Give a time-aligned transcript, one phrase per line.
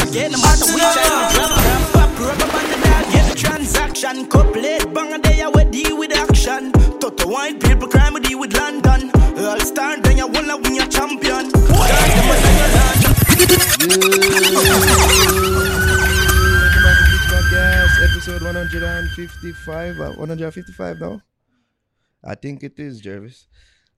[0.00, 0.32] again.
[0.32, 4.26] No matter which side we drop, drop, pop, rubber band the dog, get the transaction.
[4.26, 6.72] Couplate, bang a day, I will deal with action.
[7.00, 9.10] Toto white people crime, we deal with London.
[9.38, 11.50] All star, then you wanna win your champion.
[11.50, 11.70] Start
[12.16, 13.04] them and then you launch.
[17.28, 20.00] Podcast episode 155.
[20.00, 21.20] Uh, 155 now?
[22.22, 23.46] I think it is, Jervis.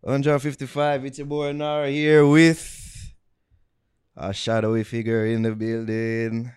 [0.01, 1.05] 155.
[1.05, 2.86] It's your boy Naro here with
[4.17, 6.53] a shadowy figure in the building.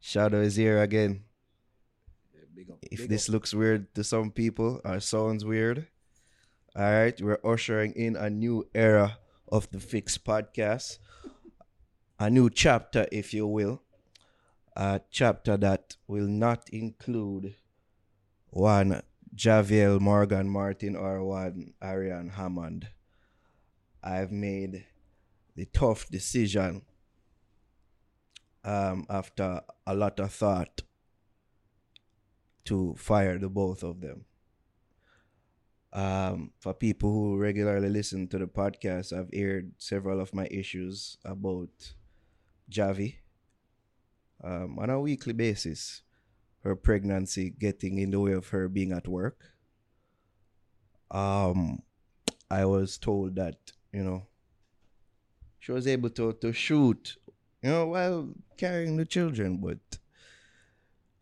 [0.00, 1.24] Shadow is here again.
[2.82, 5.86] If this looks weird to some people or sounds weird,
[6.74, 9.18] all right, we're ushering in a new era
[9.48, 10.98] of the Fix podcast,
[12.18, 13.82] a new chapter, if you will
[14.76, 17.54] a chapter that will not include
[18.48, 19.02] one
[19.34, 22.88] Javier Morgan Martin or one Ariane Hammond.
[24.02, 24.86] I've made
[25.60, 26.80] the tough decision
[28.64, 30.80] um, after a lot of thought
[32.64, 34.24] to fire the both of them.
[35.92, 41.18] Um, for people who regularly listen to the podcast, I've aired several of my issues
[41.26, 41.92] about
[42.70, 43.16] Javi
[44.42, 46.00] um, on a weekly basis.
[46.64, 49.52] Her pregnancy getting in the way of her being at work.
[51.10, 51.82] Um,
[52.50, 54.29] I was told that you know
[55.60, 57.16] she was able to to shoot,
[57.62, 59.78] you know, while carrying the children, but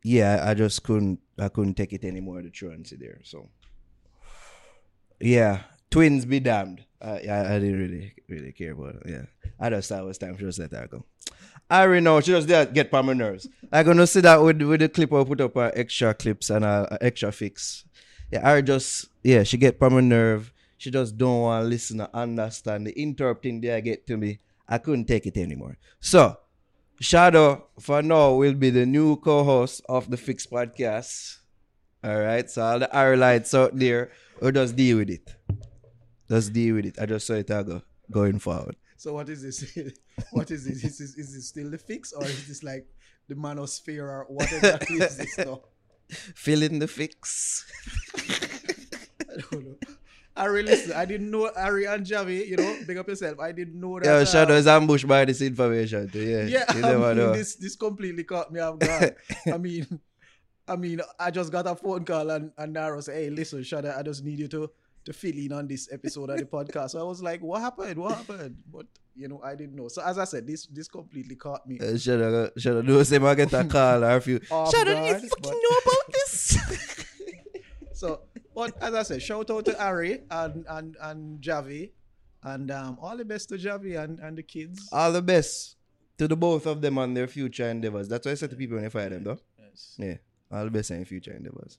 [0.03, 2.41] yeah, I just couldn't I couldn't take it anymore.
[2.43, 3.49] The truancy there, so
[5.21, 6.85] yeah, twins be damned.
[7.01, 9.03] I, I, I didn't really really care about it.
[9.07, 9.25] Yeah,
[9.61, 11.05] I just thought it was time to just let that go.
[11.71, 13.49] I already know she just there get on my nerves.
[13.73, 16.65] I'm gonna see that with with the clip I put up uh, extra clips and
[16.65, 17.85] uh, extra fix.
[18.31, 20.53] Yeah, I just yeah she get on my nerve.
[20.79, 24.39] She just don't want to listen or understand the interrupting they get to me.
[24.69, 25.77] I couldn't take it anymore.
[26.01, 26.39] So
[27.01, 31.39] Shadow for now will be the new co-host of the Fix podcast.
[32.03, 35.35] All right, so all the highlights out there, we'll just deal with it.
[36.29, 36.99] Just deal with it.
[37.01, 38.77] I just saw it go going forward.
[38.97, 39.79] So what is this?
[40.33, 40.85] what is this?
[40.85, 42.87] Is this, is this still the fix or is this like
[43.29, 45.61] the manosphere or what exactly is this now?
[46.09, 47.65] Fill in the fix.
[48.17, 49.98] I don't know.
[50.39, 50.93] I really listen.
[50.93, 53.41] I didn't know Ari and Javi, you know, big up yourself.
[53.41, 54.07] I didn't know that.
[54.07, 56.21] Yeah, Shadow is ambushed by this information too.
[56.21, 57.33] Yeah, Yeah, you I never mean, know.
[57.33, 59.17] this this completely caught me off guard.
[59.53, 60.01] I mean,
[60.69, 63.95] I mean, I just got a phone call and and Naro said, "Hey, listen, Shadow,
[63.99, 64.71] I just need you to
[65.07, 67.99] to fill in on this episode of the podcast." So I was like, "What happened?
[67.99, 69.89] What happened?" But you know, I didn't know.
[69.89, 71.81] So as I said, this this completely caught me.
[71.81, 74.41] Uh, Shadow, Shadow, do say I get a call or you.
[74.51, 77.05] Off Shadow, do you fucking but- know about this?
[77.99, 78.21] So,
[78.55, 81.91] but as I said, shout out to Ari and and and Javi,
[82.45, 84.89] and um, all the best to Javi and and the kids.
[84.93, 85.75] All the best
[86.19, 88.07] to the both of them on their future endeavors.
[88.09, 89.41] That's what I said to people when I fire them, though.
[89.59, 89.97] Yes.
[89.99, 90.19] Yeah,
[90.53, 91.79] all the best in future endeavors.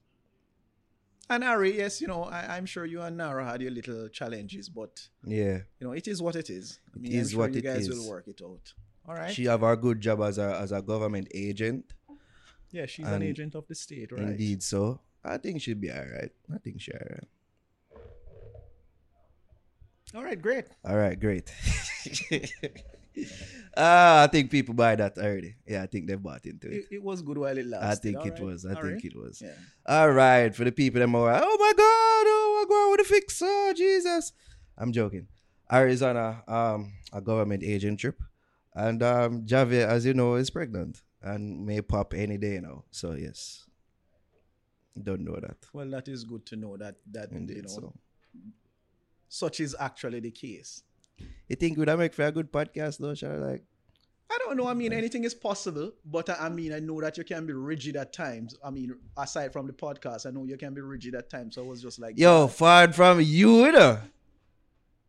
[1.30, 4.68] And Ari, yes, you know, I, I'm sure you and Naro had your little challenges,
[4.68, 6.80] but Yeah, you know, it is what it is.
[6.94, 7.98] I mean, is I'm sure what you it guys is.
[7.98, 8.74] will work it out.
[9.08, 9.32] All right.
[9.34, 11.94] she have a good job as a as a government agent.
[12.72, 14.22] yeah, she's an agent of the state, right?
[14.24, 16.32] Indeed, so I think she'll be all right.
[16.54, 17.28] I think she'll all right.
[20.16, 20.66] All right, great.
[20.84, 21.52] All right, great.
[23.76, 25.56] Ah, I think people buy that already.
[25.68, 26.74] Yeah, I think they bought into it.
[26.74, 27.88] It, it was good while it lasted.
[27.88, 28.42] I think all it right?
[28.42, 28.66] was.
[28.66, 29.06] I All think right?
[29.06, 29.42] it was.
[29.42, 29.54] Yeah.
[29.86, 33.00] All right, for the people that are like, oh my God, oh my God, what
[33.02, 34.34] a fix, oh Jesus.
[34.78, 35.28] I'm joking.
[35.72, 38.18] Arizona, um, a government agent trip.
[38.74, 42.86] And um, Javier, as you know, is pregnant and may pop any day now.
[42.92, 43.66] So, yes.
[45.02, 45.58] Don't know that.
[45.74, 47.56] Well, that is good to know that that Indeed.
[47.58, 47.94] you know so,
[49.30, 50.84] such is actually the case.
[51.48, 53.14] you think would that make for a good podcast, though?
[53.14, 53.64] Shall I like?
[54.32, 54.68] I don't know.
[54.68, 57.54] I mean, anything is possible, but I, I mean, I know that you can be
[57.54, 58.56] rigid at times.
[58.64, 61.56] I mean, aside from the podcast, I know you can be rigid at times.
[61.56, 63.98] So I was just like, Yo, far from you, you know.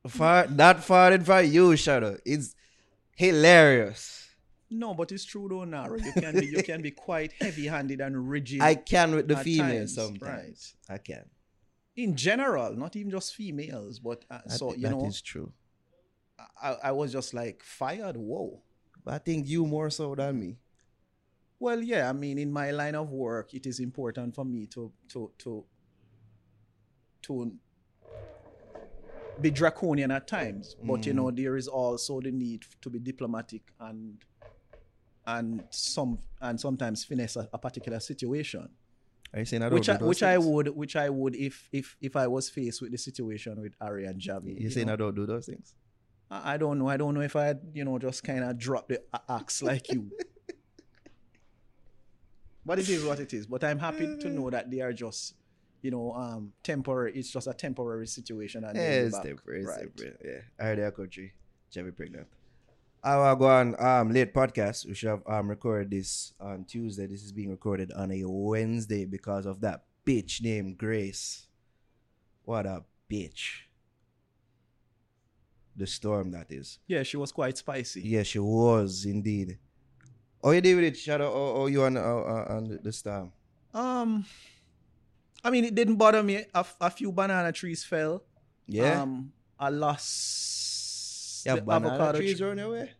[0.09, 2.17] Far, not far from you, Shadow.
[2.25, 2.55] It's
[3.15, 4.30] hilarious.
[4.71, 5.97] No, but it's true though, Naro.
[5.97, 8.61] You can be, you can be quite heavy-handed and rigid.
[8.61, 10.75] I can with the females times, sometimes.
[10.89, 11.25] I can.
[11.97, 15.53] in general, not even just females, but uh, That- so you that know, is true.
[16.63, 18.17] I, I was just like fired.
[18.17, 18.63] Whoa.
[19.05, 20.57] But I think you more so than me.
[21.59, 22.09] Well, yeah.
[22.09, 25.65] I mean, in my line of work, it is important for me to to to
[27.23, 27.53] to
[29.41, 30.77] be draconian at times.
[30.83, 34.23] But you know, there is also the need to be diplomatic and
[35.39, 38.69] and some and sometimes finesse a, a particular situation.
[39.33, 41.37] Are you saying I don't Which do I, those which I would which I would
[41.37, 44.55] if if if I was faced with the situation with Ari and Javi.
[44.55, 44.95] You you saying know.
[44.95, 45.75] I don't do those things?
[46.31, 46.89] I I don't know.
[46.89, 50.11] I don't know if I, you know, just kind of drop the axe like you.
[52.67, 53.47] but it is what it is.
[53.47, 55.35] But I'm happy to know that they are just,
[55.83, 57.13] you know, um, temporary.
[57.15, 58.65] It's just a temporary situation.
[58.65, 59.63] And Yeah, it's temporary.
[59.63, 59.81] It's Right.
[59.81, 60.17] temporary.
[60.25, 60.41] Yeah.
[60.59, 61.33] I heard their country.
[61.71, 62.27] Chevy pregnant.
[63.03, 64.87] I will go on um late podcast.
[64.87, 67.07] We should have um recorded this on Tuesday.
[67.07, 71.47] This is being recorded on a Wednesday because of that bitch named Grace.
[72.45, 73.63] What a bitch.
[75.77, 76.79] The storm that is.
[76.87, 78.03] Yeah, she was quite spicy.
[78.03, 79.59] Yeah, she was indeed.
[80.43, 81.31] Oh, you did with it, Shadow.
[81.33, 83.33] Oh, oh you on uh, on the- the storm?
[83.73, 84.25] Um,
[85.45, 86.37] I mean, it didn't bother me.
[86.37, 88.25] A, f- a few banana trees fell.
[88.67, 89.03] Yeah.
[89.03, 90.60] Um, I lost
[91.45, 92.61] yeah, the avocado trees tree.
[92.61, 92.91] away.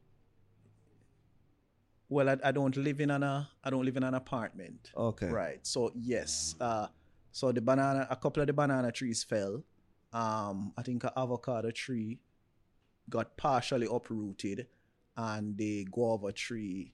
[2.09, 4.91] Well, I, I don't live in an uh, I don't live in an apartment.
[4.97, 5.29] Okay.
[5.29, 5.67] Right.
[5.67, 6.57] So yes.
[6.61, 6.89] Uh,
[7.33, 9.63] so the banana, a couple of the banana trees fell.
[10.13, 12.19] Um, I think an avocado tree
[13.09, 14.67] got partially uprooted,
[15.17, 16.93] and the guava tree,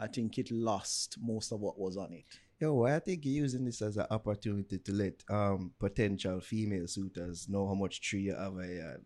[0.00, 2.24] I think it lost most of what was on it.
[2.60, 6.88] Yo, why I think you're using this as an opportunity to let um potential female
[6.88, 9.04] suitors know how much tree you have yard.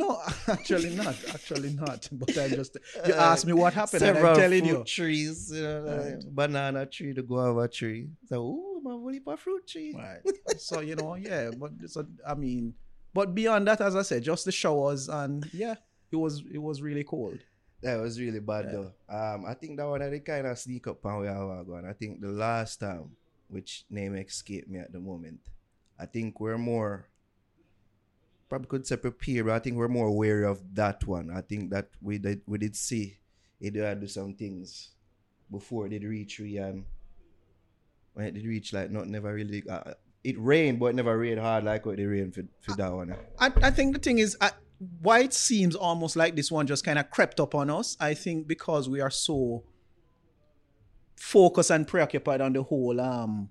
[0.00, 0.10] No,
[0.56, 1.16] actually not.
[1.36, 2.00] Actually not.
[2.20, 2.74] But I just
[3.08, 4.78] you Uh, asked me what happened, and I'm telling you.
[4.84, 8.02] trees, you know, like banana tree, the guava tree.
[8.30, 9.92] So, ooh, my for fruit tree.
[9.94, 10.24] Right.
[10.68, 11.50] So you know, yeah.
[11.60, 12.62] But so I mean,
[13.18, 15.74] but beyond that, as I said, just the showers and yeah,
[16.10, 17.38] it was it was really cold.
[17.82, 18.72] That was really bad Yeah.
[18.74, 18.90] though.
[19.18, 21.84] Um, I think that one they kind of sneak up on where I was going.
[21.84, 23.10] I think the last time,
[23.48, 25.40] which name escaped me at the moment,
[25.98, 26.92] I think we're more
[28.52, 31.30] probably could say prepared, but I think we're more aware of that one.
[31.34, 33.16] I think that we did we did see
[33.58, 34.90] it did do some things
[35.50, 36.84] before it did reach we and
[38.12, 41.40] when it did reach like not never really uh, it rained but it never rained
[41.40, 43.16] hard like what it rained for, for that one.
[43.38, 44.50] I, I think the thing is, I,
[45.00, 47.96] why it seems almost like this one just kind of crept up on us.
[48.00, 49.64] I think because we are so
[51.16, 53.48] focused and preoccupied on the whole um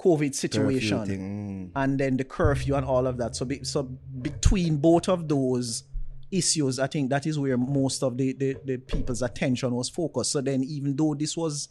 [0.00, 1.70] COVID situation.
[1.74, 1.82] Mm.
[1.82, 3.36] and then the curfew and all of that.
[3.36, 5.84] So, be, so between both of those
[6.30, 10.32] issues, I think that is where most of the, the the people's attention was focused.
[10.32, 11.68] So then, even though this was,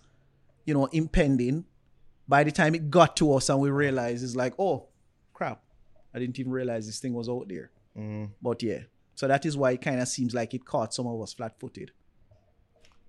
[0.65, 1.65] you know, impending,
[2.27, 4.87] by the time it got to us and we realized, it's like, oh,
[5.33, 5.63] crap,
[6.13, 7.71] I didn't even realize this thing was out there.
[7.97, 8.29] Mm.
[8.41, 8.81] But yeah,
[9.15, 11.89] so that is why it kind of seems like it caught some of us flat-footed.
[11.89, 11.93] Yeah,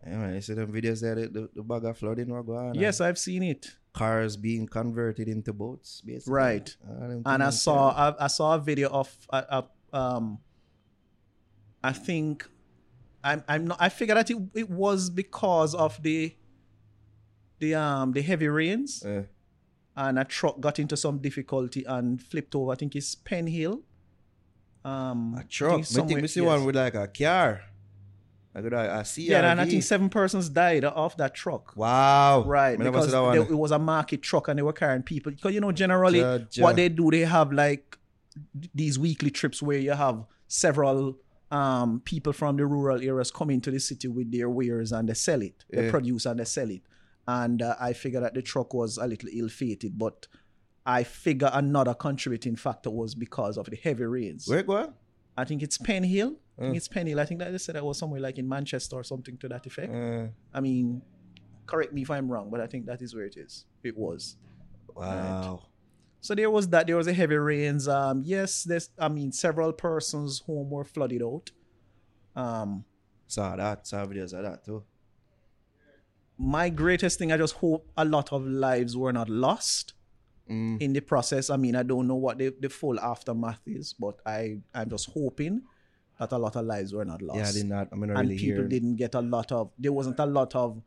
[0.07, 2.75] man, you see them videos there, the, the, the bag of flooding were going.
[2.75, 3.77] Yes, I've seen it.
[3.93, 6.33] Cars being converted into boats, basically.
[6.33, 6.77] Right.
[7.27, 9.63] And I saw I, I saw a video of uh,
[9.93, 10.39] uh, um
[11.83, 12.49] I think
[13.25, 16.37] I'm I'm not I figured that it, it was because of the
[17.59, 19.23] the um the heavy rains yeah.
[19.97, 23.83] and a truck got into some difficulty and flipped over I think it's Penn Hill
[24.85, 25.81] um a truck.
[25.81, 26.49] I think think, we see yes.
[26.49, 27.63] one with like a car.
[28.55, 29.27] A, a CRV.
[29.29, 32.43] yeah and I think seven persons died off that truck Wow.
[32.45, 35.31] Right, Me because see they- it was a market truck and they were carrying people.
[35.33, 36.65] Because you know, generally, Ja, ja.
[36.65, 37.97] what they do, they have like
[38.75, 41.17] these weekly trips where you have several
[41.53, 45.15] um people from the rural areas come into the city with their wares and they
[45.15, 45.65] sell it.
[45.71, 45.91] They Yeah.
[45.91, 46.83] produce and they sell it.
[47.29, 50.27] And uh, I figured that the truck was a little ill-fated, but
[50.85, 54.49] I figure another contributing factor was because of the heavy rains.
[54.49, 54.93] Where going?
[55.37, 56.37] I think it's Penn Hill.
[56.61, 56.77] I think Mm.
[56.77, 57.19] it's Penny.
[57.19, 59.65] I think that they said that was somewhere like in Manchester or something to that
[59.67, 59.93] effect.
[59.95, 61.01] Uh, I mean,
[61.67, 63.65] correct me if I'm wrong, but I think that is where it is.
[63.83, 64.37] It was.
[64.95, 65.63] wow.
[66.21, 66.87] So there was that.
[66.87, 67.89] There was a heavy rains.
[67.89, 68.91] Um, yes, there's.
[68.99, 71.51] I mean, several persons' home were flooded out.
[72.37, 72.85] Um,
[73.27, 73.87] Saw that.
[73.87, 74.83] Saw videos of that too.
[76.37, 79.95] my greatest thing, I just hope a lot of lives were not lost
[80.49, 80.81] Mm.
[80.83, 81.49] in the process.
[81.49, 85.11] I mean, I don't know what the, the full aftermath is, but I I'm just
[85.11, 85.63] hoping
[86.21, 87.39] that a lot of lives were not lost.
[87.39, 87.89] Yeah, I did not.
[87.91, 88.69] I'm not and really people hear.
[88.69, 89.71] didn't get a lot of.
[89.79, 90.81] There wasn't a lot of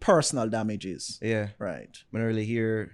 [0.00, 1.18] personal damages.
[1.22, 1.48] Yeah.
[1.58, 1.96] Right.
[2.12, 2.92] I don't really hear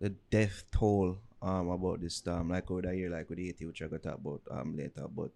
[0.00, 3.80] the death toll um about this storm like what I hear like with Haiti, which
[3.82, 5.06] I got talk about um later.
[5.08, 5.30] But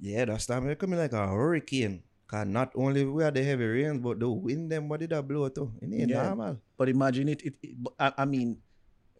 [0.00, 2.02] yeah, that storm it coming like a hurricane.
[2.26, 5.28] Cause not only we had the heavy rains, but the wind them what did that
[5.28, 5.70] blow too?
[5.80, 6.26] It ain't Yeah.
[6.28, 6.58] normal.
[6.76, 7.42] But imagine it.
[7.42, 8.58] it, it I, I mean,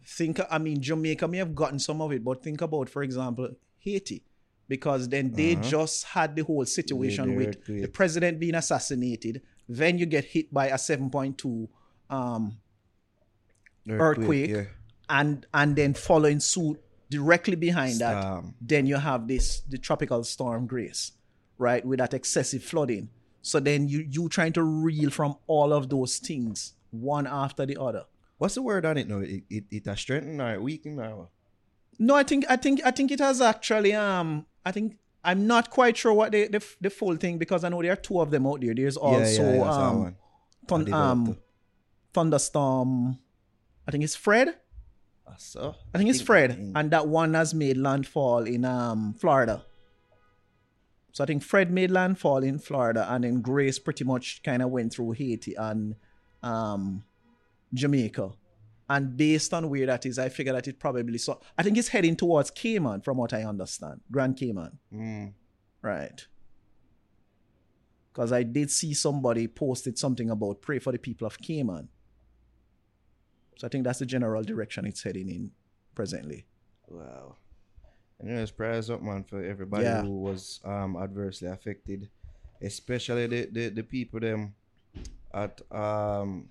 [0.04, 0.40] think.
[0.50, 4.24] I mean, Jamaica may have gotten some of it, but think about, for example, Haiti,
[4.68, 5.62] because then they Uh-huh.
[5.68, 7.82] just had the whole situation with earthquake.
[7.82, 9.42] the president being assassinated.
[9.68, 11.68] Then you get hit by a seven point two,
[12.10, 12.58] um,
[13.88, 14.50] Earthquake.
[14.50, 14.64] yeah.
[15.08, 20.66] and and then following suit directly behind that, then you have this the tropical storm
[20.66, 21.12] Grace,
[21.58, 23.10] right, with that excessive flooding.
[23.42, 27.76] So then you you trying to reel from all of those things one after the
[27.80, 28.04] other.
[28.38, 29.18] What's the word on it now?
[29.18, 31.28] It it, it a strengthen or weaken or?
[31.98, 35.70] No, I think I think I think it has actually um I think I'm not
[35.70, 38.30] quite sure what the, the the full thing because I know there are two of
[38.30, 38.74] them out there.
[38.74, 40.16] There's also yeah, yeah, um,
[40.68, 41.36] thun- um
[42.14, 43.18] thunderstorm.
[43.86, 44.48] I think it's Fred.
[45.26, 45.74] I saw.
[45.94, 49.64] I think it's think- Fred, think- and that one has made landfall in um Florida.
[51.12, 54.70] So I think Fred made landfall in Florida, and then Grace pretty much kind of
[54.70, 55.94] went through Haiti and
[56.42, 57.04] um
[57.74, 58.30] Jamaica.
[58.90, 61.40] And based on where that is, I figure that it probably so.
[61.56, 65.32] I think it's heading towards Cayman, from what I understand, Grand Cayman, Mm.
[65.80, 66.26] right?
[68.12, 71.88] Because I did see somebody posted something about pray for the people of Cayman.
[73.56, 75.50] So I think that's the general direction it's heading in
[75.94, 76.44] presently.
[76.88, 77.36] Wow.
[78.20, 80.02] And there's prayers up, man, for everybody Yeah.
[80.02, 82.10] who was um adversely affected,
[82.60, 84.54] especially the, the, the people them
[85.32, 86.48] at um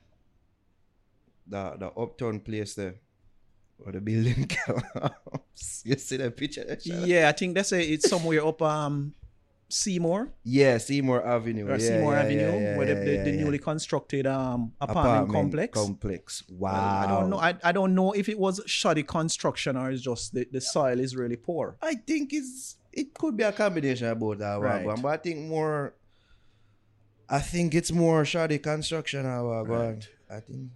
[1.51, 2.95] the the uptown place there
[3.77, 5.85] where the building collapsed.
[5.85, 6.65] you see that picture?
[6.85, 9.13] Yeah, I think that's a, it's somewhere up um
[9.73, 11.65] Seymour Yeah, Seymour Avenue.
[11.67, 15.77] or yeah, Seymour yeah, Avenue, yeah, where the, the, the newly constructed um apartment, complex.
[15.79, 16.43] Complex.
[16.49, 17.01] Wow.
[17.03, 17.39] I don't know.
[17.39, 20.99] I, I don't know if it was shoddy construction or it's just the, the soil
[20.99, 21.77] is really poor.
[21.81, 24.85] I think it's it could be a combination of both that Right.
[24.85, 25.95] one, but I think more.
[27.29, 29.25] I think it's more shoddy construction.
[29.25, 30.05] Right.
[30.29, 30.69] I think.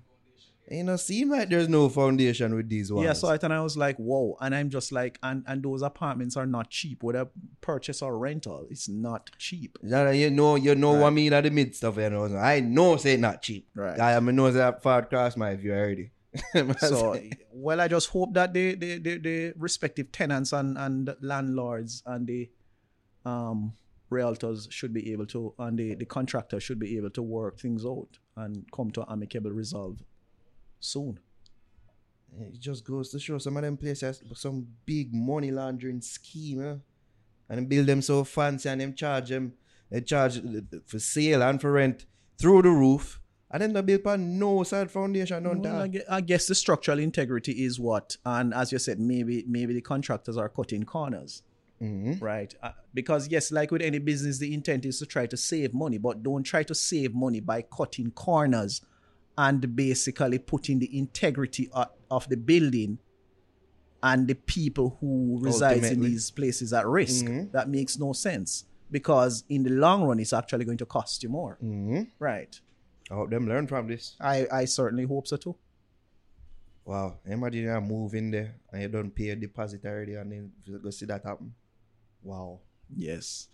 [0.69, 3.05] You know, seem like there's no foundation with these ones.
[3.05, 4.35] Yeah, so I and I was like, whoa.
[4.41, 7.27] And I'm just like, and, and those apartments are not cheap, whether
[7.61, 8.65] purchase or rental.
[8.71, 9.77] It's not cheap.
[9.83, 11.13] Yeah, you know, you know what I Right.
[11.13, 12.11] mean at the midst of it.
[12.11, 13.67] You know, I know say not cheap.
[13.75, 13.99] Right.
[13.99, 16.11] I am know that far across my view already.
[16.79, 17.17] So
[17.53, 22.27] well, I just hope that the the, the, the respective tenants and, and landlords and
[22.27, 22.49] the
[23.23, 23.73] um
[24.11, 27.85] realtors should be able to and the, the contractor should be able to work things
[27.85, 30.03] out and come to amicable resolve
[30.85, 31.19] soon.
[32.39, 36.75] it just goes to show some of them places some big money laundering scheme, eh?
[37.49, 39.53] and they build them so fancy and them charge them,
[39.89, 40.41] they charge
[40.85, 42.05] for sale and for rent
[42.37, 46.03] through the roof, and then they build on no side foundation, Well, that.
[46.09, 50.35] I guess the structural integrity is what, and as you said, maybe maybe the contractors
[50.35, 51.43] are cutting corners,
[51.81, 52.19] Mhm.
[52.21, 52.53] right?
[52.61, 55.97] Uh, because yes, like with any business, the intent is to try to save money,
[55.99, 58.81] but don't try to save money by cutting corners
[59.37, 62.99] and basically putting the integrity of, of the building
[64.03, 67.25] and the people who resides in these places at risk.
[67.25, 67.51] Mhm.
[67.51, 71.29] That makes no sense because in the long run, it's actually going to cost you
[71.29, 72.11] more, Mhm.
[72.19, 72.59] right?
[73.09, 74.15] I hope them learn from this.
[74.19, 75.55] I I certainly hope so too.
[76.85, 80.51] Wow, imagine you move in there and you don't pay a deposit already, and then
[80.65, 81.53] you go see that happen.
[82.21, 82.59] Wow.
[82.95, 83.49] Yes.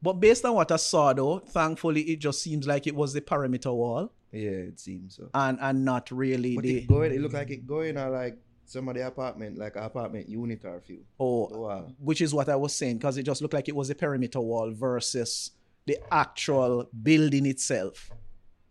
[0.00, 3.20] But based on what I saw though, thankfully it just seems like it was the
[3.20, 5.28] perimeter wall Yeah, it seems so.
[5.34, 8.38] and and not really But the it going, it look like it going or like
[8.64, 11.00] some of the apartment, like apartment unit or a few.
[11.20, 11.92] oh Wow.
[11.98, 14.40] which is what I was saying because it just looked like it was a perimeter
[14.40, 15.50] wall versus
[15.86, 18.10] the actual building itself.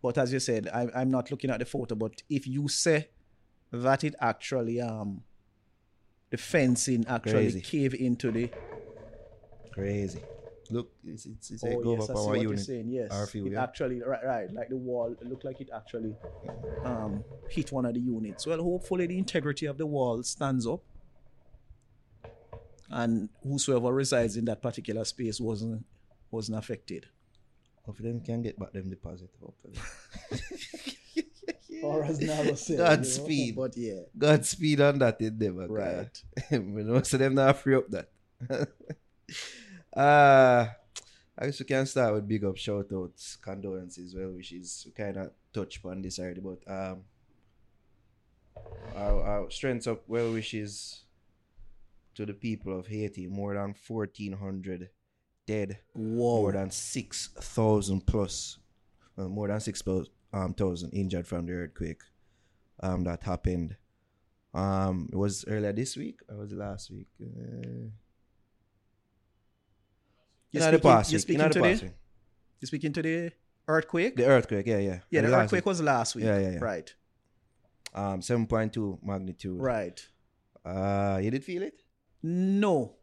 [0.02, 1.94] But as you said, I, I'm not looking at the photo.
[1.94, 3.10] But if you say
[3.70, 5.22] that it actually um
[6.30, 7.60] the fencing actually Crazy.
[7.60, 8.50] cave into the
[9.72, 10.20] Crazy.
[10.72, 12.48] Look, it's it's, it's oh yes, I up see our what unit.
[12.48, 12.88] you're saying.
[12.88, 13.62] Yes, few, it yeah.
[13.62, 15.14] actually right, right, like the wall.
[15.20, 16.16] It looked like it actually
[16.84, 18.46] um, hit one of the units.
[18.46, 20.82] Well, hopefully the integrity of the wall stands up,
[22.90, 25.84] and whosoever resides in that particular space wasn't
[26.30, 27.06] wasn't affected.
[27.84, 29.30] Hopefully them can get back them deposit.
[29.40, 29.74] Hopefully.
[31.82, 32.18] Or as
[32.64, 33.56] said, Godspeed.
[33.56, 35.58] But yeah, Godspeed on that in them.
[35.58, 35.72] okay?
[35.72, 36.22] right.
[36.50, 38.08] we know so them not free up that.
[39.96, 40.66] Uh
[41.38, 44.84] I guess we can start with big up shout outs, condolences, well wishes.
[44.86, 47.04] We kinda touch upon this already, but um
[48.94, 51.04] our, our strengths up well wishes
[52.14, 53.26] to the people of Haiti.
[53.26, 54.90] More than fourteen hundred
[55.46, 55.78] dead.
[55.94, 56.42] Whoa.
[56.42, 58.58] More than six thousand plus
[59.18, 59.82] uh, more than six
[60.32, 62.02] um, thousand injured from the earthquake
[62.80, 63.76] um that happened.
[64.54, 67.08] Um, it was earlier this week or was it last week?
[67.22, 67.88] Uh,
[70.52, 71.92] You're the speaking- you're speaking in the to the- past week.
[72.64, 73.32] Speaking to the
[73.66, 74.16] earthquake?
[74.16, 74.98] The earthquake, yeah, yeah.
[75.10, 76.24] yeah, the last earthquake was last week.
[76.26, 76.58] Yeah, yeah, yeah.
[76.60, 76.94] Right,
[77.94, 79.60] um seven point two magnitude.
[79.60, 79.98] right.
[80.64, 81.82] Uh, you did feel it?
[82.22, 82.94] No,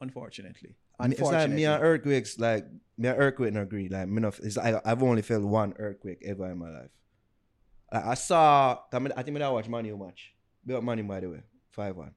[0.00, 0.74] unfortunately.
[0.98, 1.36] Unfortunately.
[1.36, 2.66] It's like me and earthquakes, like
[2.98, 3.88] me and earthquake not agree.
[3.88, 6.90] Like me enough, it's I I've only felt one earthquake ever in my life.
[7.92, 10.32] Like, I saw, I, mean, I think I watched Manu match.
[10.66, 12.14] Big up Manu by the way, five one.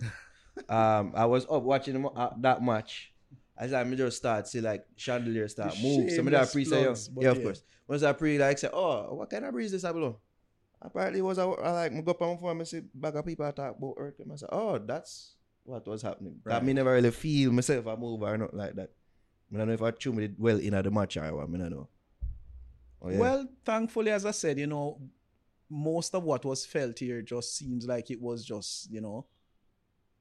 [0.68, 3.12] um, I was up watching uh, that match.
[3.58, 6.10] As I me just start see like chandelier start The move.
[6.10, 7.62] Some of that pre say, but yeah, of course.
[7.88, 10.18] Once I pre like say, oh, what kind of breeze this I below?
[10.82, 13.16] Apparently, it was I, I like me go up on my phone and see bag
[13.16, 14.28] of people talk about earthquake.
[14.32, 16.40] I say, oh, that's what was happening.
[16.44, 16.64] That Right.
[16.64, 18.90] me never really feel myself a move or not like that.
[19.52, 21.70] I don't know if I chew it well in the match or what, I don't
[21.70, 21.88] know.
[23.00, 23.18] Oh, yeah.
[23.18, 25.00] Well, thankfully, as I said, you know,
[25.70, 29.26] most of what was felt here just seems like it was just, you know,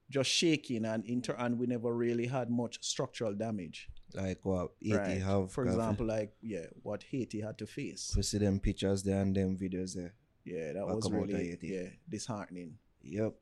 [0.09, 3.89] just shaking and inter and we never really had much structural damage.
[4.13, 5.21] like what Haiti right?
[5.21, 5.51] have.
[5.51, 8.13] For got- example, like yeah, what Haiti had to face.
[8.15, 10.13] we see them pictures there and them videos there.
[10.43, 12.77] Yeah, that was really yeah, disheartening.
[13.01, 13.33] Yep.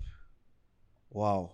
[1.10, 1.52] Wow.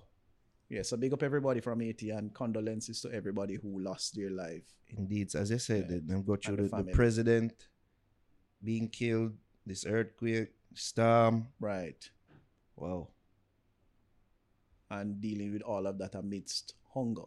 [0.70, 4.64] Yeah, so big up everybody from Haiti and condolences to everybody who lost their life.
[4.96, 5.98] Indeed, as I said, Yeah.
[6.06, 7.68] them go through the the, the president
[8.64, 9.34] being killed,
[9.66, 11.48] this earthquake, storm.
[11.60, 12.08] Right.
[12.76, 13.08] Wow.
[14.92, 17.26] And dealing with all of that amidst hunger.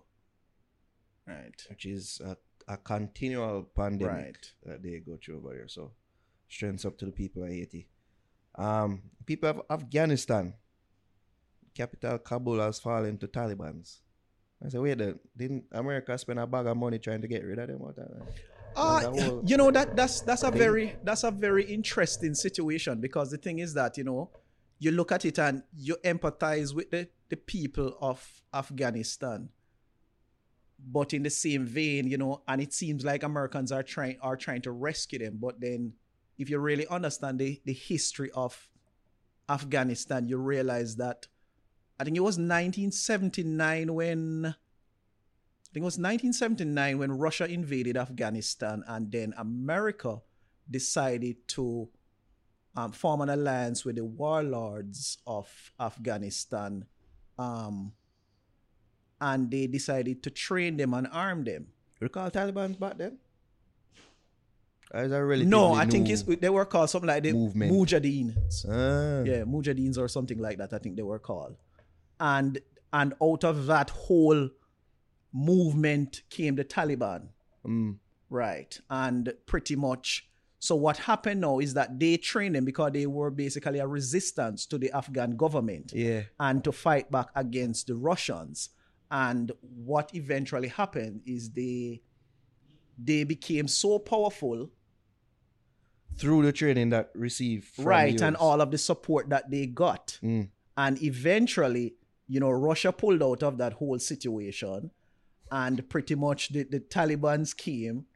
[1.27, 1.65] Right.
[1.71, 4.53] Which is a, a continual pandemic Right.
[4.65, 5.69] that they go through over here.
[5.69, 5.93] So,
[6.49, 7.87] strengths up to the people of Haiti.
[8.57, 10.55] Um, people of Afghanistan,
[11.75, 14.01] capital Kabul has fallen to Taliban's.
[14.65, 17.59] I said, wait, the, didn't America spend a bag of money trying to get rid
[17.59, 17.79] of them?
[17.81, 18.09] What that,
[18.75, 20.59] Uh, whole you know that that's that's a thing.
[20.59, 24.31] very that's a very interesting situation because the thing is that you know
[24.79, 29.49] you look at it and you empathize with the, the people of Afghanistan.
[30.79, 34.37] But in the same vein you know and it seems like Americans are trying are
[34.37, 35.95] trying to rescue them but then
[36.37, 38.69] if you really understand the, the history of
[39.49, 41.29] Afghanistan you realize that
[41.99, 48.85] I think it was 1979 when I think it was 1979 when Russia invaded Afghanistan,
[48.87, 50.21] and then America
[50.71, 51.89] decided to
[52.77, 56.85] um, form an alliance with the warlords of Afghanistan,
[57.39, 57.93] um,
[59.21, 61.69] and they decided to train them and arm them.
[62.01, 63.19] Recall Taliban back then?
[64.93, 67.73] Or is that really no, I think it's, they were called something like the movement.
[67.73, 68.67] Mujahideens.
[68.69, 70.73] Ah, yeah, Mujahideens or something like that.
[70.75, 71.57] I think they were called,
[72.21, 72.59] and
[72.93, 74.51] and out of that whole
[75.33, 77.29] movement came the Taliban.
[77.67, 77.97] mm,
[78.29, 78.79] Right.
[78.91, 80.29] And pretty much,
[80.63, 84.65] so what happened now is that they trained them because they were basically a resistance
[84.67, 86.23] to the Afghan government yeah.
[86.39, 88.69] and to fight back against the Russians.
[89.11, 92.03] And what eventually happened is they
[92.97, 94.71] they became so powerful,
[96.17, 100.21] Through the training that received from right, and all of the support that they got.
[100.23, 100.51] Mm.
[100.77, 101.97] And eventually,
[102.29, 104.93] you know, Russia pulled out of that whole situation,
[105.51, 108.07] and pretty much the, the Taliban's came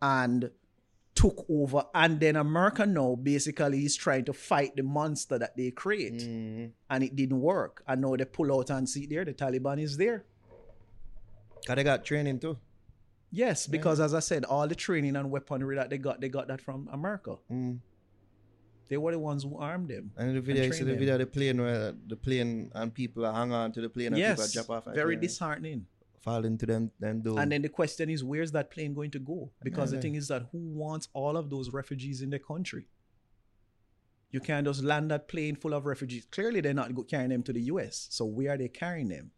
[0.00, 0.50] and
[1.20, 1.84] took over.
[1.94, 6.20] And then America now basically is trying to fight the monster that they create.
[6.20, 6.70] Mm.
[6.88, 7.82] And it didn't work.
[7.86, 10.24] And now they pull out and see there, the Taliban is there.
[11.66, 12.56] Cause they got training too.
[13.30, 16.48] Yes, because as I said, all the training and weaponry that they got, they got
[16.48, 17.36] that from America.
[17.52, 17.78] Mm.
[18.88, 20.10] They were the ones who armed them.
[20.16, 20.98] And in the video, you see train the them.
[20.98, 24.08] video of the plane where the plane and people are hang on to the plane
[24.08, 24.94] and people yes, drop off.
[24.94, 25.86] very disheartening.
[26.20, 27.38] Fall into them, them dome.
[27.38, 29.50] And then the question is, where's that plane going to go?
[29.62, 29.96] Because Yeah.
[29.96, 32.88] the thing is that who wants all of those refugees in the country?
[34.30, 36.26] You can't just land that plane full of refugees.
[36.30, 38.06] Clearly, they're not carrying them to the US.
[38.10, 39.32] So where are they carrying them?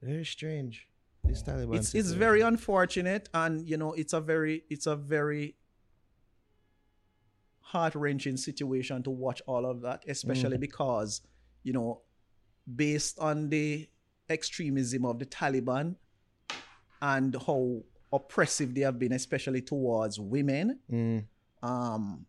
[0.00, 0.88] Very strange.
[1.24, 1.76] This Taliban.
[1.76, 5.56] It's it's very unfortunate, and you know, it's a very it's a very
[7.60, 10.60] heart wrenching situation to watch all of that, especially mm.
[10.60, 11.20] because
[11.62, 12.00] you know,
[12.74, 13.88] based on the
[14.30, 15.96] extremism of the Taliban
[17.02, 20.78] and how oppressive they have been, especially towards women.
[20.90, 21.24] Mm.
[21.62, 22.26] Um,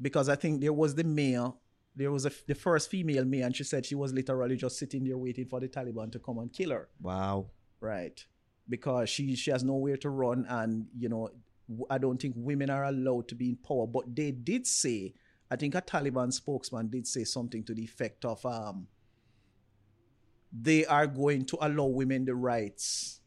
[0.00, 1.52] because I think there was the mayor,
[1.94, 5.04] there was a, the first female mayor, and she said she was literally just sitting
[5.04, 7.46] there waiting for the Taliban to come and kill her Wow.
[7.80, 8.24] right
[8.68, 11.30] because she she has nowhere to run and you know
[11.88, 15.14] I don't think women are allowed to be in power but they did say
[15.50, 18.88] i think a taliban spokesman did say something to the effect of um
[20.52, 23.20] they are going to allow women the rights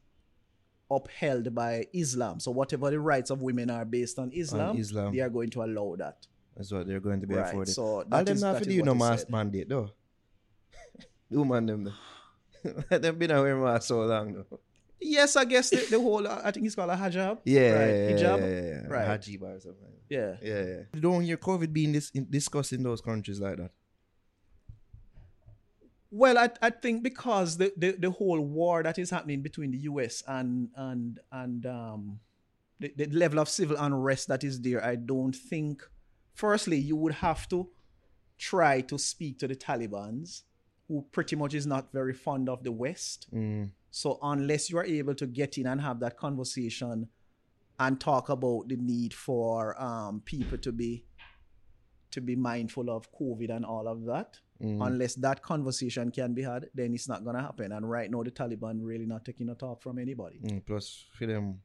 [0.91, 5.13] upheld by islam so whatever the rights of women are based on islam, Islam.
[5.15, 6.25] they are going to allow that
[6.57, 7.73] That's what they're going to be Right, afforded.
[7.73, 9.29] so All that them is- not that for is do what no mask said.
[9.29, 9.91] mandate though.
[11.31, 11.93] Do man them though.
[12.91, 14.59] Let them been wearing mask so long though.
[14.99, 17.95] yes i guess the, the whole uh, i think it's called a hijab Yeah, right
[17.95, 18.87] yeah, hijab yeah, yeah, yeah.
[18.95, 19.07] Right.
[19.07, 19.83] Hajib or something.
[19.93, 20.81] like yeah Yeah, yeah.
[20.95, 23.71] You don't hear COVID being dis- discussed in those countries like that.
[26.11, 29.77] Well, I, I think because the, the, the whole war that is happening between the
[29.79, 32.19] US and and and um
[32.79, 35.83] the, the level of civil unrest that is there, I don't think
[36.33, 37.69] firstly you would have to
[38.37, 40.43] try to speak to the Taliban's,
[40.87, 43.27] who pretty much is not very fond of the West.
[43.33, 43.71] Mm.
[43.91, 47.09] So unless you are able to get in and have that conversation
[47.79, 51.05] and talk about the need for um, people to be
[52.11, 54.85] to be mindful of COVID and all of that, Mm.
[54.85, 57.71] Unless that conversation can be had, then it's not gonna happen.
[57.71, 60.39] And right now, the Taliban really not taking a talk from anybody.
[60.43, 61.61] Mm, plus, for them,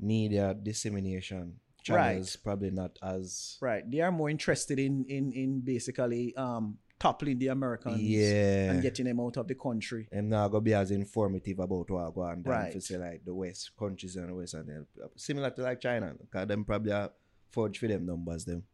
[0.00, 2.14] media dissemination Right.
[2.14, 3.88] channels probably not as Right.
[3.88, 8.72] They are more interested in in in basically um toppling the Americans yeah.
[8.72, 10.08] and getting them out of the country.
[10.12, 12.72] I'm not gonna be as informative about what go on Right.
[12.72, 14.86] to say like the West countries and the West and then
[15.16, 17.12] similar to like China, because them probably have
[17.50, 18.64] forged for them numbers them.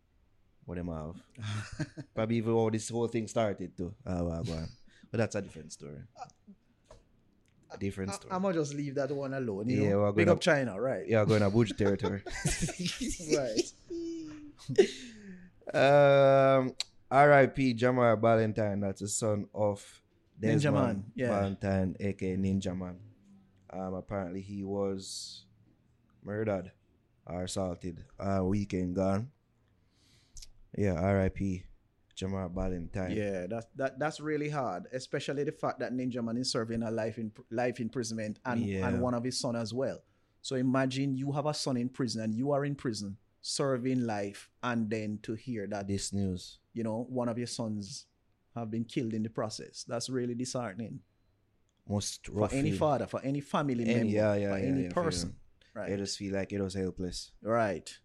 [0.64, 2.06] What them have.
[2.14, 3.94] probably even how this whole thing started too.
[4.06, 4.58] Uh, what go.
[5.10, 5.98] But that's a different story.
[7.70, 8.30] A different story.
[8.32, 9.68] I, am gonna just leave that one alone.
[9.68, 9.98] You Yeah, know?
[10.02, 11.06] we're gonna- up China, right?
[11.08, 12.22] yeah, going to territory.
[13.36, 13.72] Right.
[15.72, 16.74] Um,
[17.10, 17.74] R.I.P.
[17.74, 18.80] Jamar Valentine.
[18.80, 19.82] That's the son of
[20.42, 21.28] Ninja Man, yeah.
[21.28, 22.96] Valentine, aka Ninja Man.
[23.70, 25.44] Um, apparently he was
[26.22, 26.72] murdered
[27.26, 28.04] or assaulted.
[28.18, 29.30] Uh, weekend gone.
[30.76, 31.64] Yeah, R.I.P.
[32.16, 33.10] Jamar Valentine.
[33.12, 36.90] Yeah, that, that that's really hard, especially the fact that Ninja Man is serving a
[36.90, 38.86] life in life imprisonment and Yeah.
[38.88, 40.02] and one of his son as well.
[40.42, 44.50] So imagine you have a son in prison and you are in prison serving life,
[44.62, 46.58] and then to hear that This news.
[46.74, 48.06] you know one of your sons
[48.54, 49.84] have been killed in the process.
[49.88, 51.00] That's really disheartening
[51.88, 55.34] Most for any father, for any family Any- member, yeah, yeah, for yeah, any person.
[55.74, 55.96] Right.
[55.96, 57.32] just feel like it was helpless.
[57.42, 57.98] Right.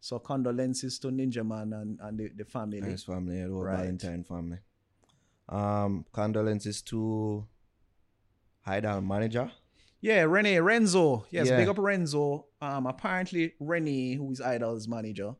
[0.00, 2.80] So condolences to Ninja Man and, and the, the family.
[2.80, 3.78] His family, the Right.
[3.78, 4.58] Valentine family.
[5.48, 7.46] Um, condolences to
[8.66, 9.50] Hydel manager.
[10.00, 11.26] Yeah, Rene Renzo.
[11.30, 11.56] Yes, Yeah.
[11.56, 12.46] big up Renzo.
[12.60, 15.34] Um, apparently Rene, who is Hydel's manager,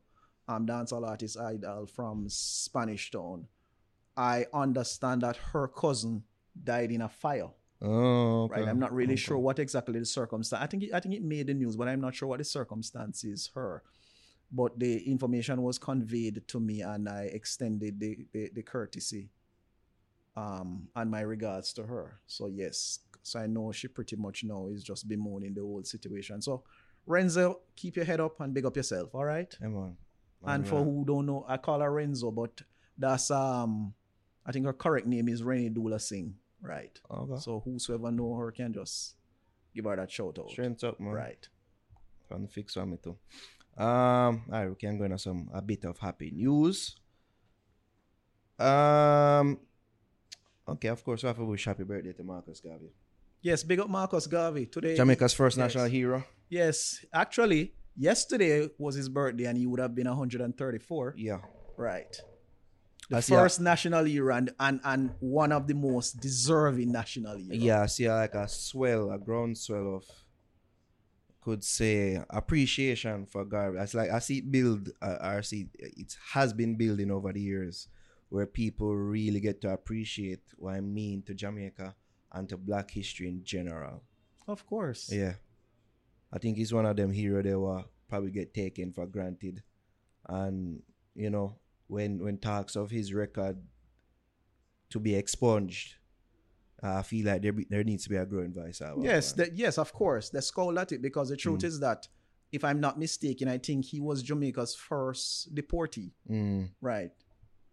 [0.47, 3.47] um, dancehall artist Hydel from Spanish Town.
[4.15, 6.23] I understand that her cousin
[6.61, 7.49] died in a fire.
[7.81, 8.61] Oh, okay.
[8.61, 8.69] Right.
[8.69, 9.21] I'm not really Okay.
[9.21, 10.61] sure what exactly the circumstance.
[10.61, 12.43] I think it, I think it made the news, but I'm not sure what the
[12.43, 13.83] circumstances her.
[14.51, 19.29] But the information was conveyed to me, and I extended the the, the courtesy,
[20.35, 22.19] um, and my regards to her.
[22.27, 26.41] So yes, so I know she pretty much now is just bemoaning the whole situation.
[26.41, 26.63] So
[27.05, 29.13] Renzo, keep your head up and big up yourself.
[29.13, 29.53] All right.
[29.61, 29.97] Yeah, man.
[30.45, 32.61] And Man, for who don't know, I call her Renzo, but
[32.97, 33.93] that's um,
[34.45, 36.35] I think her correct name is Rennie Dula Singh.
[36.61, 36.99] Right.
[37.11, 37.39] Okay.
[37.41, 39.15] So whosoever know her can just
[39.75, 40.51] give her that shout out.
[40.51, 41.13] Strength up, man.
[41.13, 41.47] Right.
[42.27, 43.17] Trying to fix on me too.
[43.77, 46.95] Um, all right, we can go into some a bit of happy news.
[48.59, 49.59] Um,
[50.67, 52.91] okay, of course, we have to wish happy birthday to Marcus Garvey,
[53.41, 54.95] Yes, big up Marcus Garvey today.
[54.95, 55.63] Jamaica's first Yes.
[55.75, 56.23] national hero.
[56.49, 61.13] Yes, actually, yesterday was his birthday and he would have been 134.
[61.17, 61.39] Yeah,
[61.77, 62.19] Right.
[63.09, 67.61] The see first national hero and, and and one of the most deserving national heroes.
[67.63, 67.83] yeah.
[67.83, 70.05] I see like a swell, a groundswell of,
[71.47, 73.79] could say appreciation for Garvey.
[73.79, 74.89] It's like I see it build.
[75.01, 77.87] Uh, I see it has been building over the years,
[78.27, 81.95] where people really get to appreciate what I mean to Jamaica
[82.33, 84.03] and to Black history in general.
[84.45, 85.09] Of course.
[85.09, 85.35] Yeah.
[86.33, 89.63] I think he's one of them hero they will probably get taken for granted.
[90.27, 90.83] And,
[91.15, 91.55] you know,
[91.87, 93.55] when when talks of his record
[94.89, 95.95] to be expunged,
[96.83, 98.81] I feel like there be, there needs to be a growing voice.
[98.99, 99.57] Yes, that.
[99.57, 100.29] yes, of course.
[100.29, 101.63] They scold at it because the truth Mm.
[101.65, 102.07] is that,
[102.51, 106.13] if I'm not mistaken, I think he was Jamaica's first deportee.
[106.29, 106.69] Mm.
[106.79, 107.11] Right.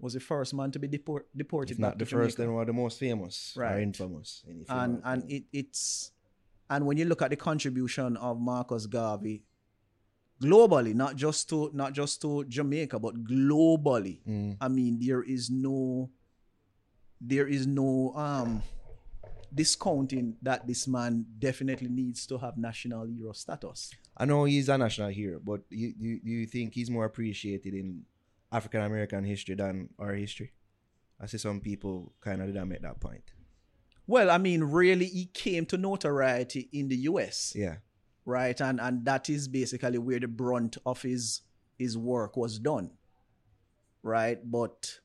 [0.01, 1.73] Was the first man to be deport, deported.
[1.75, 3.83] If not the first, then one of the most famous or Right.
[3.83, 4.43] infamous.
[4.49, 6.11] in if you and and it, it's
[6.69, 9.45] and when you look at the contribution of Marcus Garvey
[10.43, 14.57] globally, not just to not just to Jamaica, but globally, Mm.
[14.61, 16.11] I mean, there is no
[17.21, 18.63] there is no um
[19.55, 23.91] discounting that this man definitely needs to have national hero status.
[24.17, 27.75] I know he's a national hero, but you, you, do you think he's more appreciated
[27.75, 28.03] in
[28.53, 30.53] African American history than our history?
[31.21, 33.33] I see some people kind of didn't make that point.
[34.07, 37.53] Well, I mean, really, he came to notoriety in the US.
[37.57, 37.77] Yeah.
[38.27, 41.43] right and and that is basically where the brunt of his
[41.79, 42.91] his work was done
[44.03, 45.01] right but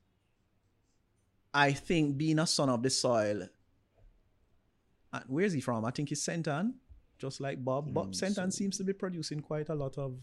[1.54, 3.48] i think being a son of the soil
[5.14, 5.86] uh, where's he from?
[5.86, 6.48] I think he's St.
[6.48, 6.76] Ann
[7.18, 7.94] just like bob.
[7.94, 8.38] Bob Mm, St.
[8.40, 10.16] Ann so- seems to be producing quite a lot of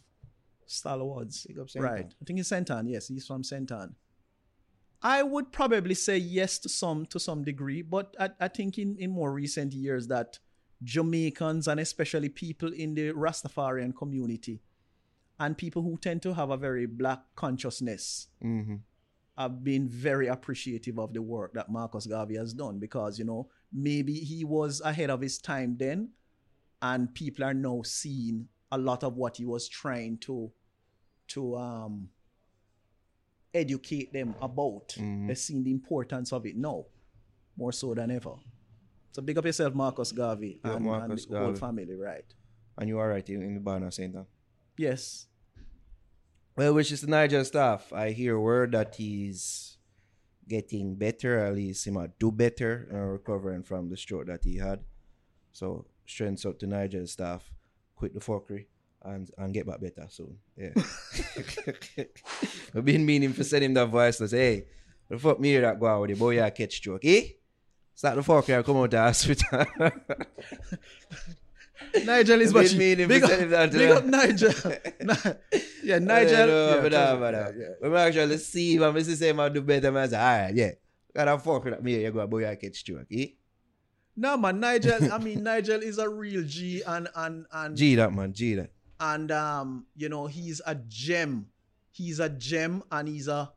[0.66, 1.44] star awards.
[1.46, 1.84] Big up St.
[1.84, 1.92] Ann.
[1.92, 2.14] right.
[2.20, 2.70] I think he's St.
[2.70, 3.08] Ann yes.
[3.08, 3.70] He's from St.
[3.72, 3.94] Ann
[5.02, 8.96] I would probably say yes to some to some degree, but I, I think in,
[8.98, 10.38] in more recent years that
[10.82, 14.62] Jamaicans and especially people in the Rastafarian community
[15.38, 18.76] and people who tend to have a very black consciousness Mm-hmm.
[19.36, 23.48] have been very appreciative of the work that Marcus Garvey has done because, you know,
[23.76, 26.08] maybe he was ahead of his time then
[26.80, 30.50] and people are now seeing a lot of what he was trying to
[31.28, 32.08] to um
[33.56, 34.88] educate them about.
[34.88, 35.26] Mm-hmm.
[35.26, 36.84] They're seeing the importance of it now,
[37.56, 38.34] more so than ever.
[39.12, 42.24] So big up yourself, Marcus Garvey, Yeah, and, Marcus and the whole family, right?
[42.78, 44.26] And you are right in, in the bar now, Saint Tom.
[44.76, 45.26] Yes.
[46.54, 47.92] Well, which is the Nigel Staff.
[47.92, 49.75] I hear word that he's
[50.48, 54.56] getting better, at least he might do better, uh, recovering from the stroke that he
[54.56, 54.80] had.
[55.52, 57.50] So, strengths up to Nigel Staff.
[57.96, 58.66] Quit the fuckery
[59.02, 60.36] and, and get back better soon.
[60.56, 60.70] Yeah.
[62.74, 64.66] I've been meaning to send him that voice to say, hey,
[65.08, 67.28] the fuck me that go out with the boy, I catch stroke, eh?
[67.94, 69.66] Start the fucker and come out to the hospital.
[72.04, 72.78] Nigel is watching.
[72.78, 74.50] meaning Big up, him big up Nigel.
[75.00, 76.42] Ni- yeah, Nigel.
[76.42, 77.68] I yeah, but, me, but, yeah.
[77.80, 80.04] When I actually see him, I'm say, man, do better, man.
[80.04, 80.70] I say, all right, yeah.
[81.14, 83.26] Gotta fuck with me, you go, boy, I catch stroke, eh?
[84.16, 85.12] No man, Nigel.
[85.12, 88.70] I mean, Nigel is a real G, and and and G that, man, G that.
[88.98, 91.46] and um, you know, he's a gem.
[91.90, 93.52] He's a gem, and he's a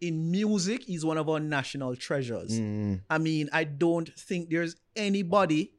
[0.00, 0.84] in music.
[0.84, 2.58] He's one of our national treasures.
[2.58, 3.02] Mm.
[3.10, 5.72] I mean, I don't think there's anybody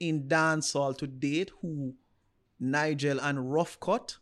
[0.00, 1.94] in dancehall to date who
[2.58, 4.16] Nigel and Rough Cut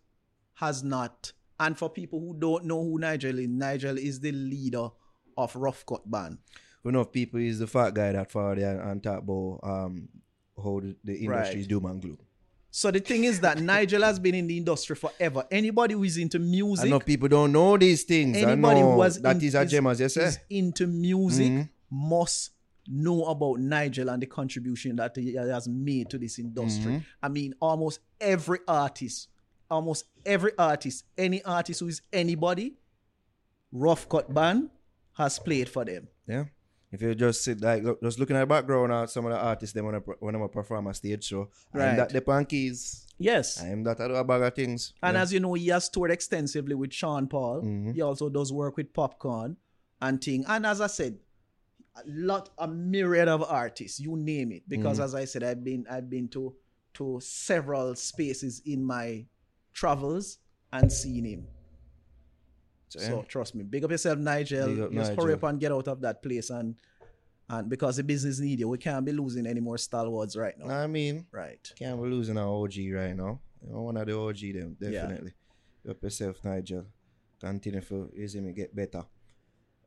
[0.55, 1.33] has not.
[1.61, 4.89] And for people who don't know who Nigel is, Nigel is the leader
[5.37, 6.39] of Rough Cut band.
[6.83, 10.09] We know people is the fat guy that far there and talk about um,
[10.57, 11.57] how the, the industry Right.
[11.57, 12.19] is doom and gloom.
[12.71, 15.45] So the thing is that Nigel has been in the industry forever.
[15.51, 18.37] Anybody who is into I music, know people don't know these things.
[18.37, 20.25] anybody I who was that in- is a gem, as you say.
[20.25, 21.69] is into music Mhm.
[21.89, 22.51] must
[22.87, 26.93] know about Nigel and the contribution that he has made to this industry.
[26.93, 27.05] Mm-hmm.
[27.23, 29.29] I mean, almost every artist,
[29.71, 32.75] almost every artist, any artist who is anybody,
[33.73, 34.71] Rough Cut Band
[35.15, 36.09] has played for them.
[36.27, 36.45] Yeah.
[36.93, 39.39] If you just sit like look, just looking at the background of some of the
[39.39, 41.49] artists they wanna when I perform a stage show.
[41.73, 41.89] Right.
[41.89, 43.07] I'm that the punkies.
[43.19, 43.61] Yes.
[43.61, 44.95] I'm that I do a bag of things.
[45.03, 45.23] And yeah.
[45.23, 47.63] as you know, he has toured extensively with Sean Paul.
[47.63, 47.95] Mhm.
[47.95, 49.57] He also does work with Popcaan
[50.01, 50.45] and thing.
[50.47, 51.19] And as I said,
[51.97, 54.63] a lot, a myriad of artists, you name it.
[54.69, 55.05] Because Mm-hmm.
[55.05, 56.55] as I said, I've been I've been to
[56.95, 59.27] to several spaces in my
[59.73, 60.39] travels
[60.73, 61.47] and seen him.
[62.89, 64.85] So, So trust me, big up yourself, Nigel.
[64.85, 65.25] Up Just Nigel.
[65.25, 66.75] hurry up and get out of that place and
[67.51, 70.75] and because the business need you, we can't be losing any more stalwarts right now.
[70.75, 71.71] I mean, Right.
[71.79, 73.39] can't be losing our OG right now.
[73.63, 74.91] You know, one of the OG them, Yeah.
[74.91, 75.33] definitely.
[75.85, 76.87] Help yourself, Nigel.
[77.41, 79.05] Continue for easy me get better.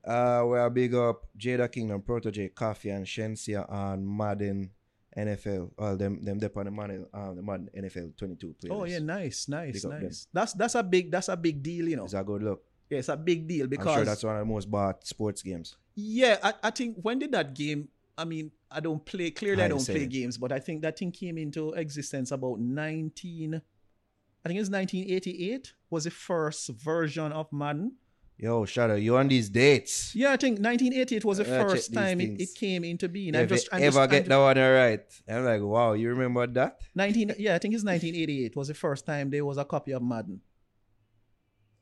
[0.03, 4.71] Uh we are big up Jada Kingdom, Protoje, Koffee and Shenseea and Madden
[5.17, 5.71] NFL.
[5.77, 8.71] All them them dep on the Madden uh, the Madden NFL twenty two playlist.
[8.71, 10.27] Oh yeah, nice, nice, nice.
[10.31, 12.05] That's that's a big that's a big deal, you know.
[12.05, 12.63] It's a good look.
[12.89, 15.41] Yeah, it's a big deal because I'm sure that's one of the most bought sports
[15.41, 15.75] games.
[15.95, 17.89] Yeah, I, I think when did that game?
[18.17, 19.61] I mean, I don't play clearly.
[19.61, 20.09] I I don't play it.
[20.09, 23.55] games, but I think that thing came into existence about nineteen.
[23.55, 25.73] I think it was nineteen eighty eight.
[25.89, 27.93] Was the first version of Madden.
[28.39, 30.13] Yo, Shadow, you on these dates?
[30.13, 33.09] Yeah, I think nineteen eighty eight was the I first time it, it came into
[33.09, 33.33] being.
[33.33, 36.09] If I'm just, I'm ever just, get I'm that one right, I'm like, wow, you
[36.09, 36.79] remember that?
[36.93, 37.33] nineteen.
[37.39, 39.91] Yeah, I think it's nineteen eighty eight was the first time there was a copy
[39.91, 40.41] of Madden.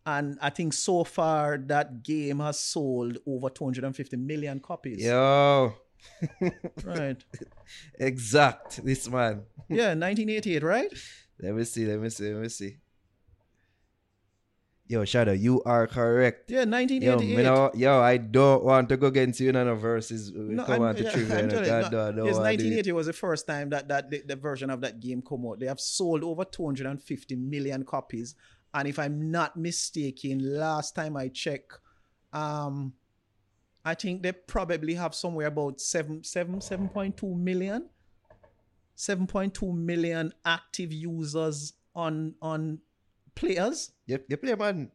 [0.05, 5.03] And I think so far that game has sold over 250 million copies.
[5.03, 5.73] Yo,
[6.83, 7.17] Right.
[7.99, 8.85] exact.
[8.85, 9.41] This man.
[9.67, 10.93] Yeah, 1988, right?
[11.41, 11.85] Let me see.
[11.87, 12.31] Let me see.
[12.31, 12.77] Let me see.
[14.88, 16.52] Yo, Shadow, you are correct.
[16.52, 17.43] Yeah, Yo, 1988.
[17.43, 20.32] know, yo, I don't want to go against you in the verses.
[20.32, 21.34] No, come I'm- on to yeah, trivia.
[21.38, 22.41] I'm and telling God, no, don't- don't yes, it.
[22.41, 25.60] 1980 was the first time that, that the, the version of that game come out.
[25.60, 28.36] They have sold over 250 million copies.
[28.76, 31.80] And if I'm not mistaken, last time I checked,
[32.32, 32.93] um,
[33.84, 37.89] I think they probably have somewhere about seven, seven, 7.2 million.
[38.98, 42.80] 7.2 million active users on on
[43.36, 43.91] players.
[44.06, 44.91] You, you play man.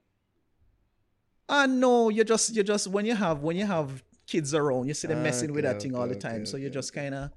[1.48, 4.94] Ah no, you just you just when you have when you have kids around, you
[4.94, 6.36] see them messing with okay, that thing all okay, the time.
[6.36, 7.32] okay, so you just kinda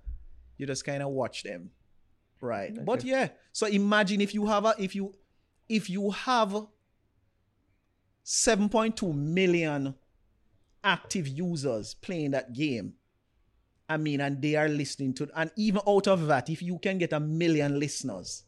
[0.57, 1.71] you just kinda watch them.
[2.39, 2.71] Right.
[2.71, 2.83] Okay.
[2.83, 3.29] But yeah.
[3.51, 5.13] So imagine if you have a if you
[5.69, 6.67] if you have
[8.25, 9.95] 7.2 million
[10.83, 12.93] active users playing that game.
[13.89, 16.97] I mean, and they are listening to, and even out of that, if you can
[16.97, 18.43] get a million listeners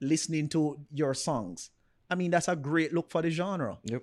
[0.00, 1.70] listening to your songs,
[2.10, 3.78] I mean, that's a great look for the genre.
[3.84, 4.02] Yep.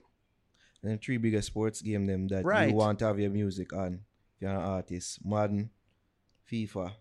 [0.83, 2.69] And the three biggest sports game them that Right.
[2.69, 4.01] you want to have your music on.
[4.35, 5.19] If you're an artist.
[5.23, 5.69] Madden,
[6.51, 6.91] FIFA,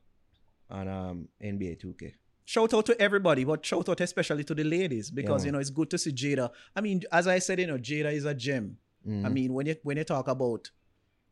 [0.69, 2.13] and um, NBA 2K.
[2.45, 5.59] shout out to everybody, but shout out especially to the ladies because Yeah, you know
[5.59, 6.51] it's good to see Jada.
[6.77, 8.77] I mean, as I said, you know, Jada is a gem.
[9.07, 9.27] Mm-hmm.
[9.27, 10.71] I mean, when you when you talk about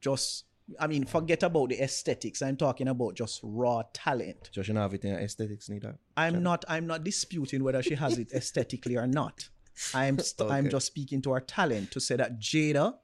[0.01, 0.45] just,
[0.81, 2.41] I mean, forget about the aesthetics.
[2.41, 4.51] I'm talking about just raw talent.
[4.53, 5.99] So she don't have it in aesthetics neither.
[6.17, 9.49] I'm not I'm not disputing whether she has it aesthetically or not.
[9.95, 12.95] I'm st- I'm just speaking to her talent to say that Jada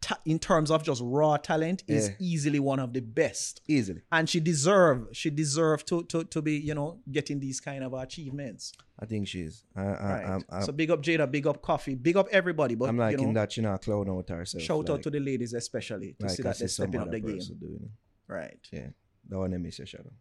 [0.00, 2.14] ta- in terms of just raw talent, is Yeah.
[2.18, 3.62] easily one of the best.
[3.66, 4.02] Easily.
[4.12, 7.92] And she deserve she deserve to to to be you know getting these kind of
[7.94, 8.72] achievements.
[9.00, 9.64] I think she is.
[9.74, 10.24] I, I, Right.
[10.30, 12.74] I'm, I'm, so big up Jada, big up Koffee, big up everybody.
[12.76, 14.62] But I'm you liking know, that she not clown out herself.
[14.62, 17.20] shout like, out to the ladies especially to like see that they're stepping up the
[17.20, 17.38] game.
[17.38, 17.90] doing it.
[18.32, 18.58] Right.
[18.72, 18.88] Yeah.
[19.28, 20.12] That one I miss your shadow.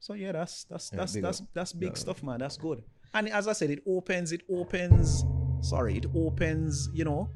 [0.00, 1.46] So yeah, that's that's Yeah, that's big that's up.
[1.54, 1.94] that's big Yeah.
[1.94, 2.38] stuff, man.
[2.38, 2.82] That's good.
[3.14, 5.24] And as I said, it opens it opens
[5.62, 7.30] sorry, it opens, you know,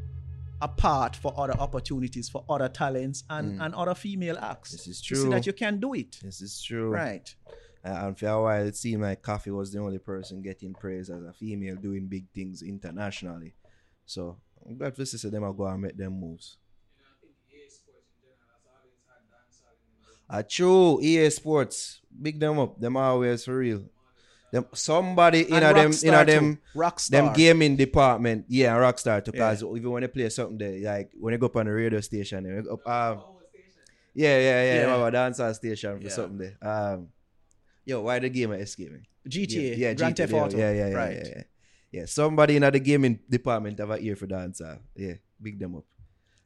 [0.60, 4.70] a path for other opportunities for other talents and, and other female acts.
[4.70, 4.72] Mm.
[4.72, 5.30] This is true.
[5.30, 6.18] that you can do it.
[6.22, 6.90] This is true.
[6.90, 7.34] Right.
[7.84, 11.08] Uh, and for a while, it seemed like Koffee was the only person getting praise
[11.08, 13.54] as a female doing big things internationally.
[14.06, 16.56] So I'm glad to see them are go and make them moves.
[20.28, 21.00] Ah, true.
[21.00, 22.80] EA Sports, big them up.
[22.80, 23.84] Them always for real.
[24.56, 26.78] Them somebody in a them in a them too.
[26.80, 27.10] Rockstar.
[27.10, 28.46] them gaming department.
[28.48, 29.32] Yeah, Rockstar too.
[29.32, 32.00] Cause even when they play something there, like when they go up on the radio
[32.00, 33.24] station, they go up, um,
[34.14, 34.74] yeah, yeah, yeah, Yeah.
[34.80, 34.96] yeah.
[34.96, 36.10] Have a dancehall station for Yeah.
[36.18, 36.56] something there.
[36.62, 37.08] Um,
[37.84, 39.00] yo, why the game escape me?
[39.28, 40.56] GTA, yeah, Grand GTA, Theft yeah, Auto.
[40.56, 41.16] Yeah, yeah, yeah, right.
[41.16, 41.42] yeah, yeah.
[41.92, 44.78] Yeah, somebody in the gaming department have a ear for dancer.
[44.94, 45.84] Yeah, big them up.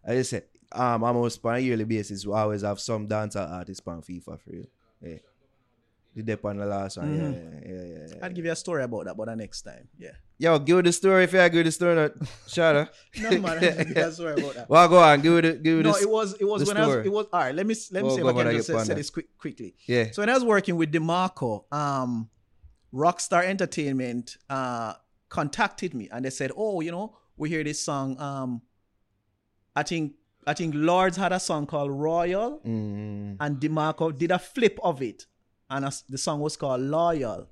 [0.07, 3.87] I just said, um, almost on a yearly basis, we always have some dancer artists
[3.87, 4.66] on FIFA for real.
[5.01, 5.18] Yeah.
[6.14, 7.09] The dep on the last one.
[7.09, 7.33] Mhm.
[7.35, 8.14] Yeah, yeah, yeah, yeah.
[8.25, 9.88] I'll give you a story about that, but the next time.
[9.96, 10.11] Yeah.
[10.38, 11.94] Yo, give the story if you give the story.
[11.94, 12.12] Not,
[12.49, 12.94] shut up.
[13.20, 14.68] No man, I'll give a story about that.
[14.73, 15.83] Well, go on, give it, give it.
[15.85, 17.55] No, this- it was it was when I was it was all right.
[17.55, 19.75] Let me let me Go- see if I can just say, say this quick, quickly.
[19.87, 20.11] yeah.
[20.11, 22.29] So when I was working with DeMarco, um,
[22.92, 24.94] Rockstar Entertainment uh,
[25.29, 28.18] contacted me and they said, "Oh, you know, we hear this song.
[28.20, 28.62] Um,
[29.77, 30.14] I think
[30.46, 35.03] I think Lords had a song called Royal, Mm, and DeMarco did a flip of
[35.03, 35.27] it,
[35.71, 37.49] and as- the song was called Loyal.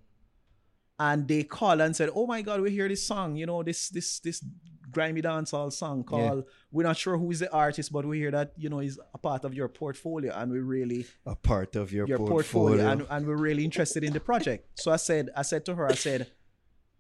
[1.00, 3.36] And they called and said, "Oh my God, we hear this song.
[3.36, 4.44] You know, this this this
[4.90, 6.44] grimy dancehall song called.
[6.72, 9.18] We're not sure who is the artist, but we hear that you know is a
[9.18, 12.78] part of your portfolio, and we really." a part of your, your portfolio.
[12.78, 14.66] portfolio, and, and we're really interested in the project.
[14.82, 16.26] So I said, I said to her, I said,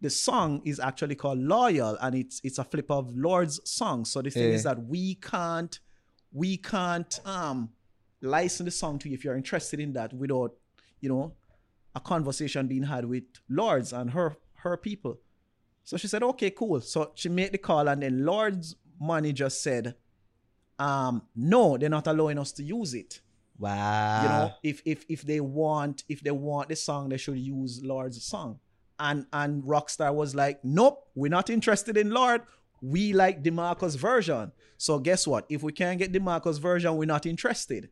[0.00, 4.04] the song is actually called Loyal, and it's it's a flip of Lorde's song.
[4.04, 4.58] So the thing Yeah.
[4.58, 5.76] is that we can't
[6.32, 7.70] we can't um
[8.20, 10.52] license the song to you if you're interested in that without
[11.00, 11.34] you know
[11.94, 15.18] a conversation being had with Lords and her her people.
[15.84, 16.80] So she said, okay, cool.
[16.82, 19.94] So she made the call, and then Lorde's manager said,
[20.78, 23.20] um, no, they're not allowing us to use it
[23.58, 24.22] wow.
[24.22, 27.82] you know if if if they want if they want the song they should use
[27.82, 28.60] Lorde's song
[28.98, 32.42] and and rockstar was like nope we're not interested in lord
[32.80, 37.26] we like DeMarco's version so guess what if we can't get DeMarco's version we're not
[37.26, 37.90] interested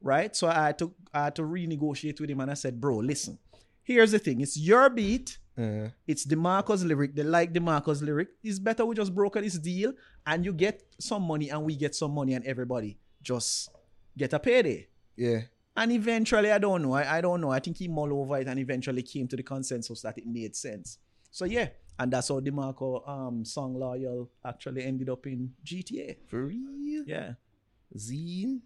[0.00, 2.96] right so i had to i had to renegotiate with him and i said bro
[2.98, 3.38] listen
[3.82, 7.16] here's the thing it's your beat Uh, it's DeMarco's lyric.
[7.16, 8.28] They like DeMarco's lyric.
[8.44, 9.90] It's better we just broker this deal
[10.24, 13.68] and you get some money and we get some money and everybody just
[14.16, 14.86] get a payday.
[15.16, 15.40] yeah.
[15.76, 16.92] And eventually, I don't know.
[16.92, 17.50] I, I don't know.
[17.50, 20.54] I think he mulled over it and eventually came to the consensus that it made
[20.54, 20.98] sense.
[21.32, 26.18] So yeah, and that's how DeMarco um song Loyal actually ended up in GTA.
[26.30, 27.02] For real?
[27.04, 27.32] Yeah.
[27.96, 28.60] Zine?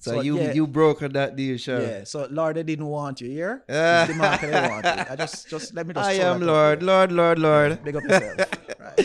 [0.00, 0.52] So, So, you yeah.
[0.56, 1.80] you brokered that deal, sure.
[1.80, 2.04] Yeah.
[2.04, 3.64] So Lord they didn't want you here.
[3.68, 4.08] Ah.
[4.08, 5.04] DeMarco didn't want you.
[5.12, 6.82] I just just let me just I am Lord.
[6.82, 7.84] Lord, Lord, Lord.
[7.84, 8.48] Big up yourself.
[8.80, 8.96] right.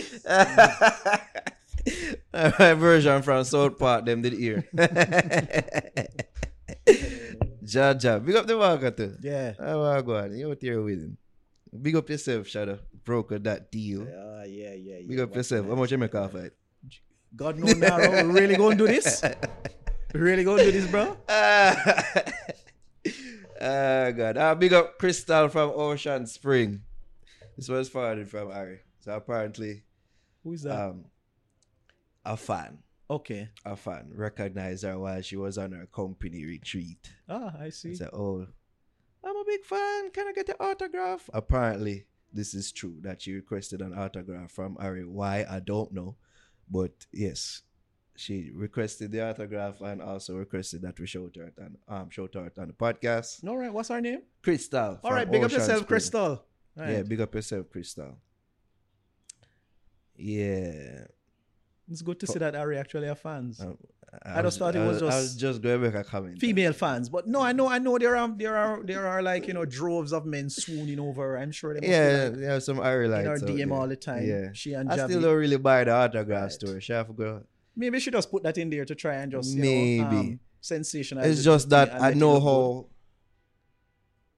[2.24, 4.64] My version from South Park, them did hear.
[7.66, 9.18] Jaja, big up the market too.
[9.20, 9.54] Yeah.
[9.60, 10.32] How are go on?
[10.32, 11.18] You out here with him.
[11.76, 12.80] Big up yourself, Shadow.
[13.04, 14.08] Brokered that deal.
[14.08, 14.98] Yeah, yeah, yeah.
[15.04, 15.24] Big yeah.
[15.28, 15.68] up yourself.
[15.68, 16.56] How much you make off it?
[17.36, 17.98] God knows now.
[18.24, 19.22] Really gonna do this?
[20.16, 21.18] We really gonna do this, bro?
[21.28, 21.76] Ah,
[23.62, 24.38] Ah, God.
[24.38, 26.84] Ah, big up Crystal from Ocean Spring.
[27.58, 28.80] This was forwarded from Ari.
[29.02, 29.84] So apparently,
[30.44, 30.80] Who is that?
[30.80, 31.06] um,
[32.26, 33.50] a fan, okay.
[33.66, 37.12] a fan recognized her while she was on her company retreat.
[37.28, 37.96] Ah, I see.
[37.96, 38.48] Said, "Oh,
[39.22, 40.12] I'm a big fan.
[40.12, 44.78] Can I get the autograph?" Apparently, this is true that she requested an autograph from
[44.80, 45.04] Ari.
[45.06, 46.16] Why I don't know,
[46.72, 47.62] but yes,
[48.18, 52.50] she requested the autograph and also requested that we shout her and um shout her
[52.58, 53.46] on the podcast.
[53.48, 53.72] All right.
[53.74, 54.22] What's her name?
[54.42, 55.00] Crystal.
[55.04, 55.30] All right.
[55.30, 55.88] Big up Ocean yourself, Spring.
[55.88, 56.22] Crystal.
[56.78, 57.08] All Yeah, right.
[57.10, 58.18] big up yourself, Crystal.
[60.16, 61.06] Yeah.
[61.92, 63.60] It's good to see that Ari actually have fans.
[63.62, 63.78] Um,
[64.24, 66.40] I just thought it was I just was just going to make a comment.
[66.40, 69.46] Female fans, but no, I know, I know there are there are there are like
[69.46, 71.22] you know droves of men swooning over.
[71.32, 71.38] her.
[71.38, 73.28] I'm sure they must Yeah, yeah, some Harry in lights.
[73.28, 73.74] her out DM there.
[73.78, 74.26] all the time.
[74.26, 74.50] Yeah.
[74.54, 75.10] She and I Javi.
[75.10, 76.52] still don't really buy the autograph Right.
[76.54, 76.82] story.
[76.82, 77.44] She have to go.
[77.76, 79.98] Maybe she just put that in there to try and just you Maybe.
[80.00, 81.26] know, um, sensationalize.
[81.26, 82.88] It's just that I know how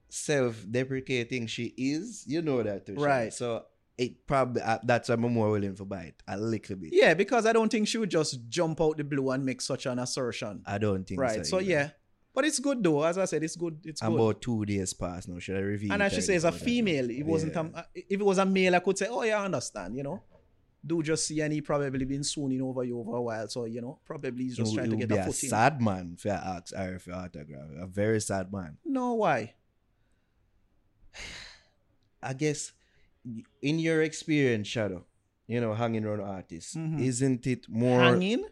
[0.10, 2.24] self-deprecating she is.
[2.28, 2.96] You know that too.
[2.96, 3.34] Right.
[3.34, 3.66] So
[3.98, 6.90] it probably uh, that's why I'm more willing to buy it a little bit.
[6.94, 9.86] Yeah, because I don't think she would just jump out the blue and make such
[9.86, 10.62] an assertion.
[10.66, 11.46] I don't think Right.
[11.46, 11.70] So either.
[11.70, 11.90] yeah.
[12.34, 13.04] But it's good though.
[13.04, 13.80] As I said, it's good.
[13.84, 14.14] It's good.
[14.14, 15.40] about two days past now.
[15.40, 15.90] Should I review?
[15.92, 17.10] and as she says, a female.
[17.10, 17.56] It wasn't.
[17.56, 17.66] Yeah.
[17.74, 20.24] A, if it was a male, I could say, "Oh, yeah, I understand." You know,
[20.86, 23.48] do just see, and he probably been swooning over you over a while.
[23.48, 25.50] So you know, probably he's just It trying to get be a a foot in.
[25.50, 27.70] sad man if I ask her for autograph.
[27.80, 28.78] A very sad man.
[28.86, 29.54] No, why?
[32.22, 32.72] I guess
[33.62, 35.06] in your experience, Shadow,
[35.48, 37.00] you know, hanging around artists, Mhm.
[37.02, 38.46] isn't it more Hanging,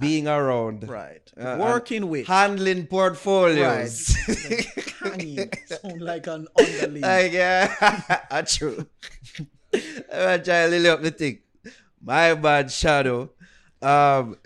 [0.00, 1.30] being around, right?
[1.36, 4.08] Uh, Working with, handling portfolios?
[5.00, 5.50] hanging.
[5.66, 7.02] Sound like an underling.
[7.02, 8.86] like, yeah, uh, true.
[9.74, 11.38] I'm trying to lily up the thing.
[12.00, 13.30] My bad, Shadow.
[13.80, 14.36] Um,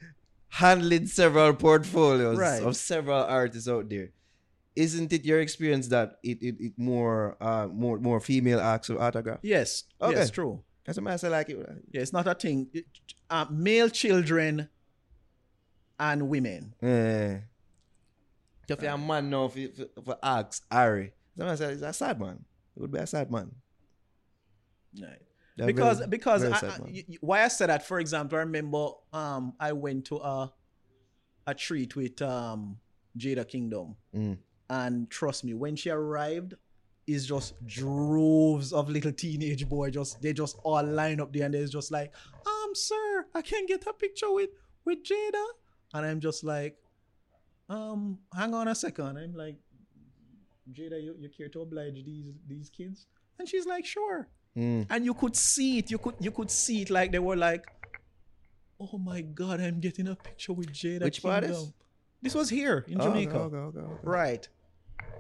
[0.49, 2.63] handling several portfolios Right.
[2.63, 4.11] of several artists out there.
[4.75, 8.99] Isn't it your experience that it it, it more uh more more female acts of
[8.99, 9.41] autograph?
[9.43, 10.17] yes, Okay.
[10.17, 10.63] yes, true.
[10.85, 11.57] That's what I say like it.
[11.91, 12.69] Yeah, it's not a thing.
[12.73, 12.87] It-
[13.29, 14.69] uh, male children
[15.99, 16.75] and women.
[16.81, 17.41] Yeah.
[18.69, 21.93] If you're a man now, if, if, if I ask Ari, someone says he's a
[21.93, 22.45] sad man.
[22.77, 23.51] It would be a sad man.
[25.01, 25.67] Right.
[25.67, 26.93] Because very- because very I, sad I- man.
[26.93, 30.53] y- y- why I said that, for example, I remember um I went to a
[31.47, 32.79] a treat with um
[33.19, 34.39] Jada Kingdom, Mm.
[34.69, 36.55] and trust me, when she arrived,
[37.07, 39.91] is just droves of little teenage boy.
[39.91, 42.13] Just they just all line up there, and there's just like,
[42.47, 44.51] um, sir, I can't get a picture with
[44.85, 45.47] with Jada,
[45.95, 46.77] and I'm just like,
[47.71, 49.17] um, hang on a second.
[49.17, 49.57] I'm like,
[50.73, 53.07] Jada, you, you care to oblige these these kids?
[53.39, 54.87] And she's like, sure Mm.
[54.89, 55.91] and you could see it.
[55.91, 57.65] You could you could see it like they were like,
[58.81, 61.73] "Oh my God, I'm getting a picture with Jada." Which part is?
[62.23, 64.01] This was here in Oh, Jamaica, okay, okay, okay, okay.
[64.03, 64.49] right?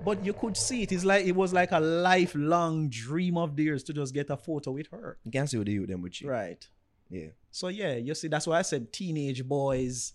[0.04, 0.92] But you could see it.
[0.92, 4.72] It's like it was like a lifelong dream of theirs to just get a photo
[4.72, 6.28] with her, You can see what they do with them with you.
[6.30, 6.66] right?
[7.10, 7.28] Yeah.
[7.50, 10.14] So yeah, you see, that's why I said teenage boys,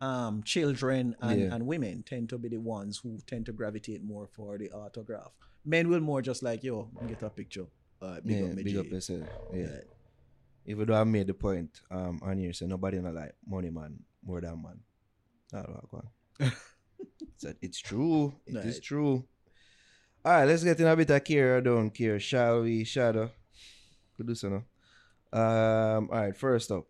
[0.00, 1.54] um, children, and, Yeah.
[1.54, 5.32] and women tend to be the ones who tend to gravitate more for the autograph.
[5.64, 7.66] Men will more just like, yo, get a picture.
[8.00, 9.28] Uh, big yeah, up big up yourself.
[9.52, 9.62] Yeah.
[9.62, 9.84] Right.
[10.66, 13.98] Even though I made the point um on here, so nobody not like money man
[14.24, 14.80] more than man.
[15.52, 16.54] That's what I want.
[17.36, 18.34] so it's true.
[18.46, 19.24] It is true.
[20.22, 22.84] All right, let's get in a bit of care or don't care, shall we?
[22.84, 23.30] Shadow.
[24.16, 24.64] Could do so now.
[25.32, 26.84] Um, all right, first up.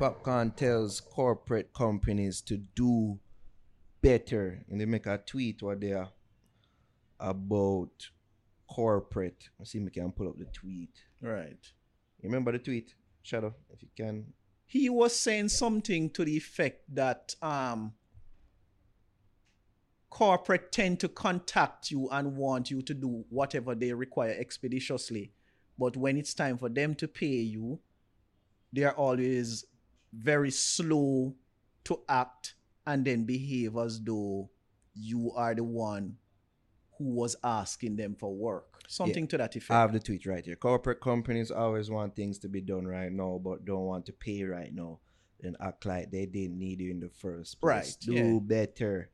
[0.00, 3.18] Popcaan tells corporate companies to do
[4.00, 4.64] better.
[4.70, 6.10] And they make a tweet what they are
[7.20, 8.08] about
[8.68, 9.48] corporate.
[9.58, 10.90] Let's see if I can pull up the tweet.
[11.22, 11.58] Right.
[12.20, 13.54] You remember the tweet, Shadow?
[13.70, 14.32] If you can.
[14.64, 17.92] he was saying something to the effect that um
[20.10, 25.32] corporate tend to contact you and want you to do whatever they require expeditiously
[25.78, 27.78] but when it's time for them to pay you
[28.72, 29.64] they are always
[30.12, 31.34] very slow
[31.84, 32.54] to act
[32.86, 34.48] and then behave as though
[34.94, 36.16] you are the one
[36.98, 40.44] who was asking them for work something to that effect I have the tweet right
[40.44, 40.56] here.
[40.56, 44.44] Corporate companies always want things to be done right now, but don't want to pay
[44.44, 45.00] right now.
[45.42, 47.70] And act like they didn't need you in the first place.
[47.70, 48.38] Right, Do yeah.
[48.40, 49.10] better.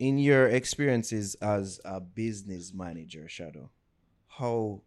[0.00, 3.70] In your experiences as a business manager, Shadow,
[4.26, 4.82] how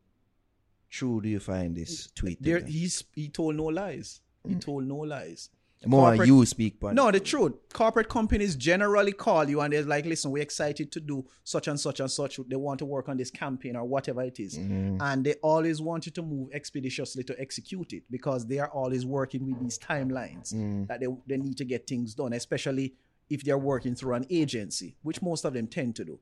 [0.89, 2.41] true do you find this tweet?
[2.41, 4.61] there he's he told no lies he mm.
[4.61, 5.49] told no lies
[5.87, 7.53] More corporate- you speak, but No, the truth.
[7.73, 11.79] Corporate companies generally call you and they're like, listen, we're excited to do such and
[11.79, 12.39] such and such.
[12.47, 14.57] They want to work on this campaign or whatever it is.
[14.59, 14.97] Mm-hmm.
[15.01, 19.05] And they always want you to move expeditiously to execute it because they are always
[19.05, 20.87] working with these timelines Mm.
[20.87, 22.93] that they, they need to get things done, especially
[23.29, 26.19] if they're working through an agency, which most of them tend to do.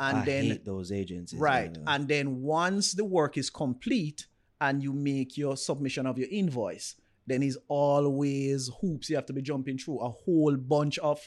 [0.00, 1.38] And I then those agencies.
[1.38, 1.76] Right.
[1.86, 4.26] And then once the work is complete
[4.60, 6.96] and you make your submission of your invoice,
[7.26, 11.20] then is always hoops you have to be jumping through a whole bunch of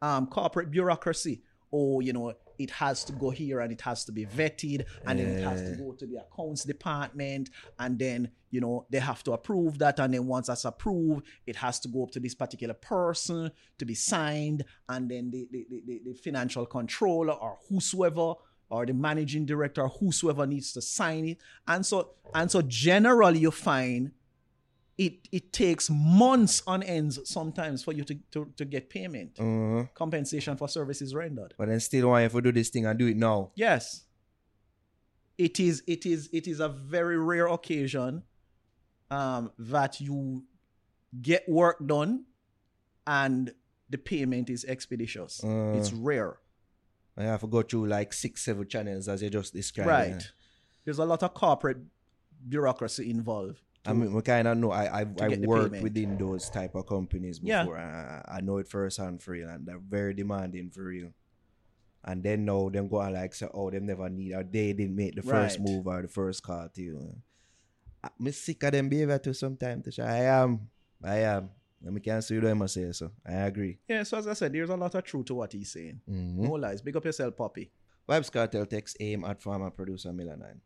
[0.00, 1.42] um, corporate bureaucracy.
[1.70, 5.18] Or, you know, it has to go here and it has to be vetted and
[5.18, 9.24] then it has to go to the accounts department and then, you know, they have
[9.24, 9.98] to approve that.
[9.98, 13.84] And then once that's approved, it has to go up to this particular person to
[13.86, 14.64] be signed.
[14.90, 18.34] And then the, the, the, the- the financial controller or whosoever
[18.68, 21.38] or the managing director or whosoever needs to sign it.
[21.66, 24.12] And so and so generally you find
[24.98, 29.38] it it takes months on ends sometimes for you to, to, to get payment.
[29.38, 29.84] Uh-huh.
[29.94, 31.54] Compensation for services rendered.
[31.56, 33.52] But then still why you to do this thing and do it now.
[33.54, 34.04] Yes.
[35.38, 38.22] It is it is it is a very rare occasion
[39.10, 40.44] um that you
[41.20, 42.24] get work done
[43.06, 43.52] and
[43.88, 45.42] the payment is expeditious.
[45.42, 45.72] Uh.
[45.76, 46.38] it's rare.
[47.16, 49.88] I have to go through like six, seven channels as you just described.
[49.88, 50.26] right yeah.
[50.84, 51.78] there's a lot of corporate
[52.48, 53.60] bureaucracy involved.
[53.84, 54.70] I mean, we kind of know.
[54.70, 57.76] I get the worked within those type of companies before.
[57.76, 61.10] and I, I know it firsthand for real, and they're very demanding for real.
[62.04, 64.94] And then now them go and like say, oh, them never need or they didn't
[64.96, 65.68] make the first Right.
[65.68, 67.16] move or the first call to you.
[68.02, 69.98] I'm sick of them behavior too sometimes.
[70.00, 70.68] I am.
[71.02, 71.50] I am.
[71.84, 73.10] Let me can't see them I say so.
[73.26, 73.78] I agree.
[73.88, 76.00] Yeah, so as I said, there's a lot of truth to what he's saying.
[76.08, 76.36] Mhm.
[76.38, 76.82] No lies.
[76.82, 77.70] Big up yourself, Poppy.
[78.08, 80.60] Vybz Kartel text aim at former producer 9.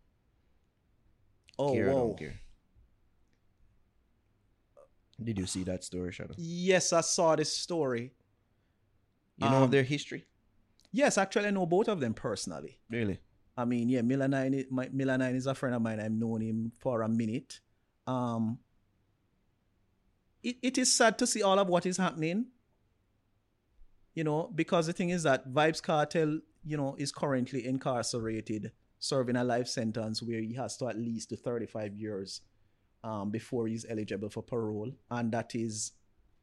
[1.59, 2.35] Oh, care don't care.
[5.23, 6.35] Did you see that story, Shadow?
[6.37, 8.13] Yes, I saw this story.
[9.39, 10.25] You know Um, of their history?
[10.93, 12.79] Yes, actually, I know both of them personally.
[12.91, 13.19] Really?
[13.57, 16.01] I mean, yeah, Miller Nine, my, Miller is a friend of mine.
[16.01, 17.61] I've known him for a minute.
[18.07, 18.59] Um,
[20.43, 22.47] it, it is sad to see all of what is happening.
[24.15, 29.37] You know, because the thing is that Vybz Kartel, you know, is currently incarcerated, serving
[29.37, 32.41] a life sentence where he has to at least do 35 years
[33.07, 34.91] um, before he's eligible for parole.
[35.11, 35.93] And that is,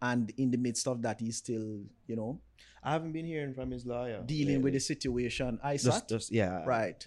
[0.01, 2.39] and in the midst of that, he's still, you know,
[2.81, 4.23] I haven't been hearing from his lawyer.
[4.25, 5.59] dealing with the situation.
[5.63, 6.63] I Just, just yeah.
[6.65, 7.05] right?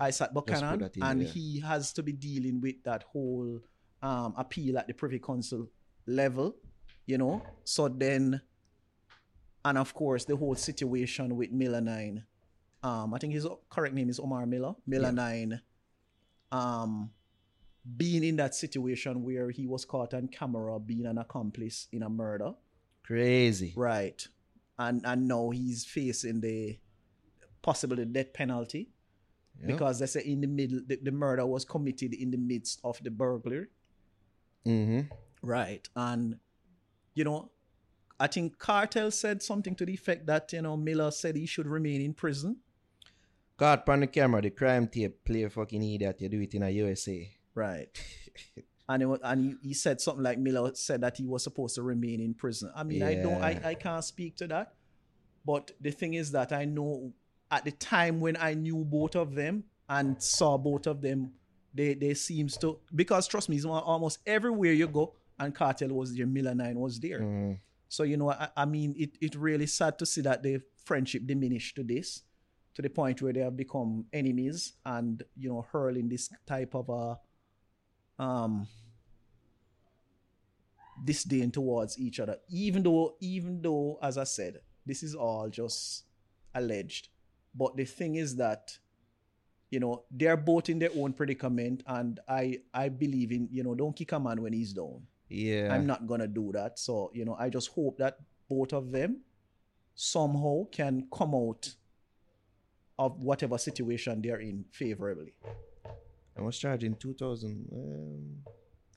[0.00, 1.28] Isat Buchanan, that in and there.
[1.28, 3.60] he has to be dealing with that whole
[4.02, 5.68] um, appeal at the Privy Council
[6.06, 6.56] level,
[7.06, 7.42] you know.
[7.64, 8.40] So then,
[9.64, 12.24] and of course, the whole situation with Miller Nine.
[12.82, 14.74] Um, I think his correct name is Omar Miller.
[14.86, 15.24] Miller Yeah.
[15.24, 15.60] Nine,
[16.50, 17.10] um,
[17.96, 22.08] being in that situation where he was caught on camera being an accomplice in a
[22.10, 22.52] murder,
[23.04, 23.72] Crazy.
[23.76, 24.26] right?
[24.78, 26.78] And and now he's facing the
[27.62, 28.88] possible death penalty
[29.60, 29.66] Yeah.
[29.68, 32.98] because they say in the middle the, the murder was committed in the midst of
[33.02, 33.66] the burglary
[34.66, 35.00] Mm-hmm.
[35.42, 36.36] right and
[37.14, 37.50] you know
[38.18, 41.66] i think Kartel said something to the effect that you know miller said he should
[41.66, 42.56] remain in prison
[43.58, 46.16] Caught on the camera, the crime tape, play a fucking idiot.
[46.22, 47.30] You do it in a USA.
[47.54, 47.88] Right.
[48.88, 51.82] And, it, and he, he said something like miller said that he was supposed to
[51.82, 52.72] remain in prison.
[52.74, 54.74] I mean i don't I, I can't speak to that.
[55.46, 57.12] But the thing is that i know
[57.52, 61.30] at the time when i knew both of them and saw both of them
[61.74, 66.14] they they seems to because trust me it's almost everywhere you go and Kartel was
[66.14, 67.20] there miller 9 was there.
[67.20, 67.58] Mm.
[67.88, 71.26] so you know i, I mean it, it really sad to see that the friendship
[71.26, 72.22] diminished to this
[72.74, 76.88] to the point where they have become enemies and you know hurling this type of
[76.88, 77.18] a
[78.20, 78.68] um
[81.04, 82.36] disdain towards each other.
[82.50, 86.04] Even though even though as i said this is all just
[86.54, 87.08] alleged.
[87.54, 88.76] But the thing is that
[89.70, 93.74] you know they're both in their own predicament and i i believe in you know
[93.74, 95.02] don't kick a man when he's down.
[95.28, 95.72] Yeah.
[95.72, 96.78] i'm not gonna do that.
[96.78, 98.18] So you know i just hope that
[98.48, 99.20] both of them
[99.94, 101.74] somehow can come out
[102.98, 105.32] of whatever situation they're in favorably
[106.40, 107.68] I was charged in 2000.
[107.72, 108.42] Um,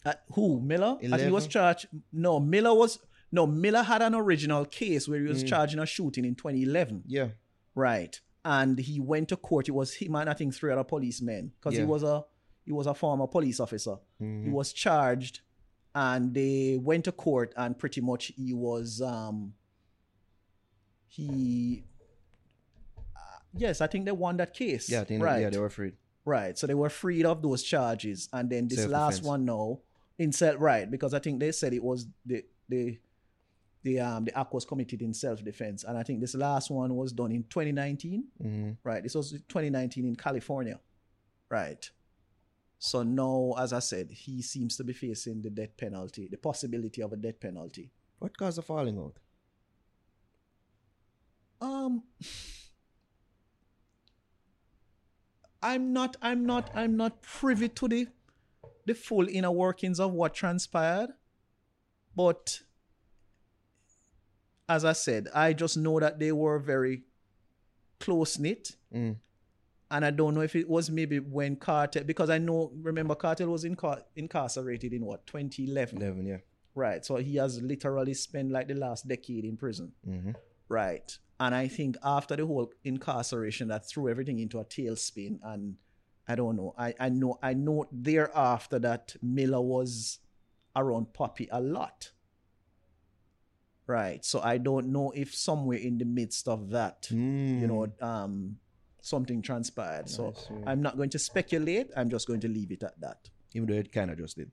[0.05, 0.97] Uh, who Miller?
[0.97, 1.87] I think he was charged.
[2.11, 2.99] No, Miller was
[3.31, 5.47] no Miller had an original case where he was Mm.
[5.47, 7.29] charged in a shooting in 2011, yeah.
[7.75, 8.19] right?
[8.45, 9.69] And he went to court.
[9.69, 12.25] It was him and I think three other policemen because he was a
[12.65, 13.95] he was a former police officer.
[14.19, 14.51] He Mhm.
[14.51, 15.41] was charged,
[15.95, 19.53] and they went to court, and pretty much he was um
[21.07, 21.83] he.
[23.15, 23.19] uh,
[23.55, 24.89] Yes, I think they won that case.
[24.89, 25.41] Yeah, I think right.
[25.41, 25.93] yeah, they were free.
[26.25, 26.57] Right.
[26.57, 28.29] So they were freed of those charges.
[28.31, 29.79] And then this last one now,
[30.17, 32.97] in self right, because I think they said it was the the
[33.83, 35.83] the um the act was committed in self-defense.
[35.83, 38.23] And I think this last one was done in 2019.
[38.41, 38.71] Mm-hmm.
[38.83, 39.03] Right.
[39.03, 40.79] This was 2019 in California.
[41.49, 41.89] Right.
[42.79, 47.01] So now, as I said, he seems to be facing the death penalty, the possibility
[47.01, 47.91] of a death penalty.
[48.19, 49.17] What caused the falling out?
[51.61, 52.03] Um
[55.63, 58.07] I'm not I'm not I'm not privy to the
[58.85, 61.09] the full inner workings of what transpired.
[62.15, 62.61] But
[64.67, 67.03] as I said, I just know that they were very
[67.99, 68.75] close knit.
[68.93, 69.15] Mm.
[69.89, 73.47] And I don't know if it was maybe when Kartel, because I know, remember, Kartel
[73.47, 76.01] was incar- incarcerated in what, 2011?
[76.01, 76.37] 11, yeah.
[76.73, 77.05] Right.
[77.05, 79.91] So he has literally spent like the last decade in prison.
[80.07, 80.31] Mm-hmm.
[80.67, 81.15] Right.
[81.43, 85.39] And I think after the whole incarceration, that threw everything into a tailspin.
[85.43, 85.75] And
[86.25, 86.73] I don't know.
[86.77, 90.19] I, I know I know thereafter that Miller was
[90.73, 92.11] around Poppy a lot.
[93.85, 94.23] Right.
[94.23, 97.59] So I don't know if somewhere in the midst of that, Mm.
[97.61, 98.57] you know, um
[99.01, 100.07] something transpired.
[100.09, 100.33] So.
[100.65, 101.87] I'm not going to speculate.
[101.97, 103.29] I'm just going to leave it at that.
[103.53, 104.49] Even though it kind of just did.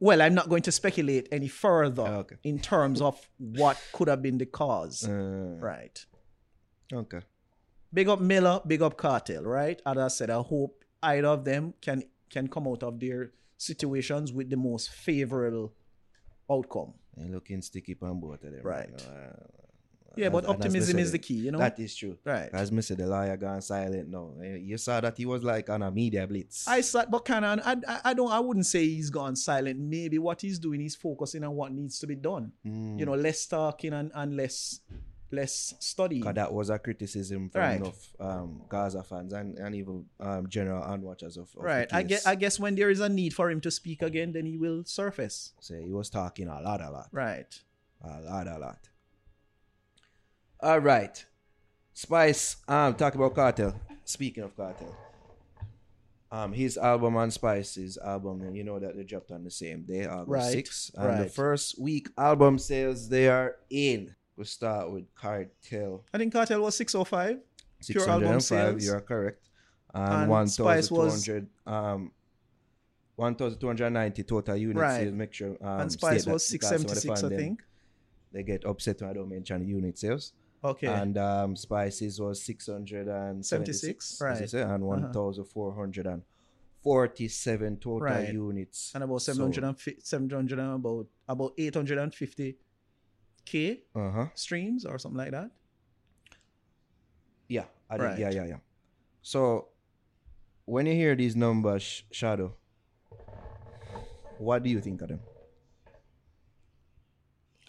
[0.00, 2.36] Well, I'm not going to speculate any further Ah, okay.
[2.42, 5.06] in terms of what could have been the cause.
[5.06, 6.04] Uh, Right.
[6.92, 7.20] Okay.
[7.92, 9.80] Big up Miller, big up Kartel, right?
[9.84, 14.32] As I said, I hope either of them can can come out of their situations
[14.32, 15.72] with the most favorable
[16.48, 16.94] outcome.
[17.16, 18.62] And looking sticky on both of them.
[18.62, 18.88] Right.
[18.88, 19.46] you know, uh,
[20.16, 21.58] Yeah, as- but and as me optimism is the key, you know.
[21.58, 22.18] That is true.
[22.24, 22.50] Right.
[22.52, 22.96] As Mr.
[22.96, 24.32] The lawyer gone silent now.
[24.42, 26.66] You saw that he was like on a media blitz.
[26.68, 29.78] I said, but kind of, I, I, I don't, I wouldn't say he's gone silent.
[29.78, 32.52] Maybe what he's doing is focusing on what needs to be done.
[32.66, 32.98] Mm.
[32.98, 34.80] You know, less talking and, and less,
[35.30, 35.74] less.
[35.96, 37.76] 'Cause that was a criticism from Right.
[37.80, 41.88] enough um, Gaza fans and, and even um, general and watchers of, of Right.
[41.92, 44.44] I guess, I guess when there is a need for him to speak again, then
[44.46, 45.52] he will surface.
[45.60, 47.08] Say he was talking a lot, a lot.
[47.12, 47.46] Right.
[48.02, 48.88] A lot, a lot.
[50.62, 51.24] All right.
[51.94, 53.74] Spice, um, talk about Kartel.
[54.04, 54.94] Speaking of Kartel.
[56.32, 60.06] Um, his album and Spice's album, you know that they dropped on the same day,
[60.06, 60.90] August Right, 6th.
[60.96, 64.14] And the first week album sales they are in.
[64.36, 66.02] We'll start with Kartel.
[66.14, 67.40] I think Kartel was 605.
[67.88, 68.84] Pure album 605, sales.
[68.86, 69.48] you're correct.
[69.92, 72.12] And And, Spice was- 1,200, um,
[73.16, 74.78] 1,290 total units.
[74.80, 75.00] Right.
[75.02, 75.14] sales.
[75.14, 77.62] Make sure, um, and Spice was that because some of the 676, I think.
[78.32, 80.32] They get upset when I don't mention unit sales.
[80.62, 80.86] Okay.
[80.88, 83.48] And um, Spices was 676.
[83.48, 84.46] 76, right.
[84.48, 85.12] say, And Uh-huh.
[85.12, 88.32] 1,447 total Right.
[88.32, 88.92] units.
[88.94, 89.54] and about sold.
[89.54, 92.56] 700 and 700 and about about 850
[93.44, 94.26] k Uh-huh.
[94.34, 95.50] streams or something like that
[97.48, 98.18] Yeah, I did, Right.
[98.18, 98.58] yeah, yeah, yeah.
[99.22, 99.68] So
[100.66, 102.54] when you hear these numbers, Shadow,
[104.38, 105.20] what do you think of them?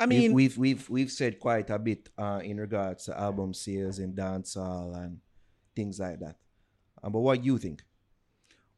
[0.03, 3.99] I mean we've we've we've said quite a bit uh, in regards to album sales
[3.99, 5.19] and dancehall and
[5.75, 6.35] things like that.
[7.03, 7.83] Uh, but what do you think?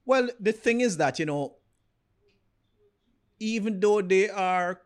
[0.06, 1.56] well the thing is that you know
[3.40, 4.82] even though they are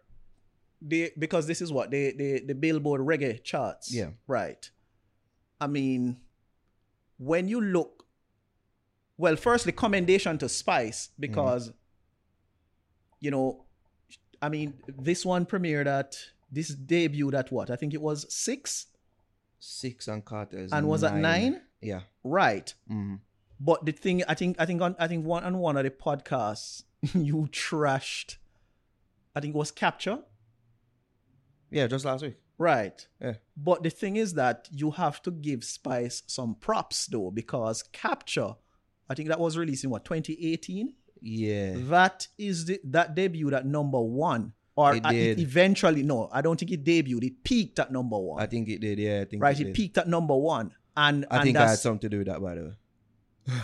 [0.82, 4.10] they because this is what they they the billboard reggae charts Yeah.
[4.28, 4.70] right
[5.60, 6.18] i mean
[7.18, 8.06] when you look
[9.18, 11.72] well firstly commendation to spice because
[13.20, 13.66] you know
[14.42, 16.16] i mean this one premiered at
[16.52, 18.88] this debuted at what i think it was six
[19.60, 22.02] Six and Carter's and was at nine Yeah.
[22.24, 23.20] right Mhm.
[23.60, 25.90] But the thing, I think, I think on, I think one on one of the
[25.90, 26.84] podcasts,
[27.16, 28.38] you trashed.
[29.36, 30.20] I think it was capture,
[31.72, 32.38] Yeah, just last week.
[32.60, 33.08] right?
[33.20, 33.34] Yeah.
[33.56, 38.56] But the thing is that you have to give Spice some props though, because capture,
[39.10, 40.94] I think that was released in what 2018.
[41.22, 41.74] Yeah.
[41.78, 46.42] That is the that debuted at number one, or It at- it eventually no, I
[46.42, 47.24] don't think it debuted.
[47.24, 49.00] It peaked at number one, I think it did.
[49.00, 49.60] Yeah, I think right?
[49.60, 52.18] it It peaked at number one, and I and think I had something to do
[52.20, 52.74] with that, by the way.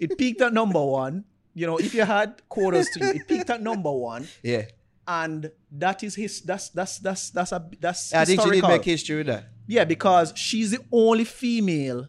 [0.00, 1.24] it peaked at number one.
[1.54, 4.62] You know, if you had quarters to you, it peaked at number one, Yeah.
[5.06, 6.40] and that is his.
[6.42, 8.76] That's that's that's that's a that's I think she did historical.
[8.76, 9.44] make history with that.
[9.66, 12.08] Yeah, because she's the only female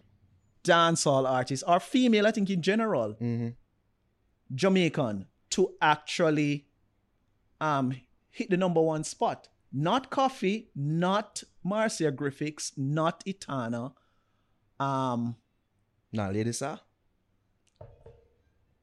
[0.64, 3.50] dancehall artist, or female, I think in general, hmm
[4.54, 6.66] Jamaican, to actually
[7.62, 7.96] um
[8.30, 9.48] hit the number one spot.
[9.72, 13.94] Not Koffee, not Marcia Griffiths, not Etana,
[14.80, 15.36] um,
[16.14, 16.78] Nah, Lady Saw.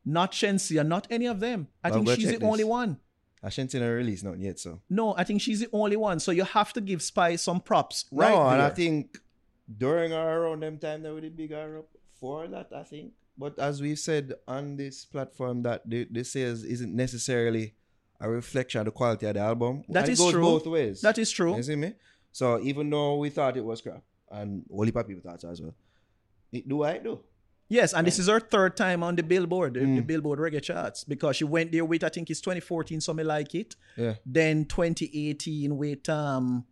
[0.04, 1.68] not Shenseea, not any of them.
[1.82, 2.98] I Well, think she's the check only one.
[3.42, 4.80] I shouldn't seen her release not yet, so.
[4.88, 6.20] No, I think she's the only one.
[6.20, 8.32] So you have to give Spice some props, right?
[8.34, 9.18] no, and I think
[9.78, 11.88] during our around them time they would big her up
[12.20, 13.12] for that, I think.
[13.37, 17.74] But as we said on this platform, that the, the sales isn't necessarily
[18.20, 19.83] a reflection of the quality of the album.
[19.89, 20.43] That is it goes true.
[20.43, 21.01] both ways.
[21.01, 21.57] that is true.
[21.57, 21.95] You see me?
[22.30, 25.74] So even though we thought it was crap, and only people thought so as well,
[26.53, 27.20] it do I do.
[27.68, 30.07] Yes, and this is her third time on the Billboard, the, the Mm.
[30.07, 33.76] Billboard reggae charts, because she went there with I think it's 2014, something like it.
[33.97, 34.14] Yeah.
[34.26, 36.64] Then 2018 with um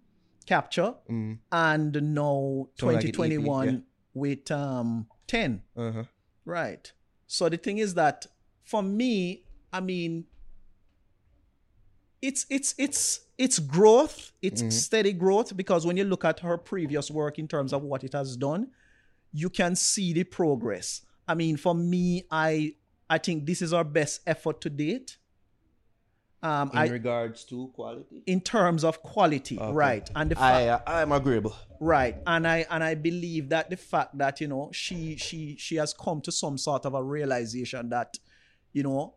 [0.46, 1.38] Capture, Mm.
[1.52, 3.78] and now Something like EP, 2021 yeah.
[4.14, 5.62] with um 10.
[5.76, 6.04] Uh-huh.
[6.50, 6.90] Right.
[7.28, 8.26] So the thing is that
[8.64, 10.24] for me, I mean,
[12.20, 14.32] it's it's it's it's growth.
[14.42, 14.72] It's Mhm.
[14.72, 18.12] steady growth because when you look at her previous work in terms of what it
[18.14, 18.72] has done,
[19.32, 21.02] you can see the progress.
[21.28, 22.74] I mean, for me, I
[23.08, 25.18] I think this is our best effort to date.
[26.42, 29.72] Um, In I regards to quality, in terms of quality, Okay.
[29.72, 30.10] right?
[30.16, 31.54] And the fact I uh, I'm agreeable.
[31.80, 35.76] right and i and i believe that the fact that you know she she she
[35.76, 38.18] has come to some sort of a realization that
[38.72, 39.14] you know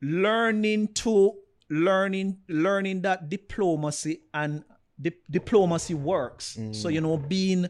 [0.00, 1.34] learning to
[1.70, 4.64] learning learning that diplomacy and
[5.00, 7.66] di- diplomacy works so you know being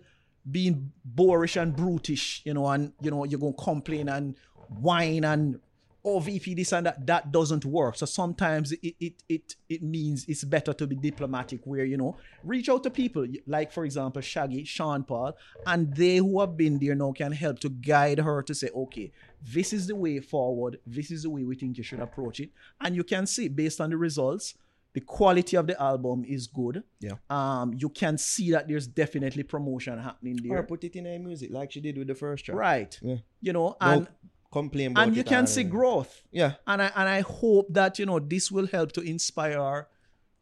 [0.50, 4.36] being boorish and brutish you know and you know you're gonna complain and
[4.68, 5.58] whine and
[6.04, 7.96] oh VP this and that that doesn't work.
[7.96, 12.16] So sometimes it it it it means it's better to be diplomatic where you know
[12.44, 15.36] reach out to people like for example Shaggy, Sean Paul,
[15.66, 19.12] and they who have been there now can help to guide her to say, okay,
[19.42, 22.50] this is the way forward, this is the way we think you should approach it.
[22.80, 24.54] And you can see based on the results,
[24.94, 26.82] the quality of the album is good.
[27.00, 27.12] Yeah.
[27.28, 30.58] Um, you can see that there's definitely promotion happening there.
[30.58, 32.56] Or put it in a music like she did with the first track.
[32.56, 32.98] Right.
[33.02, 33.16] Yeah.
[33.40, 34.08] You know, No and
[34.50, 36.22] complain about and you can or see growth.
[36.30, 36.54] Yeah.
[36.66, 39.88] And I and I hope that you know this will help to inspire her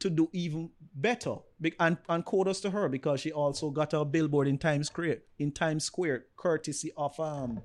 [0.01, 1.37] to do even better.
[1.61, 5.19] Be- And and kudos to her because she also got a billboard in Times Square
[5.39, 7.63] in Times Square, courtesy of um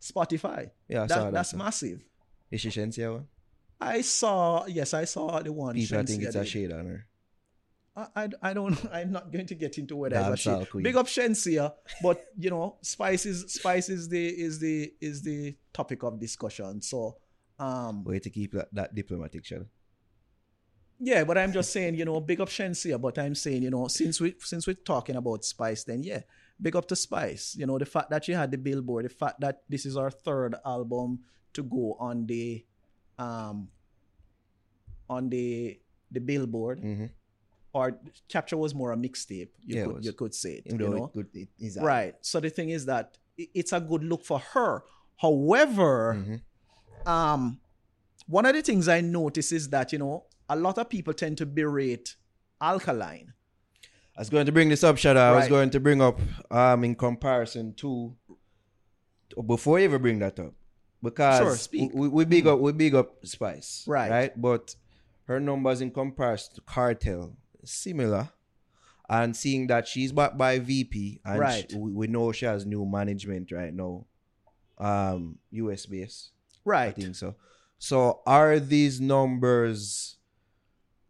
[0.00, 0.70] Spotify.
[0.88, 2.04] Yeah, I That- that, that's massive.
[2.50, 3.28] Is she Shenseea one?
[3.80, 5.74] I saw yes, I saw the one.
[5.74, 7.06] People Shenseea think it's a shade on her.
[7.96, 10.96] I, I, I don't I'm not going to get into whether it's a Dancehall Big
[10.96, 11.72] up Shenseea,
[12.02, 16.82] but you know, spice is spice is the is the is the topic of discussion.
[16.82, 17.16] So
[17.58, 19.66] um Way to keep that, that diplomatic, shall
[21.02, 23.88] yeah, but I'm just saying, you know, big up Shenseea, but I'm saying, you know,
[23.88, 26.20] since we since we're talking about Spice, then yeah,
[26.60, 27.56] big up to Spice.
[27.58, 30.10] You know, the fact that she had the billboard, the fact that this is our
[30.10, 31.20] third album
[31.54, 32.64] to go on the
[33.18, 33.68] um
[35.08, 37.06] on the the billboard Mm-hmm.
[37.72, 37.98] or
[38.28, 41.04] capture was more a mixtape you Yeah, could you could say it, Even you know
[41.06, 44.38] it could, it a- right so the thing is that it's a good look for
[44.38, 44.82] her
[45.20, 46.40] however Mhm.
[47.10, 47.60] um
[48.26, 51.36] one of the things i notice is that you know a lot of people tend
[51.38, 52.16] to berate
[52.60, 53.32] alkaline
[54.16, 55.20] I was going to bring this up, Shadow.
[55.20, 58.14] I was going to bring up um in comparison to
[59.46, 60.52] before you ever bring that up.
[61.02, 61.88] Because Sure.
[61.94, 63.84] We, we big up we big up Spice.
[63.86, 64.10] Right.
[64.10, 64.32] Right?
[64.40, 64.74] But
[65.24, 68.28] her numbers in comparison to Kartel similar.
[69.08, 71.70] And seeing that she's backed by VP and Right.
[71.70, 74.04] she- we know she has new management right now.
[74.80, 76.30] Um US base.
[76.64, 76.88] Right.
[76.88, 77.34] I think so.
[77.78, 80.16] So are these numbers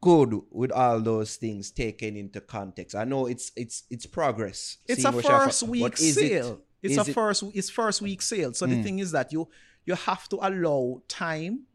[0.01, 2.95] good with all those things taken into context?
[2.97, 4.79] I know it's it's it's progress.
[4.89, 8.23] it's a first week is it- sale it's is a it- first it's first week
[8.23, 8.83] sale so the Mm.
[8.83, 9.49] thing is that you
[9.85, 11.67] you have to allow time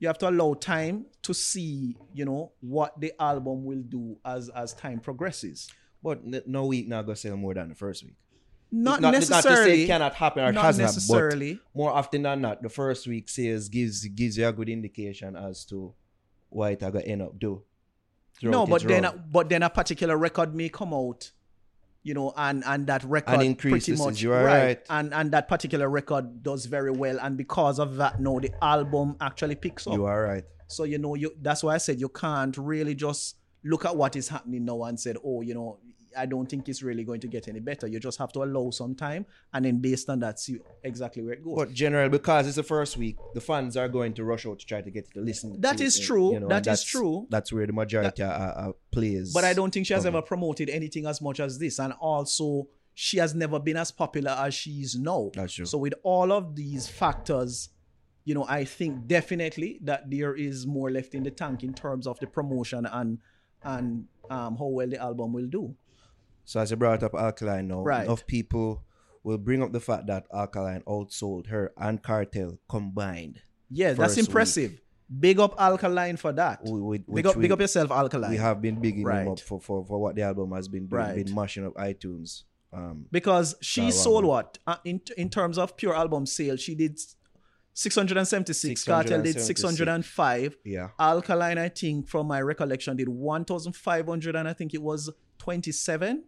[0.00, 4.48] you have to allow time to see you know what the album will do as
[4.48, 5.68] as time progresses
[6.02, 8.16] But no week now go sell more than the first week.
[8.74, 11.54] Not, not, necessarily Not to say it cannot happen or it not has not, necessarily
[11.54, 15.36] but more often than not, the first week sales gives gives you a good indication
[15.36, 15.94] as to
[16.48, 17.62] what it gonna end up do.
[18.42, 21.30] no but then a, but then a particular record may come out
[22.02, 24.80] you know and and that record increase pretty much You are right.
[24.90, 29.16] and and that particular record does very well and because of that now the album
[29.20, 30.44] actually picks up you are right.
[30.66, 34.16] So you know, you that's why I said you can't really just look at what
[34.16, 35.78] is happening now and said, oh, you know,
[36.16, 37.86] I don't think it's really going to get any better.
[37.86, 41.34] You just have to allow some time and then based on that, see exactly where
[41.34, 41.56] it goes.
[41.56, 44.66] But general, because it's the first week, the fans are going to rush out to
[44.66, 45.60] try to get to listen.
[45.60, 46.32] That to is true.
[46.32, 47.26] You know, That that's- true.
[47.30, 49.32] That's where the majority are, are, are plays.
[49.32, 51.78] But I don't think she has ever promoted anything as much as this.
[51.78, 55.30] And also, she has never been as popular as she is now.
[55.34, 55.66] That's true.
[55.66, 57.70] So, with all of these factors,
[58.24, 62.06] you know, I think definitely that there is more left in the tank in terms
[62.06, 63.18] of the promotion and
[63.64, 65.74] and um, how well the album will do.
[66.44, 68.04] So as you brought up Alkaline now, Right.
[68.04, 68.84] enough people
[69.22, 73.40] will bring up the fact that Alkaline outsold her and Kartel combined.
[73.70, 74.80] Yeah, that's impressive.
[75.20, 76.62] Big up Alkaline for that.
[76.64, 78.30] We, we, Big up, we, big up yourself, Alkaline.
[78.30, 79.22] we have been bigging Right.
[79.22, 81.24] him up for, for, for what the album has been doing, Right.
[81.24, 82.42] been mashing up iTunes.
[82.72, 86.98] Um, because she sold what uh, in in terms of pure album sales, she did
[87.74, 88.84] 676.
[88.84, 90.56] Kartel did 605.
[90.64, 90.88] yeah.
[90.98, 96.24] Alkaline, I think, from my recollection, did 1,500 and I think it was 27.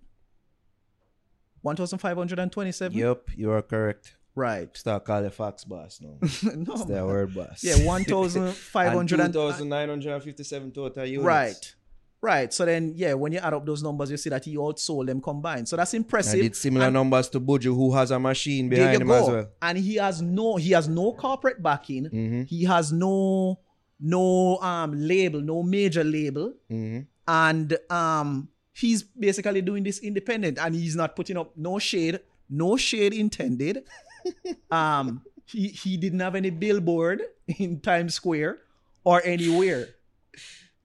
[1.67, 2.97] 1,527?
[2.97, 4.17] Yep, you are correct.
[4.35, 4.75] Right.
[4.77, 6.19] Start calling Fox boss now.
[6.21, 7.65] no, It's their word boss.
[7.65, 11.25] Yeah, 1,500 and, 2,957 total units.
[11.27, 11.75] Right.
[12.23, 12.53] Right.
[12.53, 15.21] So then, yeah, when you add up those numbers, you see that he outsold them
[15.21, 15.69] combined.
[15.69, 16.41] So that's And impressive.
[16.41, 19.47] did similar And numbers to Buju, who has a machine behind him as well.
[19.63, 22.05] And he has no, he has no corporate backing.
[22.05, 22.43] Mm-hmm.
[22.43, 23.59] He has no,
[24.01, 27.01] no um label, no major label, Mm-hmm.
[27.29, 32.21] and um he's basically doing this independent, and he's not putting up no shade,
[32.51, 33.85] no shade intended.
[34.71, 37.23] um, he he didn't have any billboard
[37.59, 38.59] in Times Square
[39.05, 39.96] or anywhere.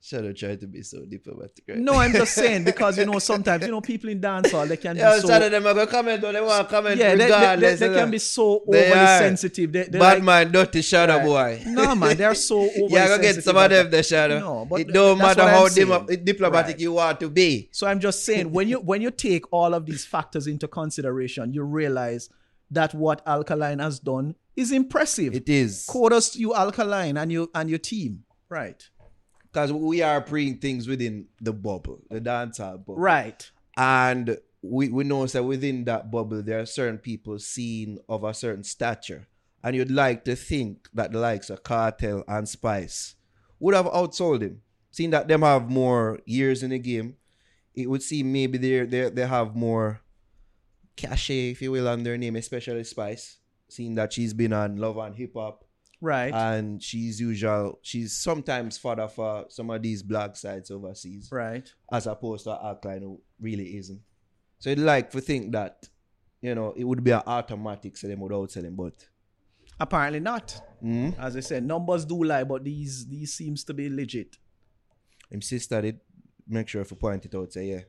[0.04, 1.78] Shadow tried to be so diplomatic, right?
[1.78, 4.96] No, I'm just saying because you know sometimes you know people in dancehall they can
[4.98, 7.56] Yeah, be so Shadow them are comment on they want to comment yeah they, they,
[7.60, 9.20] they, they can be so overly are.
[9.20, 9.72] sensitive.
[9.72, 11.26] They, Bad like, man, dirty Shadow Right.
[11.26, 11.64] boy.
[11.68, 14.40] no man, they're so overly Yeah, go get some of them, the Shadow.
[14.40, 16.08] No, but it don't matter how saying.
[16.24, 16.80] diplomatic Right.
[16.80, 17.70] you want to be.
[17.72, 21.54] So I'm just saying when you when you take all of these factors into consideration,
[21.54, 22.28] you realize
[22.72, 25.36] that what Alkaline has done is impressive.
[25.36, 25.86] It is.
[25.88, 28.24] Kudos to you, Alkaline, and you and your team.
[28.50, 28.90] Right.
[29.52, 32.96] Because we are preying things within the bubble, the dancehall bubble.
[32.98, 33.50] Right.
[33.76, 38.34] And we, we know that within that bubble, there are certain people seen of a
[38.34, 39.28] certain stature.
[39.64, 43.16] And you'd like to think that the likes of Kartel and Spice
[43.60, 44.62] would have outsold him.
[44.90, 47.16] Seeing that them have more years in the game,
[47.74, 50.02] it would seem maybe they they they have more
[50.98, 53.38] cachet, if you will, on their name, especially Spice.
[53.70, 55.64] Seeing that she's been on Love and Hip Hop
[56.02, 56.34] Right.
[56.34, 61.72] and she's usual she's sometimes fodder for some of these black sites overseas right.
[61.92, 64.02] as opposed to Alkaline who really isn't.
[64.58, 65.88] So you'd like to think that,
[66.42, 68.94] you know, it would be an automatic selling without selling, but
[69.80, 70.60] Apparently not.
[70.84, 74.38] mm, As I said, numbers do lie, but these these seems to be legit.
[75.32, 76.00] him sister did
[76.48, 77.82] make sure to point it out, say, yeah.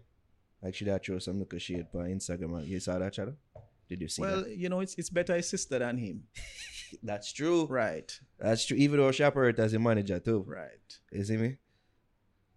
[0.63, 2.67] Like she did throw some little shade on Instagram.
[2.67, 3.35] You saw that, Shadow?
[3.93, 4.57] Did you see Well, that?
[4.57, 6.25] you know, it's it's better his sister than him.
[7.03, 7.67] That's true.
[7.67, 8.11] Right.
[8.39, 8.77] That's true.
[8.77, 10.45] Even though she operate as a manager too.
[10.47, 10.99] Right.
[11.11, 11.57] You see me?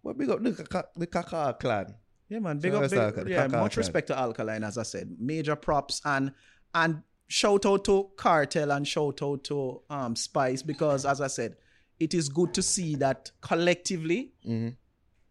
[0.04, 1.94] But big up the, Kaka- the Kaka clan.
[2.28, 2.58] Yeah, man.
[2.58, 2.90] Big So up.
[2.90, 3.82] Big, the yeah, Kaka much clan.
[3.84, 5.16] respect to Alkaline, as I said.
[5.18, 6.32] Major props and
[6.74, 11.56] and shout out to Kartel and shout out to um Spice because, as I said,
[11.98, 14.76] it is good to see that collectively Mhm.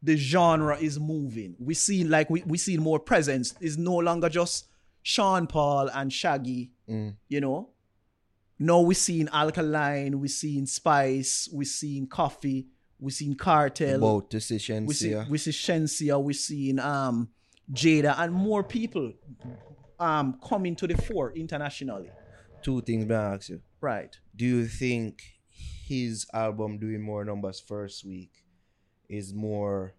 [0.02, 1.56] the genre is moving.
[1.60, 3.54] We see like we we see more presence.
[3.62, 4.68] It's no longer just
[5.06, 6.72] Sean Paul and Shaggy.
[6.90, 7.16] Mm.
[7.30, 7.70] You know.
[8.58, 12.66] Now we're seeing Alkaline, we're seeing Spice, we're seeing Koffee,
[13.00, 14.86] we're seeing Kartel About decision.
[14.88, 17.30] we see we see Shenseea, we seen um
[17.72, 19.14] Jada and more people
[20.00, 22.10] um coming to the fore internationally.
[22.64, 23.62] Two things may I ask you.
[23.82, 24.18] Right.
[24.36, 25.22] do you think
[25.88, 28.32] his album doing more numbers first week
[29.08, 29.94] is more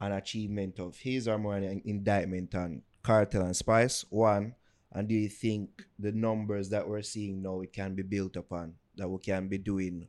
[0.00, 4.04] an achievement of his or more an indictment on Kartel and Spice?
[4.10, 4.54] One,
[4.92, 8.74] and do you think the numbers that we're seeing now it can be built upon
[8.96, 10.06] that we can be doing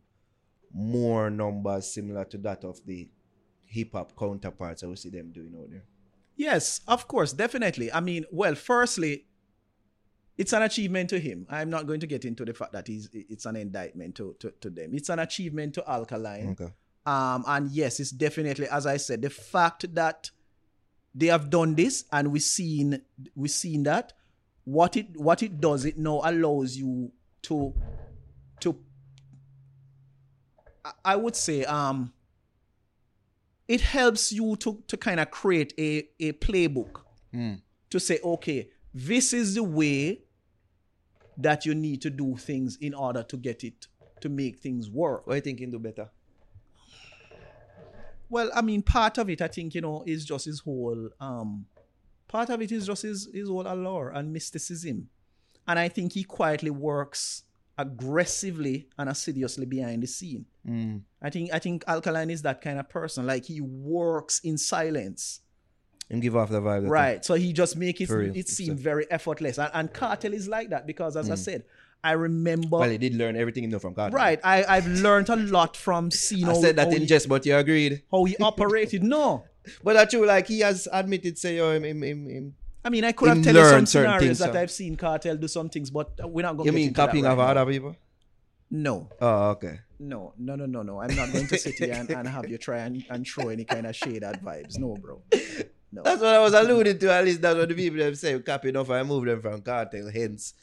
[0.71, 3.09] more numbers similar to that of the
[3.65, 5.83] hip hop counterparts that we see them doing out there?
[6.35, 7.91] Yes, of course, definitely.
[7.91, 9.25] I mean, well, firstly,
[10.37, 11.47] it's an achievement to him.
[11.49, 14.51] I'm not going to get into the fact that he's it's an indictment to, to,
[14.61, 14.91] to them.
[14.93, 16.49] It's an achievement to Alkaline.
[16.59, 16.73] Okay.
[17.05, 20.31] Um, and yes, it's definitely, as I said, the fact that
[21.17, 23.01] they have done this and we've seen
[23.35, 24.13] we've seen that
[24.65, 27.11] what it what it does, it now allows you
[27.43, 27.73] to
[28.59, 28.75] to
[31.03, 32.13] I- would say um
[33.67, 37.01] it helps you to to kind of create a, a playbook
[37.33, 37.59] Mm.
[37.89, 40.21] to say, okay, this is the way
[41.37, 43.87] that you need to do things in order to get it
[44.21, 45.27] to make things work.
[45.27, 46.09] What do you can do better?
[48.35, 51.67] Well, I mean, part of it, I think, you know, is just his whole um
[52.27, 55.07] part of it is just his, his whole allure and mysticism.
[55.65, 57.43] And I think he quietly works
[57.77, 60.45] aggressively and assiduously behind the scene.
[60.67, 61.03] Mm.
[61.21, 63.25] I think I think Alkaline is that kind of person.
[63.25, 65.39] Like he works in silence.
[66.09, 66.89] And give off the vibe.
[66.89, 67.23] Right.
[67.23, 69.57] So he just make it it seem very effortless.
[69.57, 71.63] And, and Kartel is like that because as I said,
[72.05, 74.15] I remember Well, he did learn everything he know from Kartel.
[74.15, 74.39] Right.
[74.43, 77.55] I, I've learned a lot from seeing I said that in he, jest, but you
[77.55, 78.03] agreed.
[78.11, 79.03] how he operated.
[79.03, 79.45] No.
[79.83, 80.25] But that's true.
[80.27, 82.55] Like he has admitted, say, yo, him, him, him, him.
[82.83, 84.59] I mean, I could have tell you some certain scenarios things, that so.
[84.59, 87.39] I've seen Kartel do some things, but we're not going to You mean copying of
[87.39, 87.95] other people?
[88.69, 89.79] No, Oh, okay.
[89.99, 91.01] no, no, no, no, no.
[91.01, 93.63] I'm not going to sit here and, and have you try and, and throw any
[93.63, 94.77] kind of shade at Vybz.
[94.77, 95.21] No, bro.
[95.91, 96.03] No.
[96.03, 97.11] That's what I was alluding to.
[97.11, 98.37] At least that's what the people them say.
[98.39, 100.11] Copying off and move them from Kartel.
[100.13, 100.53] Hence,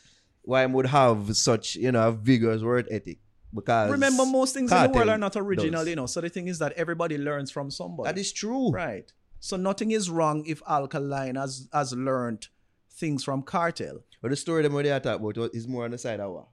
[0.42, 3.18] why I would have such, you know, a vigorous word ethic.
[3.54, 5.88] Because Remember, most things in the world are not original, does.
[5.88, 6.06] you know.
[6.06, 8.08] So the thing is that everybody learns from somebody.
[8.08, 8.70] That is true.
[8.70, 9.12] right.
[9.40, 12.48] So nothing is wrong if Alkaline has has learned
[12.92, 14.02] things from Kartel.
[14.20, 16.48] But the story them what they talking about is more on the side of what?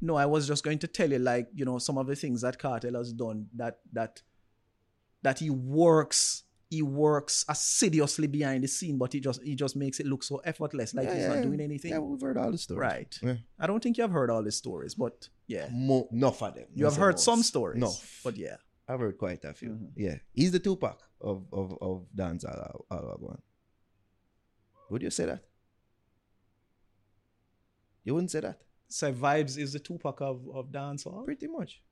[0.00, 2.40] No, I was just going to tell you, like, you know, some of the things
[2.40, 4.22] that Kartel has done that that
[5.22, 10.00] that he works he works assiduously behind the scene, but he just he just makes
[10.00, 11.90] it look so effortless, like Yeah, he's yeah, not doing anything.
[11.92, 12.80] Yeah, we've heard all the stories.
[12.80, 13.18] right.
[13.22, 13.34] Yeah.
[13.58, 15.68] I don't think you have heard all the stories, but yeah.
[15.72, 16.66] Mo- enough of them.
[16.74, 17.24] You have heard most.
[17.24, 17.80] some stories.
[17.80, 17.92] No.
[18.24, 18.56] But yeah.
[18.88, 19.70] I've heard quite a few.
[19.70, 19.90] Mhm.
[19.96, 20.16] Yeah.
[20.32, 23.40] He's the Tupac of, of, of dance all one.
[24.90, 25.42] Would you say that?
[28.04, 28.58] You wouldn't say that?
[28.88, 31.24] So Vybz is the Tupac of, of dancehall.
[31.24, 31.82] Pretty much.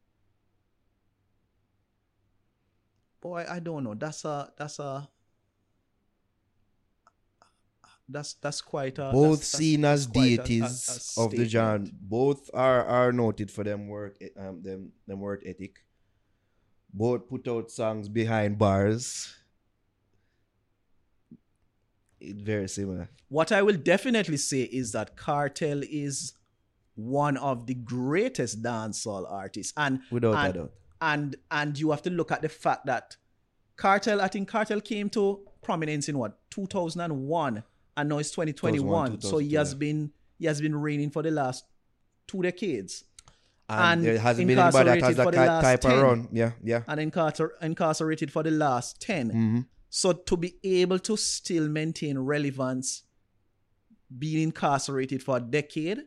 [3.22, 3.94] Boy, I don't know.
[3.94, 5.08] That's a that's a
[8.08, 11.30] that's that's quite a both that's, seen as that's quite a- a- deities a of
[11.30, 11.88] the genre.
[12.00, 15.84] Both are are noted for them work e- um them them work ethic.
[16.92, 19.32] Both put out songs behind bars.
[22.20, 23.08] It very similar.
[23.28, 26.34] What I will definitely say is that Kartel is
[26.94, 29.72] one of the greatest dancehall artists.
[29.76, 30.72] And Without a doubt.
[31.02, 33.16] And and you have to look at the fact that
[33.76, 37.62] Kartel, I think Kartel came to prominence in what 2001,
[37.96, 38.82] and now it's 2021.
[38.82, 41.64] 2001, so he has been he has been reigning for the last
[42.26, 43.04] two decades
[43.68, 45.90] And, and there hasn't been anybody that has that for the last type 10.
[45.92, 46.28] of run.
[46.32, 46.82] Yeah, yeah.
[46.86, 49.28] and incarcer- incarcerated for the last 10.
[49.28, 49.60] Mm-hmm.
[49.88, 53.02] So to be able to still maintain relevance,
[54.18, 56.02] being incarcerated for a decade,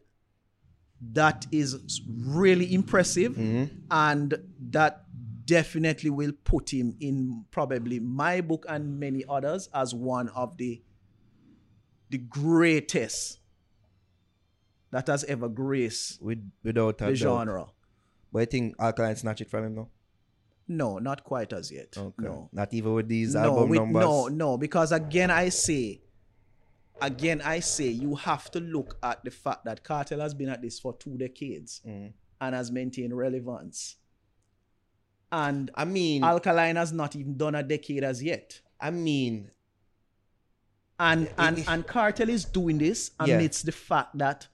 [1.14, 3.34] that is really impressive.
[3.34, 3.76] Mm-hmm.
[3.92, 4.34] And
[4.72, 5.04] that
[5.46, 10.82] definitely will put him in probably my book and many others as one of the
[12.10, 13.40] the greatest
[14.92, 17.16] that has ever graced With, without the doubt.
[17.16, 17.66] genre.
[18.32, 19.90] But I think Alkaline snatch it from him now.
[20.68, 21.96] No, not quite as yet.
[21.98, 22.14] Okay.
[22.20, 22.50] No.
[22.52, 24.02] Not even with these no, album with- numbers.
[24.04, 26.02] no, no, because again I say,
[27.02, 30.62] again I say, you have to look at the fact that Kartel has been at
[30.62, 32.14] this for two decades Mm.
[32.42, 33.96] and has maintained relevance.
[35.32, 38.62] And I mean, Alkaline has not even done a decade as yet.
[38.80, 39.52] I mean,
[41.00, 43.36] And and and Kartel is doing this Yeah.
[43.36, 44.48] amidst the fact that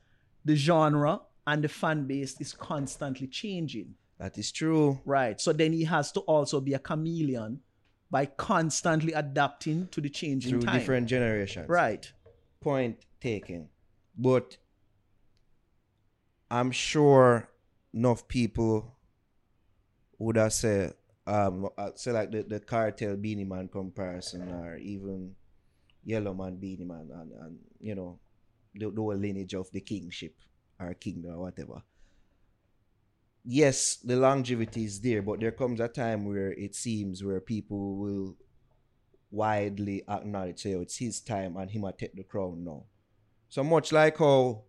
[0.43, 3.95] the genre and the fan base is constantly changing.
[4.17, 4.99] that is true.
[5.03, 5.41] Right.
[5.41, 7.61] So then he has to also be a chameleon
[8.11, 10.77] by constantly adapting to the changing Through time.
[10.79, 11.67] different generations.
[11.67, 12.11] Right.
[12.61, 13.69] Point taken.
[14.17, 14.57] But
[16.49, 17.49] I'm sure
[17.93, 18.95] enough people
[20.19, 20.93] would have said,
[21.25, 25.35] um, uh, like the, the Kartel Beenie Man comparison or even
[26.03, 28.19] Yellow Man Beenie Man and, and you know,
[28.75, 30.35] the, the whole lineage of the kingship
[30.79, 31.81] or kingdom or whatever.
[33.43, 37.95] Yes, the longevity is there, but there comes a time where it seems where people
[37.95, 38.35] will
[39.31, 40.65] widely acknowledged.
[40.67, 42.83] oh, it's his time and he might take the crown now.
[43.49, 44.63] So much like how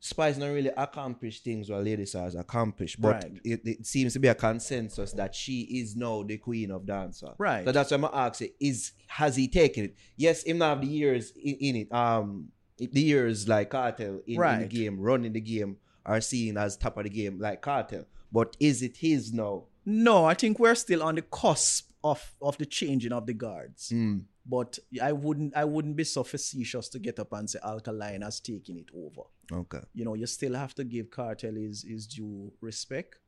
[0.00, 3.32] Spice not really accomplished things what Lady has accomplished, but Right.
[3.44, 7.32] it, it seems to be a consensus that she is now the queen of dancer.
[7.36, 7.64] Right.
[7.66, 9.96] So that's why I'm asking, is has he taken it?
[10.16, 11.92] Yes, him not have the years in, in it.
[11.92, 16.76] Um the years like Kartel in, in the game, running the game, are seen as
[16.76, 18.04] top of the game like Kartel.
[18.30, 19.64] But is it his now?
[19.84, 23.90] No, I think we're still on the cusp of of the changing of the guards.
[23.90, 24.22] Mm.
[24.46, 28.40] But I wouldn't I wouldn't be so facetious to get up and say Alkaline has
[28.40, 29.28] taken it over.
[29.52, 29.80] Okay.
[29.94, 33.18] You know, you still have to give Kartel his, his due respect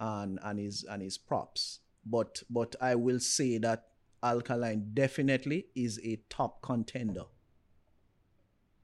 [0.00, 1.80] and and his and his props.
[2.04, 3.88] But but I will say that
[4.22, 7.24] Alkaline definitely is a top contender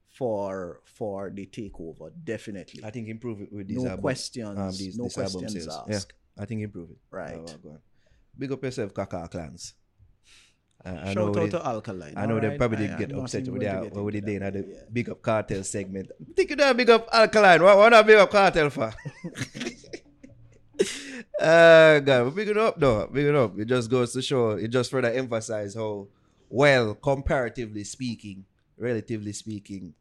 [0.09, 2.11] for for the takeover.
[2.25, 2.85] Definitely.
[2.85, 4.59] I think improve it with these no album, questions.
[4.59, 6.13] um, these, no album questions asked.
[6.37, 6.99] Yeah, I think improve it.
[7.11, 7.37] Right.
[7.37, 7.79] Oh, well, go on.
[8.39, 9.75] Big up yourself, Kaka clans.
[10.85, 12.15] I, I Shout out they, to Alkaline.
[12.17, 14.53] I know they probably I- did I'm get upset with that they into did that,
[14.55, 14.83] the yeah.
[14.91, 16.11] big up Kartel segment.
[16.19, 17.63] I think you don't big up alkaline.
[17.63, 18.91] What what not big up Kartel for?
[21.41, 23.07] uh God, we big it up though.
[23.13, 23.59] Big it up.
[23.59, 26.09] It just goes to show it just further emphasize how
[26.49, 28.45] well, comparatively speaking,
[28.77, 29.95] relatively speaking,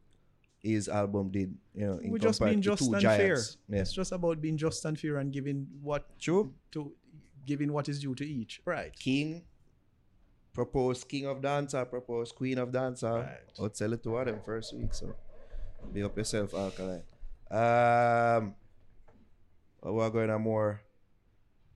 [0.64, 3.58] his album did, you know, in We're just being just and giants.
[3.68, 3.76] fair.
[3.76, 3.82] Yeah.
[3.82, 6.54] It's just about being just and fair and giving what True.
[6.72, 6.92] to
[7.50, 8.62] giving what is due to each.
[8.66, 8.94] Right.
[9.08, 9.44] King
[10.54, 13.12] proposed king of dancer, proposed queen of dancer.
[13.12, 13.50] Right.
[13.60, 14.94] I'll tell it to them first week.
[14.94, 15.16] So
[15.94, 17.04] be up yourself, alkaline.
[17.50, 18.56] Um
[19.82, 20.82] we're going on more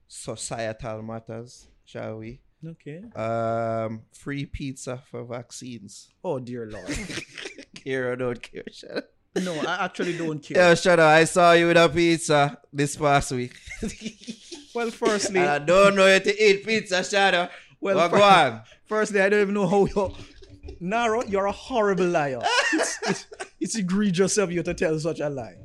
[0.06, 2.40] societal matters, shall we?
[2.72, 3.00] Okay.
[3.16, 6.10] Um free pizza for vaccines.
[6.22, 6.98] Oh dear Lord.
[7.74, 9.02] care or don't care, Shadow.
[9.42, 10.56] no, I actually don't care.
[10.58, 11.08] Yeah, shut up.
[11.08, 13.54] I saw you with a pizza this past week.
[14.74, 17.48] Well, firstly, I don't know you to eat pizza, Shadow.
[17.80, 18.62] Well, Well, fir- go on.
[18.86, 20.12] firstly, I don't even know how you're.
[20.80, 22.40] Naro, you're a horrible liar.
[22.72, 23.26] it's, it's,
[23.60, 25.56] it's egregious of you to tell such a lie.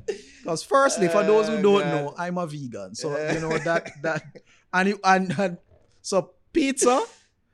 [0.42, 1.86] Because firstly, for those who Oh, don't God.
[1.94, 4.22] know, I'm a vegan, so you know that that
[4.72, 5.58] and you, and, and
[6.02, 7.02] so pizza.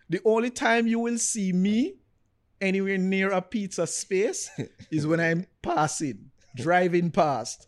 [0.09, 1.97] The only time you will see me
[2.61, 4.51] anywhere near a pizza space
[4.91, 7.67] is when I'm passing, driving past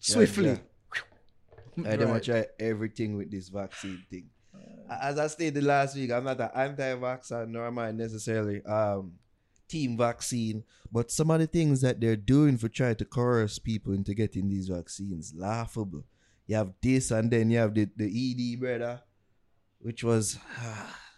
[0.00, 0.46] swiftly.
[0.48, 0.56] yeah.
[1.84, 2.22] I don't Right.
[2.22, 4.30] try everything with this vaccine thing.
[4.88, 9.12] As I stated the last week, I'm not an anti-vaxxer, nor am I necessarily um,
[9.68, 10.64] team vaccine.
[10.92, 14.48] But some of the things that they're doing for trying to coerce people into getting
[14.48, 16.04] these vaccines, laughable.
[16.46, 19.02] You have this, and then you have the, the ED brother,
[19.80, 20.38] which was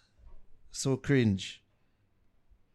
[0.71, 1.63] so cringe.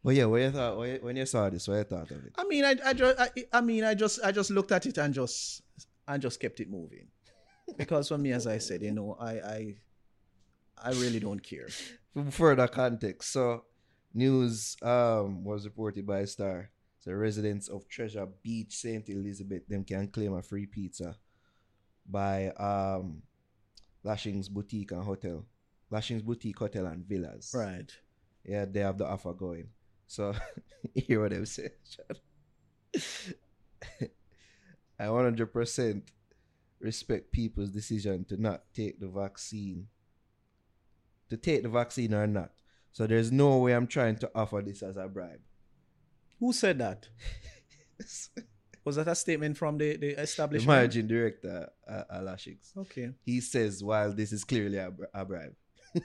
[0.02, 2.24] But yeah, what you thought what you- when you saw this, what you thought of
[2.24, 2.32] it?
[2.36, 4.98] I mean, I, I just, I, I mean, I just, I just looked at it
[4.98, 5.62] and just,
[6.06, 7.08] and just kept it moving,
[7.76, 9.74] because for me, as I said, you know, I, I,
[10.82, 11.68] I really don't care.
[12.12, 13.64] For further context, so
[14.16, 19.08] news um was reported by Star So residents of Treasure Beach, St.
[19.08, 21.16] Elizabeth, them can claim a free pizza
[22.08, 23.22] by um
[24.02, 25.44] Lashings Boutique and Hotel.
[25.90, 27.52] Lashings Boutique Hotel and Villas.
[27.54, 27.90] Right.
[28.44, 29.68] Yeah, they have the offer going.
[30.06, 30.34] So
[30.94, 31.70] hear what I'm saying.
[34.98, 36.02] I 100%
[36.84, 39.88] respect people's decision to not take the vaccine.
[41.30, 42.52] To take the vaccine or not.
[42.92, 45.40] So there's no way I'm trying to offer this as a bribe.
[46.38, 47.08] Who said that?
[48.84, 50.76] Was that a statement from the, the the establishment?
[50.76, 52.70] managing director uh, at Lashings.
[52.76, 53.10] Okay.
[53.24, 55.54] He says, while this is clearly a, a bribe.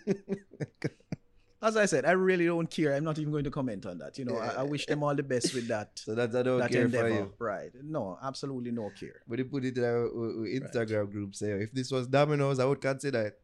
[1.62, 2.94] As I said, I really don't care.
[2.96, 4.18] I'm not even going to comment on that.
[4.18, 5.92] You know, I, I wish them all the best with that.
[6.06, 7.10] So that's I don't that care endeavor.
[7.10, 7.34] for you.
[7.38, 7.72] Right.
[7.84, 9.22] No, absolutely no care.
[9.28, 12.60] But they put it in our uh, uh, Instagram group say if this was Domino's,
[12.60, 13.40] I would consider it.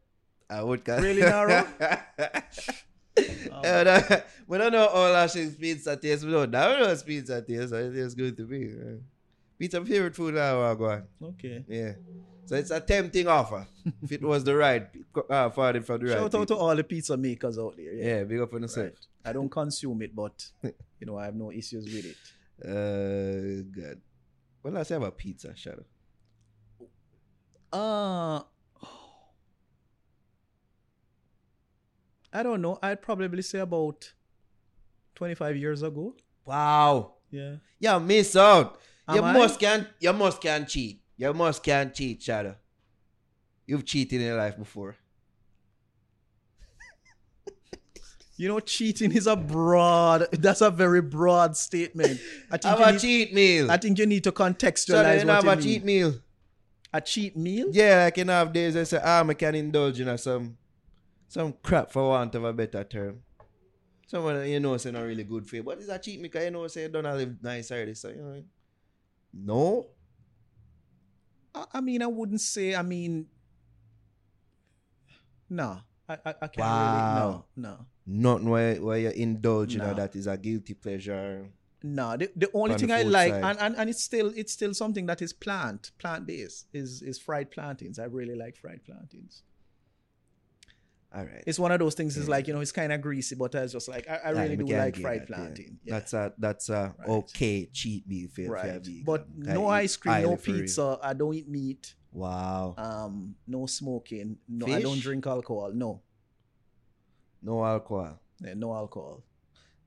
[0.48, 1.66] I would consider Really, Naro?
[3.18, 7.70] Yeah, that- but I know all Lashing's pizza tastes, but no Domino's pizza tastes.
[7.70, 8.70] so It tastes good to me.
[8.72, 8.96] uh.
[9.58, 11.02] Pizza favorite food now, on.
[11.22, 11.64] Okay.
[11.66, 11.92] Yeah.
[12.46, 13.66] So it's a tempting offer.
[14.02, 14.88] if it was the right
[15.28, 16.18] uh, for it from the right.
[16.18, 17.92] Shout out to all the pizza makers out there.
[17.92, 18.06] Yeah.
[18.06, 18.86] Yeah, big up on yourself.
[18.86, 19.06] Right.
[19.24, 22.16] I don't consume it, but you know, I have no issues with it.
[22.64, 24.00] Uh, God.
[24.62, 25.84] When last time have a pizza, Shadow?
[27.72, 28.40] Uh
[32.32, 32.78] I don't know.
[32.82, 34.12] I'd probably say about
[35.14, 36.14] 25 years ago.
[36.44, 37.14] Wow.
[37.30, 37.56] Yeah.
[37.80, 38.78] You miss out.
[39.12, 39.32] you I?
[39.32, 41.00] must can you must can cheat.
[41.16, 42.56] You must can't cheat, Shadow.
[43.66, 44.96] You've cheated in your life before.
[48.38, 50.26] You know, cheating is a broad.
[50.30, 52.20] That's a very broad statement.
[52.50, 53.70] I think, Have you a need, cheat meal.
[53.70, 55.64] I think you need to contextualize you what have you a mean.
[55.64, 56.14] cheat meal.
[56.92, 57.68] A cheat meal?
[57.72, 60.58] Yeah, like you have days I say, ah, I can indulge in some
[61.28, 63.22] some crap for want of a better term.
[64.06, 65.62] Someone you know say not really good for you.
[65.62, 67.94] But it's a cheat meal because you know say you don't live nice already.
[67.94, 68.42] So you know.
[69.32, 69.86] No.
[71.56, 72.74] I, I mean, I wouldn't say.
[72.74, 73.26] I mean,
[75.48, 75.78] no,
[76.08, 76.80] I, I, I can't Wow.
[76.82, 77.02] really.
[77.14, 77.86] No, no.
[78.08, 79.94] Nothing where, where you indulge in No.
[79.94, 81.50] that is a guilty pleasure.
[81.82, 82.16] no.
[82.16, 83.44] The, the only On the thing I like, side.
[83.44, 87.18] and, and, and it's still it's still something that is plant plant based is is
[87.18, 87.98] fried plantains.
[87.98, 89.42] I really like fried plantains.
[91.16, 91.42] All right.
[91.46, 92.16] It's one of those things.
[92.18, 92.30] It's Yeah.
[92.36, 94.56] like you know, it's kind of greasy, but I was just like I, I really
[94.56, 95.78] do like fried that, plantain.
[95.82, 95.94] Yeah.
[95.94, 97.08] That's a that's a Right.
[97.08, 98.72] okay cheat meal for, for right.
[98.74, 99.02] vegan.
[99.04, 100.98] But no ice cream, no for pizza.
[101.02, 101.94] I don't eat meat.
[102.12, 102.74] Wow.
[102.76, 104.36] Um, no smoking.
[104.48, 105.72] No, I don't drink alcohol.
[105.74, 106.02] No,
[107.42, 108.20] no alcohol.
[108.40, 109.22] Yeah, no alcohol.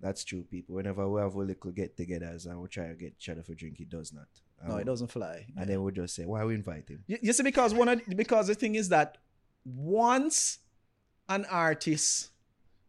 [0.01, 0.75] That's true, people.
[0.75, 3.53] Whenever we have a little get togethers and we try to get each other for
[3.53, 4.27] drink, it does not.
[4.65, 5.45] No, Um, it doesn't fly.
[5.57, 7.03] And then we just say, why we invite him?
[7.07, 9.17] You, you see, because one of because the thing is that
[9.65, 10.59] once
[11.29, 12.31] an artist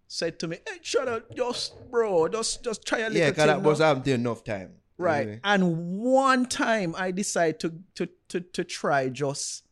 [0.08, 3.20] said to me, "Hey, shut up, just bro, just just try a little bit.
[3.20, 4.72] Yeah, because that thing was now." happened enough time.
[4.98, 5.40] right." Anyway.
[5.44, 9.64] And one time I decided to to to to try just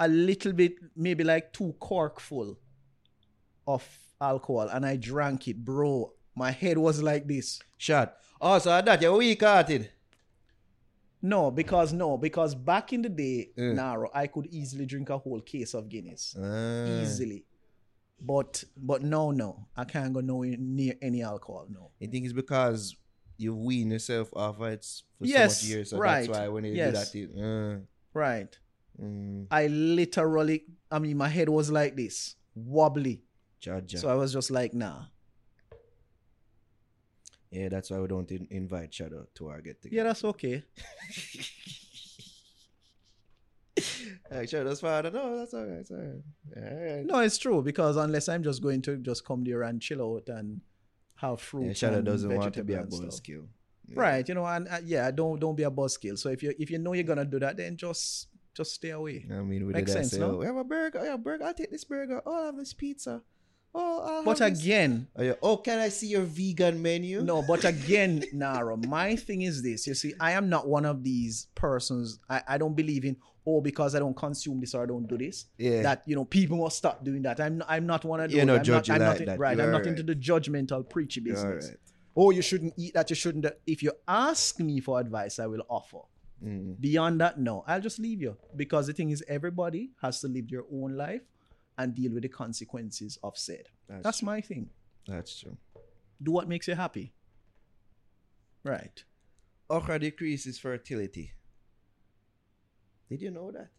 [0.00, 2.58] a little bit, maybe like two cork full
[3.66, 3.86] of
[4.20, 6.12] alcohol, and I drank it, bro.
[6.34, 7.60] My head was like this.
[7.78, 8.16] Shot.
[8.40, 9.90] Oh, so that you're weak hearted.
[11.24, 13.72] No, because no, because back in the day, Yeah.
[13.72, 16.36] Naro, I could easily drink a whole case of Guinness.
[16.38, 17.02] Ah.
[17.02, 17.46] easily.
[18.20, 21.66] But but no, no, I can't go nowhere near any alcohol.
[21.70, 21.90] No.
[22.02, 22.94] I think it's because
[23.38, 24.84] you've weaned yourself off of it
[25.18, 25.90] for Yes, so much years.
[25.90, 26.26] So right.
[26.26, 27.10] that's why when you Yes.
[27.10, 27.80] do that, it, uh,
[28.12, 28.58] Right.
[29.00, 33.22] mm, I literally, I mean, my head was like this, wobbly.
[33.60, 33.96] judge.
[33.96, 35.06] So I was just like, nah.
[37.54, 39.96] Yeah, that's why we don't in- invite Shadow to our get together.
[39.96, 40.64] Yeah, that's okay.
[44.30, 45.78] Like, Shadow's father, no, that's all right.
[45.78, 46.22] It's all right.
[46.56, 47.06] All right.
[47.06, 50.28] No, it's true because unless I'm just going to just come there and chill out
[50.28, 50.60] and
[51.16, 51.66] have fruit.
[51.66, 53.46] Yeah, Shadow doesn't want to be a buzzkill.
[53.86, 54.00] Yeah.
[54.00, 56.18] Right, you know, and uh, yeah, don't don't be a buzzkill.
[56.18, 59.26] So if you if you know you're gonna do that, then just just stay away.
[59.30, 60.32] I mean, we Makes did that sense, say, no?
[60.32, 61.04] oh, we have a burger.
[61.04, 61.44] Yeah, burger.
[61.44, 62.22] I'll take this burger.
[62.24, 63.20] Oh, I'll have this pizza.
[63.76, 65.32] Oh, But have this- again, Oh, yeah.
[65.42, 67.22] oh, can I see your vegan menu?
[67.22, 69.86] No, but again, Naro, my thing is this.
[69.86, 72.20] You see, I am not one of these persons.
[72.30, 75.18] I, I don't believe in, oh, because I don't consume this or I don't do
[75.18, 75.82] this, Yeah.
[75.82, 77.40] that, you know, people must stop doing that.
[77.40, 78.36] I'm, I'm not one of those.
[78.36, 79.38] You're not I'm judgy I'm like in- that.
[79.40, 79.56] Right.
[79.56, 79.98] You're I'm not alright.
[79.98, 81.64] into the judgmental, preachy You're business.
[81.64, 81.78] alright.
[82.16, 83.10] Oh, you shouldn't eat that.
[83.10, 83.44] You shouldn't.
[83.66, 85.98] If you ask me for advice, I will offer.
[86.44, 87.64] Mm, Beyond that, no.
[87.66, 88.36] I'll just leave you.
[88.54, 91.22] Because the thing is, everybody has to live their own life
[91.78, 93.64] and deal with the consequences of said.
[93.88, 94.70] That's That's my thing.
[95.06, 95.56] That's true.
[96.22, 97.12] Do what makes you happy.
[98.62, 99.04] Right.
[99.68, 101.32] Okra decreases fertility.
[103.08, 103.70] Did you know that?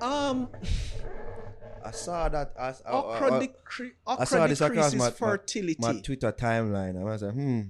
[0.00, 0.48] Um,
[1.84, 2.52] I saw that.
[2.58, 5.76] I, I, okra, I, decre- I okra saw this across decreases my, fertility.
[5.78, 7.00] my, my Twitter timeline.
[7.00, 7.62] I was like, hmm.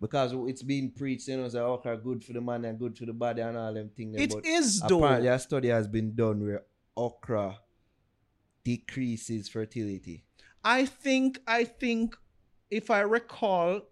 [0.00, 3.06] Because it's been preached, you know, that okra good for the man and good for
[3.06, 4.16] the body and all them things.
[4.18, 5.04] It but is though.
[5.04, 6.62] apparently a study has been done where
[6.96, 7.58] okra
[8.64, 10.24] decreases fertility.
[10.64, 12.16] I think I think
[12.70, 13.82] if I recall,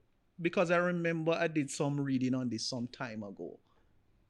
[0.40, 3.58] because I remember I did some reading on this some time ago.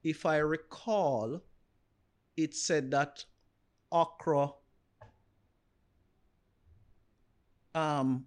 [0.03, 1.41] If I recall,
[2.35, 3.23] it said that
[3.91, 4.51] okra
[7.75, 8.25] um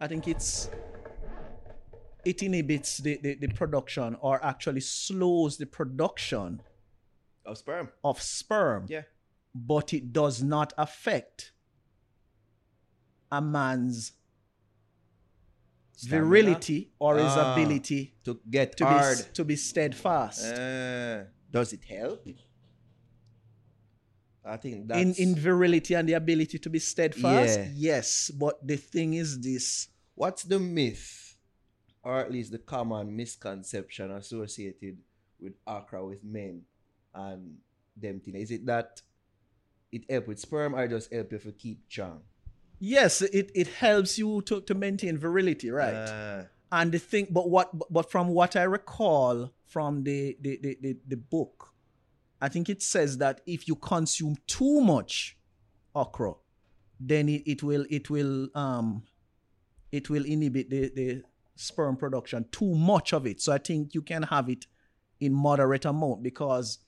[0.00, 0.70] I think it's
[2.24, 6.60] it inhibits the, the, the production or actually slows the production
[7.50, 7.88] Of sperm.
[8.04, 9.02] of sperm Yeah.
[9.54, 11.52] but it does not affect
[13.32, 14.12] a man's
[15.96, 16.24] Stamina.
[16.24, 17.52] virility or his Ah.
[17.52, 19.18] ability To get to hard.
[19.18, 20.44] be to be steadfast.
[20.44, 22.26] Uh, does it help?
[24.44, 27.72] I think in that's in virility and the ability to be steadfast, Yeah.
[27.74, 28.30] yes.
[28.30, 31.36] But the thing is this: what's the myth,
[32.02, 34.98] or at least the common misconception associated
[35.38, 36.64] with okra with men
[37.14, 37.56] and
[37.96, 38.36] them thing?
[38.36, 39.02] Is it that
[39.92, 42.22] it help with sperm or just help you to keep strong?
[42.80, 45.94] yes, it it helps you to to maintain virility, right?
[45.94, 46.42] Uh,
[46.72, 50.96] and the thing, but what but from what I recall from the the the, the,
[51.06, 51.72] the book,
[52.40, 55.36] I think it says that if you consume too much
[55.94, 56.32] okra,
[56.98, 59.04] then it, it will it will um
[59.92, 61.22] it will inhibit the, the
[61.56, 63.40] sperm production too much of it.
[63.40, 64.66] So I think you can have it
[65.20, 66.78] in moderate amount because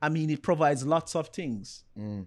[0.00, 1.84] I mean it provides lots of things.
[1.98, 2.26] mm,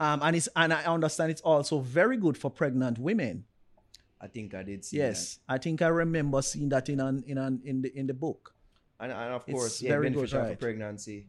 [0.00, 3.44] Um, and it's and I understand it's also very good for pregnant women.
[4.20, 7.38] I think I did see Yes, I think I remember seeing that in an in
[7.38, 8.54] an in the in the book.
[8.98, 11.26] And, and of It's course, yeah, very good, beneficial for pregnancy.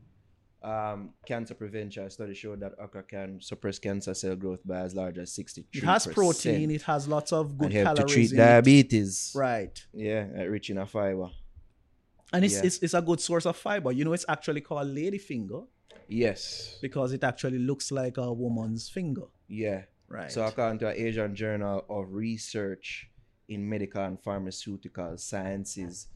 [0.63, 5.17] Um, cancer prevention study showed that okra can suppress cancer cell growth by as large
[5.17, 5.65] as 63%.
[5.73, 6.69] It has protein.
[6.69, 8.13] It has lots of good and help to calories.
[8.13, 8.43] treat in it.
[8.45, 9.31] diabetes.
[9.33, 11.29] Right, Yeah, uh, rich in a fiber.
[12.33, 12.65] And it's, Yeah.
[12.65, 13.91] it's it's a good source of fiber.
[13.91, 15.67] You know, it's actually called ladyfinger
[16.07, 16.77] Yes.
[16.81, 19.27] because it actually looks like a woman's finger.
[19.47, 19.83] Yeah.
[20.07, 20.31] Right.
[20.31, 23.09] So according to an Asian Journal of Research
[23.47, 26.07] in Medical and Pharmaceutical Sciences,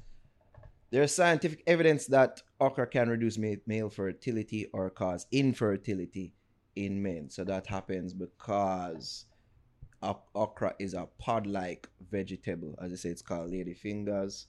[0.91, 6.33] there's scientific evidence that okra can reduce male fertility or cause infertility
[6.75, 7.29] in men.
[7.29, 9.25] So that happens because
[10.35, 12.75] okra is a pod-like vegetable.
[12.81, 14.45] As I say, it's called ladyfingers.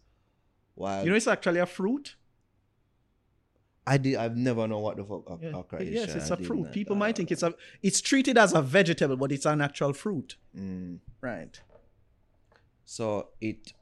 [0.76, 2.14] While you know, it's actually a fruit.
[3.88, 5.78] I did, I've never known what the fuck Yeah.
[5.78, 5.88] is.
[5.90, 6.70] Yes, it's a fruit.
[6.72, 7.54] People might think it's a.
[7.82, 10.36] It's treated as a vegetable, but it's an actual fruit.
[10.56, 10.98] mm.
[11.20, 11.58] Right.
[12.84, 13.72] So it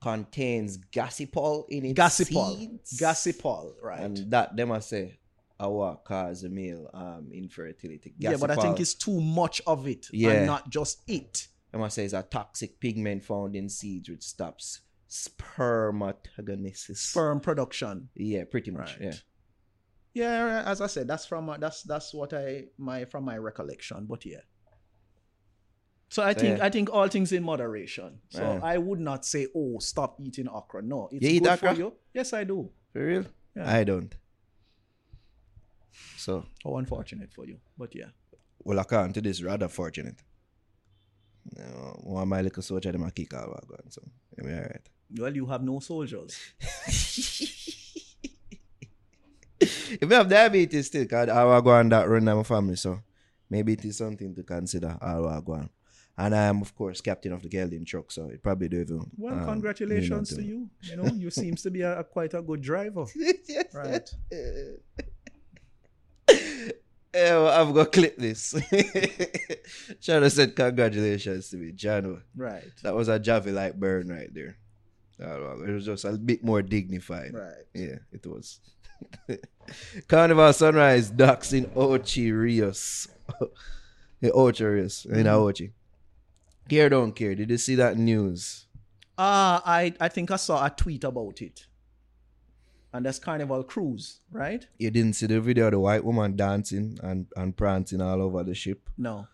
[0.00, 2.56] contains gossypol in its Gossypol.
[2.56, 3.00] seeds.
[3.00, 3.72] Gossypol.
[3.82, 4.00] Right.
[4.00, 5.18] And that them I say
[5.58, 8.14] our cause a male um infertility.
[8.18, 10.30] yeah, but I think it's too much of it, Yeah.
[10.32, 11.48] and not just it.
[11.72, 16.96] them I say it's a toxic pigment found in seeds which stops spermatogenesis.
[16.98, 18.08] Sperm production.
[18.14, 18.98] yeah, pretty much.
[18.98, 19.02] Right.
[19.02, 19.14] Yeah.
[20.14, 24.06] Yeah, as I said, that's from my- that's that's what I my from my recollection.
[24.06, 24.40] But yeah.
[26.08, 26.64] So I So, think yeah.
[26.64, 28.20] I think all things in moderation.
[28.30, 28.60] So Yeah.
[28.62, 30.80] I would not say, oh, stop eating okra.
[30.82, 31.74] No, it's You eat good okra?
[31.74, 31.92] for you.
[32.14, 32.70] Yes, I do.
[32.92, 33.24] For real?
[33.54, 33.70] Yeah.
[33.70, 34.14] I don't.
[36.16, 37.58] So How unfortunate for you.
[37.76, 38.10] But yeah.
[38.64, 40.22] well according to this rather fortunate.
[41.56, 41.64] No,
[42.04, 44.02] one of my little soldier them a kick all what going, so
[44.42, 44.88] yeah, alright.
[45.10, 46.36] Well, you have no soldiers.
[49.60, 52.76] if you have diabetes still, cause I will go on that run in my family,
[52.76, 53.00] so
[53.48, 54.98] maybe it is something to consider.
[55.00, 55.70] I will go on.
[56.18, 59.10] And I am, of course, captain of the Gelding truck, so it probably do even.
[59.18, 60.70] Well, um, congratulations to you.
[60.82, 63.04] You know, you seems to be a, a quite a good driver.
[63.74, 64.10] Right.
[64.32, 64.76] Yeah,
[67.14, 68.54] well, I've got to clip this.
[70.00, 72.22] Shadow said congratulations to me, Jano.
[72.34, 72.64] Right.
[72.82, 74.56] That was a Javi like burn right there.
[75.22, 77.32] Oh, It was just a bit more dignified.
[77.32, 77.64] Right.
[77.74, 78.60] Yeah, it was.
[80.08, 83.08] Carnival Sunrise Ducks in Ocho Rios.
[84.20, 85.04] in Ocho Rios.
[85.06, 85.72] In Ochi.
[86.68, 87.34] Care don't care.
[87.34, 88.66] Did you see that news?
[89.18, 91.66] Uh I I think I saw a tweet about it.
[92.92, 94.66] And that's Carnival Cruise, right?
[94.78, 98.42] You didn't see the video of the white woman dancing and, and prancing all over
[98.42, 99.26] the ship, No.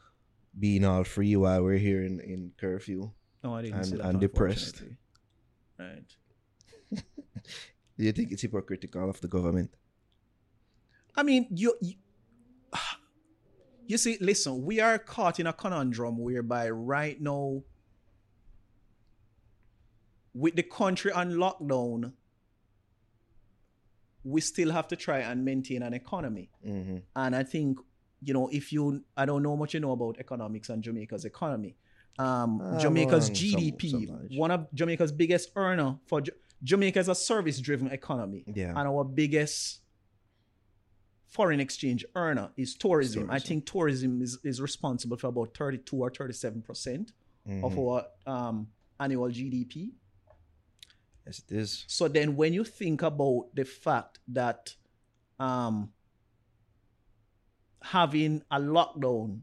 [0.58, 3.12] being all free while we're here in, in curfew.
[3.44, 4.06] No, I didn't And- see that.
[4.06, 4.82] and depressed.
[5.78, 6.16] Right.
[7.98, 9.74] Do you think it's hypocritical of the government?
[11.14, 11.94] I mean, you, you
[13.86, 17.62] you see, listen, we are caught in a conundrum whereby right now,
[20.34, 22.12] with the country on lockdown,
[24.24, 26.48] we still have to try and maintain an economy.
[26.66, 26.98] Mm-hmm.
[27.16, 27.78] And I think,
[28.22, 31.76] you know, if you, I don't know much you know about economics and Jamaica's economy,
[32.18, 36.32] um, Ah, Jamaica's GDP, some one of Jamaica's biggest earner for Ja-
[36.62, 38.70] Jamaica is a service-driven economy, Yeah.
[38.70, 39.80] and our biggest
[41.26, 43.30] foreign exchange earner is tourism.
[43.30, 47.12] I think tourism is, is responsible for about 32 or 37 percent
[47.46, 47.78] of Mhm.
[47.78, 48.68] our um,
[49.00, 49.92] annual GDP.
[51.26, 51.84] Yes, it is.
[51.88, 54.76] So then, when you think about the fact that
[55.40, 55.92] um,
[57.82, 59.40] having a lockdown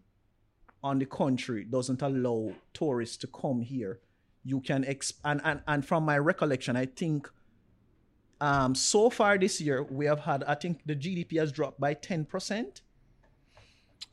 [0.83, 3.99] on the country doesn't allow tourists to come here,
[4.43, 7.29] you can exp- and, and and from my recollection, I think
[8.41, 11.93] um, so far this year we have had I think the GDP has dropped by
[11.93, 12.81] ten percent,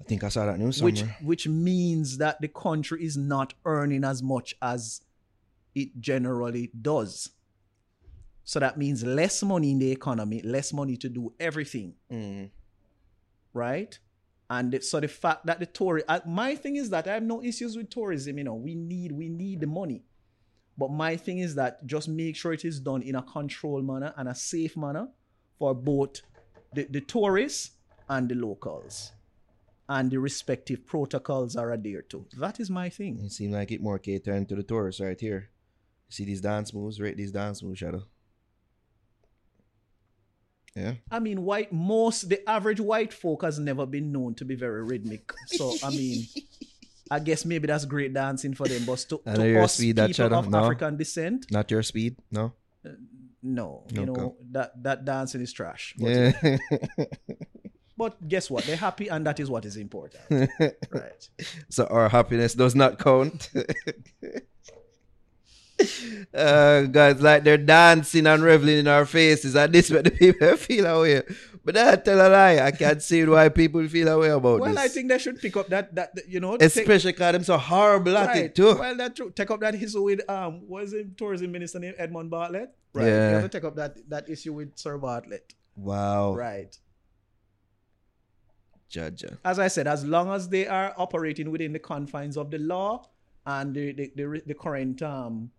[0.00, 1.16] I think I saw that news which somewhere.
[1.22, 5.02] which means that the country is not earning as much as
[5.74, 7.30] it generally does.
[8.44, 12.50] So that means less money in the economy, less money to do everything, Mhm.
[13.52, 13.98] right?
[14.48, 17.76] And so the fact that the Tory, my thing is that I have no issues
[17.76, 18.38] with tourism.
[18.38, 20.04] You know, we need we need the money,
[20.78, 24.14] but my thing is that just make sure it is done in a controlled manner
[24.16, 25.08] and a safe manner
[25.58, 26.20] for both
[26.72, 27.72] the, the tourists
[28.08, 29.12] and the locals,
[29.88, 32.24] and the respective protocols are adhered to.
[32.38, 33.18] That is my thing.
[33.24, 35.50] It seems like it more catering to the tourists right here.
[36.08, 37.16] See these dance moves, right?
[37.16, 38.04] these dance moves, Shadow.
[40.76, 40.94] Yeah.
[41.10, 44.84] I mean, white most the average white folk has never been known to be very
[44.84, 45.32] rhythmic.
[45.46, 46.26] So I mean,
[47.10, 48.84] I guess maybe that's great dancing for them.
[48.84, 50.58] But to, to us speed that people of no?
[50.58, 52.52] African descent, Not your speed, no?
[52.84, 52.90] Uh,
[53.42, 54.10] no, you Okay.
[54.12, 55.94] know that that dancing is trash.
[55.98, 56.56] But, Yeah.
[57.96, 58.64] but guess what?
[58.64, 60.24] They're happy, and that is what is important,
[60.90, 61.28] right?
[61.70, 63.48] so our happiness does not count.
[66.34, 70.56] Uh, guys, like they're dancing and reveling in our faces, and this make the people
[70.56, 71.22] feel away.
[71.64, 72.60] But that tell a lie.
[72.64, 74.76] I can't see why people feel away about Well, this.
[74.76, 77.58] Well, I think they should pick up that that you know, especially because them so
[77.58, 78.44] horrible at right.
[78.44, 78.76] it too.
[78.78, 79.30] Well, that's true.
[79.34, 82.70] Take up that issue with um, what is it, tourism minister named Edmund Bartlett?
[82.92, 83.06] Right.
[83.06, 83.28] Yeah.
[83.28, 85.54] You have to take up that that issue with Sir Bartlett.
[85.74, 86.78] wow, Right.
[88.88, 89.24] judge.
[89.44, 93.08] as I said, as long as they are operating within the confines of the law
[93.44, 95.50] and the the, the, the current um,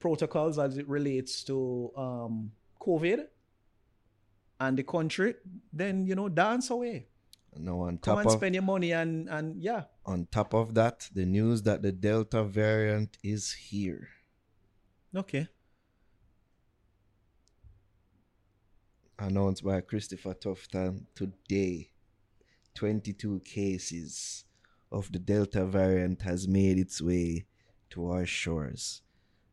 [0.00, 3.26] protocols as it relates to um, COVID
[4.58, 5.34] and the country,
[5.72, 7.06] then you know, dance away.
[7.56, 9.84] No, on Come and of spend your money and and yeah.
[10.06, 14.08] on top of that, the news that the Delta variant is here.
[15.14, 15.48] Okay.
[19.20, 21.90] announced by Christopher Tufton today.
[22.74, 24.44] 22 cases
[24.90, 27.46] of the Delta variant has made its way
[27.90, 29.02] to our shores.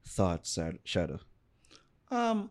[0.08, 1.20] Thoughts, Shadow?
[2.10, 2.50] Um,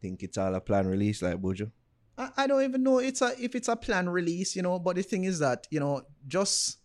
[0.00, 1.70] Think it's all a plan release like Buju?
[2.16, 4.78] I, I don't even know it's a if it's a plan release, you know.
[4.78, 6.78] But the thing is that you know, just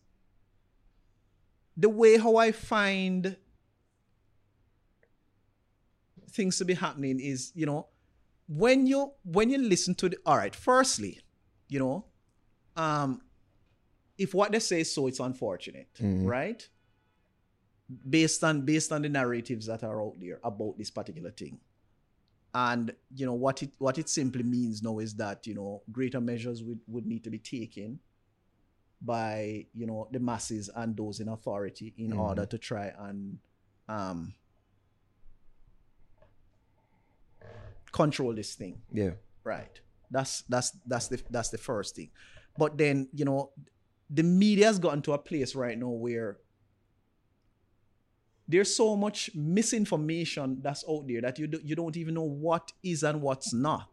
[1.77, 3.37] the way how I find
[6.31, 7.87] things to be happening is, you know,
[8.47, 10.55] when you when you listen to the all right.
[10.55, 11.19] Firstly,
[11.69, 12.05] you know,
[12.75, 13.21] um,
[14.17, 16.25] if what they say is so, it's unfortunate, Mhm.
[16.25, 16.67] right?
[18.09, 21.59] Based on based on the narratives that are out there about this particular thing
[22.55, 26.21] and you know what it what it simply means now is that you know greater
[26.21, 27.99] measures would, would need to be taken
[29.01, 32.19] by you know the masses and those in authority in Mhm.
[32.19, 33.39] order to try and
[33.89, 34.33] um
[37.91, 39.11] control this thing Yeah.
[39.43, 39.79] right
[40.11, 42.09] that's that's that's the that's the first thing
[42.57, 43.51] but then you know
[44.09, 46.37] the media has gotten to a place right now where
[48.53, 52.71] there's so much misinformation that's out there that you do, you don't even know what
[52.83, 53.89] is and what's not.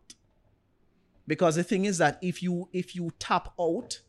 [1.27, 4.01] Because the thing is that if you if you tap out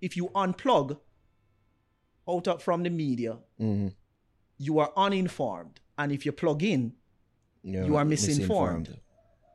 [0.00, 0.96] if you unplug
[2.28, 3.88] out of, from the media hmm
[4.62, 5.80] you are uninformed.
[5.96, 6.92] And if you plug in
[7.64, 9.00] You are misinformed.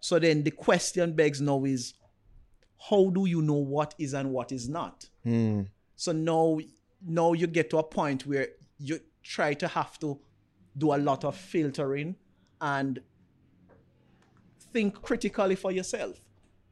[0.02, 1.94] so then the question begs now is
[2.90, 5.08] how do you know what is and what is not?
[5.24, 5.62] Hmm.
[5.96, 6.60] so now
[7.08, 8.48] now you get to a point where
[8.80, 10.20] you try to have to
[10.78, 12.16] do a lot of filtering
[12.62, 13.00] and
[14.72, 16.20] think critically for yourself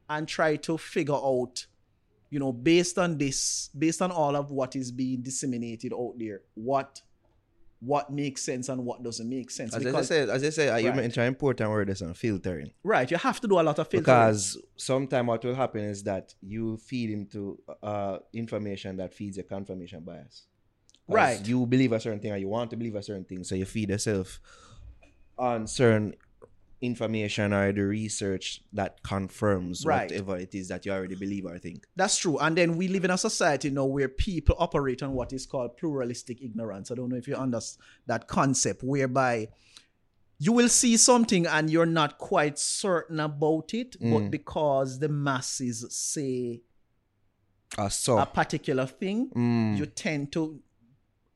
[0.08, 1.66] and try to figure out
[2.30, 6.42] you know based on this based on all of what is being disseminated out there
[6.54, 7.00] what
[7.80, 10.88] what makes sense and what doesn't make sense As I because say, as I you
[10.88, 10.96] Right.
[10.96, 12.70] mentioned an important word is on filtering.
[12.82, 16.02] right you have to do a lot of filtering Because sometimes what will happen is
[16.04, 20.46] that you feed into uh, information that feeds your confirmation bias.
[21.08, 21.46] Right.
[21.46, 23.64] You believe a certain thing or you want to believe a certain thing, so you
[23.64, 24.40] feed yourself
[25.38, 26.14] on certain
[26.80, 30.10] information or the research that confirms Right.
[30.10, 31.86] whatever it is that you already believe or think.
[31.96, 32.38] That's true.
[32.38, 35.76] And then we live in a society now where people operate on what is called
[35.76, 36.90] pluralistic ignorance.
[36.90, 39.48] I don't know if you understand that concept, whereby
[40.38, 45.86] you will see something and you're not quite certain about it, but because the masses
[45.90, 46.60] say
[47.78, 48.18] Ah, so.
[48.18, 49.78] a particular thing, Mm.
[49.78, 50.60] you tend to,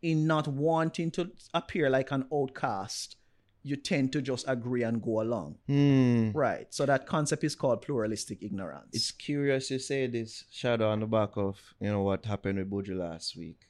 [0.03, 3.17] in not wanting to appear like an outcast,
[3.63, 5.57] you tend to just agree and go along.
[5.67, 6.31] Hmm.
[6.33, 6.67] Right.
[6.71, 8.89] So that concept is called pluralistic ignorance.
[8.93, 12.71] It's curious you say this shadow on the back of you know what happened with
[12.71, 13.61] Buju last week.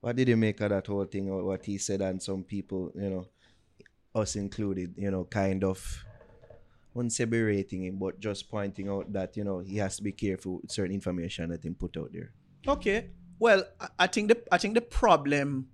[0.00, 2.90] What did you make of that whole thing or what he said and some people,
[2.94, 3.26] you know,
[4.14, 6.04] us included, you know, kind of
[6.94, 10.12] wouldn't say berating him, but just pointing out that, you know, he has to be
[10.12, 12.32] careful with certain information that he put out there.
[12.66, 13.10] Okay.
[13.40, 13.64] Well,
[13.98, 15.68] I- think the I think the problem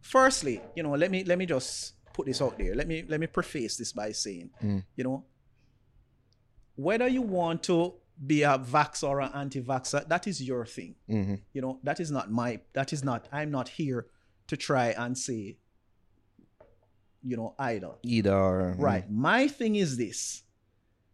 [0.00, 2.74] firstly, you know, let me let me just put this out there.
[2.74, 4.50] Let me let me preface this by saying,
[4.94, 5.24] you know,
[6.76, 7.94] whether you want to
[8.26, 10.96] be a vaxxer or an anti-vaxxer, that is your thing.
[11.08, 11.36] Mm-hmm.
[11.52, 14.06] You know, that is not my that is not I'm not here
[14.48, 15.56] to try and say,
[17.22, 17.92] you know, either.
[18.02, 18.74] Either or.
[18.76, 18.82] mm.
[18.82, 19.10] Right.
[19.10, 20.42] My thing is this.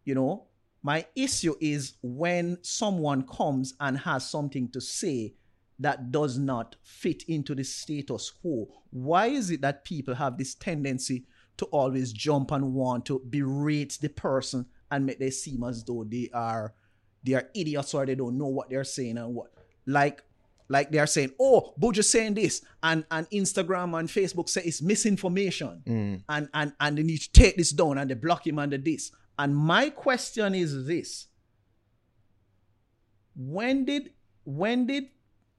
[0.05, 0.45] You know,
[0.83, 5.35] my issue is when someone comes and has something to say
[5.79, 8.69] that does not fit into the status quo.
[8.91, 11.27] Why is it that people have this tendency
[11.57, 16.05] to always jump and want to berate the person and make them seem as though
[16.05, 16.75] they are
[17.23, 19.51] they are idiots or they don't know what they're saying and what
[19.87, 20.23] like
[20.69, 25.83] like they're saying, oh, Buju's saying this, and and Instagram and Facebook say it's misinformation,
[25.87, 26.23] mm.
[26.29, 29.13] and and and they need to take this down, and they block him under this.
[29.39, 31.27] And my question is this:
[33.37, 34.13] When did
[34.45, 35.09] when did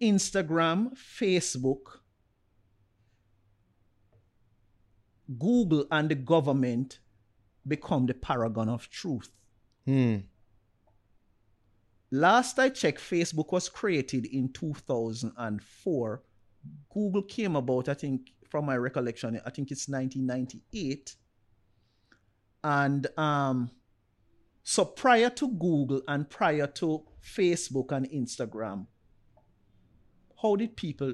[0.01, 1.99] Instagram, Facebook,
[5.39, 6.99] Google, and the government
[7.67, 9.31] become the paragon of truth?
[9.85, 10.17] Hmm.
[12.11, 16.23] Last I checked, Facebook was created in 2004.
[16.93, 21.15] Google came about, I think, from my recollection, I think it's 1998.
[22.63, 23.71] And um,
[24.63, 28.87] so prior to Google and prior to Facebook and Instagram,
[30.41, 31.13] how did people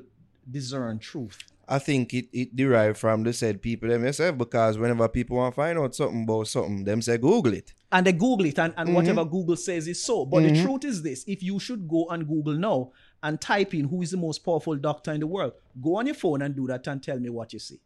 [0.49, 1.37] discern truth?
[1.67, 5.61] I think it, it derived from the said people themselves because whenever people want to
[5.61, 7.73] find out something about something, them say Google it.
[7.93, 8.95] and they Google it, and, and Mm-hmm.
[8.95, 10.25] whatever Google says is so.
[10.25, 12.91] But the truth is this if you should go on Google now
[13.23, 16.15] and type in who is the most powerful doctor in the world, go on your
[16.15, 17.79] phone and do that and tell me what you see.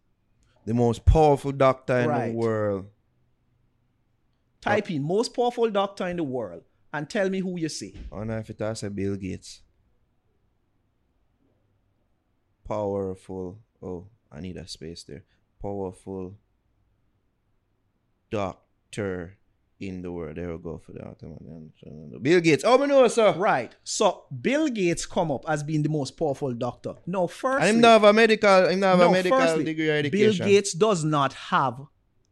[0.66, 2.32] The most powerful doctor in Right.
[2.32, 2.86] the world.
[4.62, 7.94] Type in most powerful doctor in the world and tell me who you see.
[8.12, 9.62] I wonder if it has a Bill Gates.
[12.68, 13.60] Powerful.
[13.82, 15.24] Oh, I need a space there.
[15.62, 16.36] Powerful
[18.32, 19.38] doctor
[19.80, 20.38] in the world.
[20.38, 22.22] There we go for that.
[22.22, 22.64] Bill Gates.
[22.66, 23.34] Oh, I know, sir.
[23.34, 23.76] Right.
[23.84, 26.94] So Bill Gates come up as being the most powerful doctor.
[27.06, 27.66] No, first.
[27.66, 30.34] i'm not have a medical, him not have no, a medical firstly, degree or Bill.
[30.34, 31.80] Gates does not have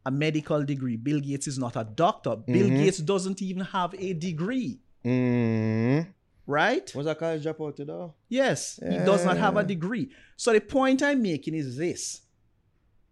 [0.06, 0.98] a medical degree.
[0.98, 2.36] Bill Gates is not a doctor.
[2.36, 2.78] Bill Mm-hmm.
[2.78, 4.80] Gates doesn't even have a degree.
[5.06, 6.08] Mm.
[6.46, 6.94] Right?
[6.94, 8.16] Was that college dropout though?
[8.28, 10.12] Yes, he does not have a degree.
[10.36, 12.22] So the point I'm making is this.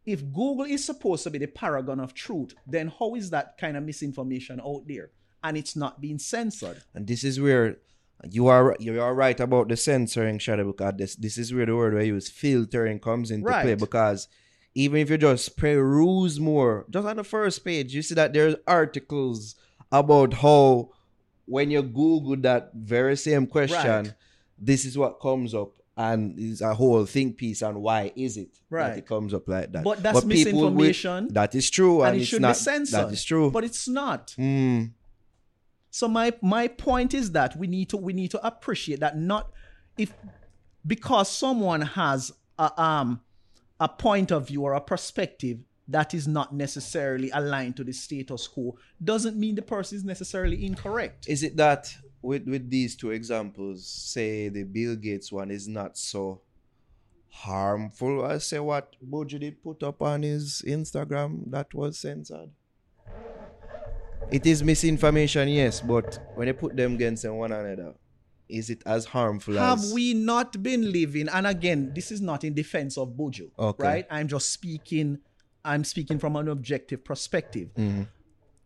[0.06, 3.78] If Google is supposed to be the paragon of truth, then how is that kind
[3.78, 5.12] of misinformation out there?
[5.44, 6.82] And it's not being censored.
[6.96, 7.78] And this is where
[8.30, 11.76] you are you are right about the censoring shadow because this this is where the
[11.76, 14.28] word we use filtering comes into play because
[14.74, 18.56] even if you just peruse more, just on the first page, you see that there's
[18.68, 19.56] articles
[19.92, 20.92] about how
[21.46, 24.14] when you Google that very same question, Right.
[24.58, 25.72] this is what comes up.
[25.98, 29.72] And it's a whole think piece on why is it that it comes up like
[29.74, 29.84] that.
[29.84, 32.56] But that's will- misinformation, that is true, and and, it should not.
[32.56, 33.08] be censored.
[33.08, 33.52] That is true.
[33.52, 34.34] But it's not.
[34.40, 34.92] Mm.
[35.90, 39.52] So my my point is that we need to we need to appreciate that not
[39.98, 40.14] if
[40.88, 43.22] because someone has a um
[43.80, 45.60] a point of view or a perspective
[45.92, 50.66] that is not necessarily aligned to the status quo doesn't mean the person is necessarily
[50.66, 51.28] incorrect.
[51.28, 55.98] Is it that with with these two examples, say the Bill Gates one is not
[55.98, 56.42] so
[57.30, 62.50] harmful as say what Buju did put up on his Instagram that was censored?
[64.32, 67.96] It is misinformation, yes, but when you put them against one another,
[68.48, 71.28] is it as harmful Have as we not been living?
[71.28, 73.84] And again, this is not in defense of Buju, Okay.
[73.84, 74.06] right?
[74.10, 75.20] I'm just speaking.
[75.64, 77.70] I'm speaking from an objective perspective.
[77.78, 78.04] Mm-hmm.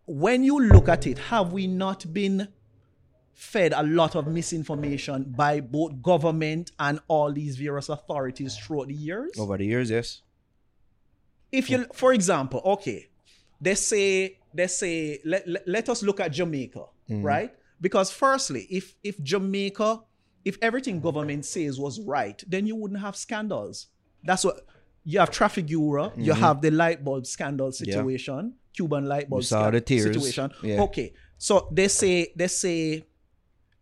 [0.08, 2.48] When you look at it, have we not been
[3.34, 8.94] fed a lot of misinformation by both government and all these various authorities throughout the
[8.94, 9.32] years?
[9.38, 9.90] over the years?
[9.90, 10.22] Yes.
[11.52, 13.08] If you, for example, okay,
[13.62, 17.22] they say they say let, let, let us look at Jamaica, Mm-hmm.
[17.24, 17.54] right?
[17.80, 20.00] Because firstly, if if Jamaica,
[20.44, 23.88] if everything government says was right, then you wouldn't have scandals.
[24.24, 24.66] That's what
[25.08, 29.78] you have Trafigura, you have the light bulb scandal situation, Cuban light bulb Mm-hmm.
[29.86, 30.04] tears.
[30.04, 30.52] situation.
[30.64, 30.82] Yeah.
[30.82, 33.06] Okay, so they say they say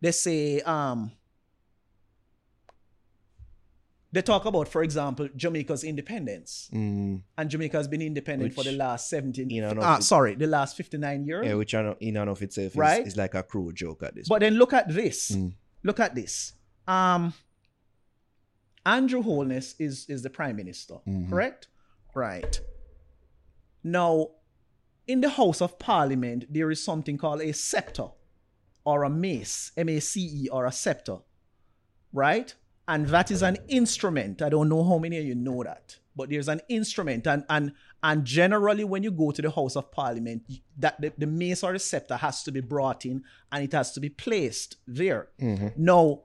[0.01, 1.11] they say um
[4.11, 8.73] they talk about, for example, Jamaica's independence, Mm, and Jamaica has been independent for the
[8.73, 9.49] last seventeen.
[9.49, 11.47] you know, ah, it- sorry, the last fifty-nine years.
[11.47, 13.07] yeah, which in and of itself Right?
[13.07, 14.27] is like a cruel joke at this.
[14.29, 15.31] But then look at this.
[15.31, 15.53] Mm.
[15.83, 16.53] Look at this.
[16.87, 17.33] Um,
[18.85, 21.29] Andrew Holness is is the prime minister, Mhm.
[21.29, 21.67] correct?
[22.15, 22.59] Right.
[23.83, 24.29] Now,
[25.07, 28.07] in the House of Parliament, there is something called a scepter
[28.85, 31.17] or a mace, M A C E, or a scepter,
[32.11, 32.53] right?
[32.87, 34.41] And that is an instrument.
[34.41, 37.73] I don't know how many of you know that, but there's an instrument, and and
[38.03, 40.43] and generally, when you go to the House of Parliament,
[40.77, 43.93] that the, the mace or the scepter has to be brought in, and it has
[43.93, 45.29] to be placed there.
[45.77, 46.23] Now,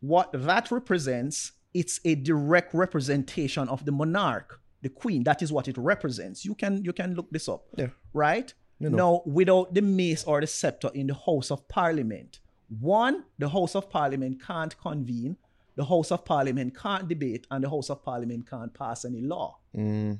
[0.00, 5.24] what that represents, it's a direct representation of the monarch, the queen.
[5.24, 6.44] That is what it represents.
[6.44, 7.88] You can you can look this up yeah.
[8.14, 8.52] right?
[8.78, 8.96] You know.
[8.96, 12.40] Now, without the mace or the scepter in the House of Parliament,
[12.78, 15.36] one, the House of Parliament can't convene,
[15.76, 19.58] the House of Parliament can't debate, and the House of Parliament can't pass any law,
[19.76, 20.18] Mm,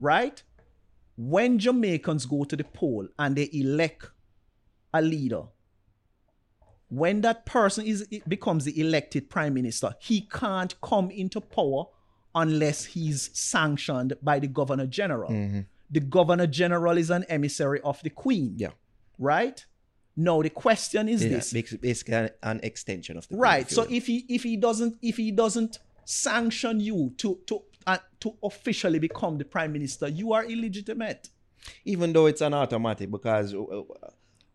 [0.00, 0.42] right?
[1.16, 4.10] When Jamaicans go to the poll and they elect
[4.92, 5.44] a leader,
[6.88, 11.84] when that person is becomes the elected prime minister, he can't come into power
[12.34, 15.30] unless he's sanctioned by the governor general.
[15.90, 18.70] The governor general is an emissary of the queen, yeah.
[19.18, 19.64] right?
[20.16, 23.70] Now the question is Yeah, this, basi- Basically, an, extension of the right?
[23.70, 28.34] So if he if he doesn't if he doesn't sanction you to to uh, to
[28.42, 31.28] officially become the prime minister, you are illegitimate.
[31.84, 33.82] even though it's an automatic, because uh, uh,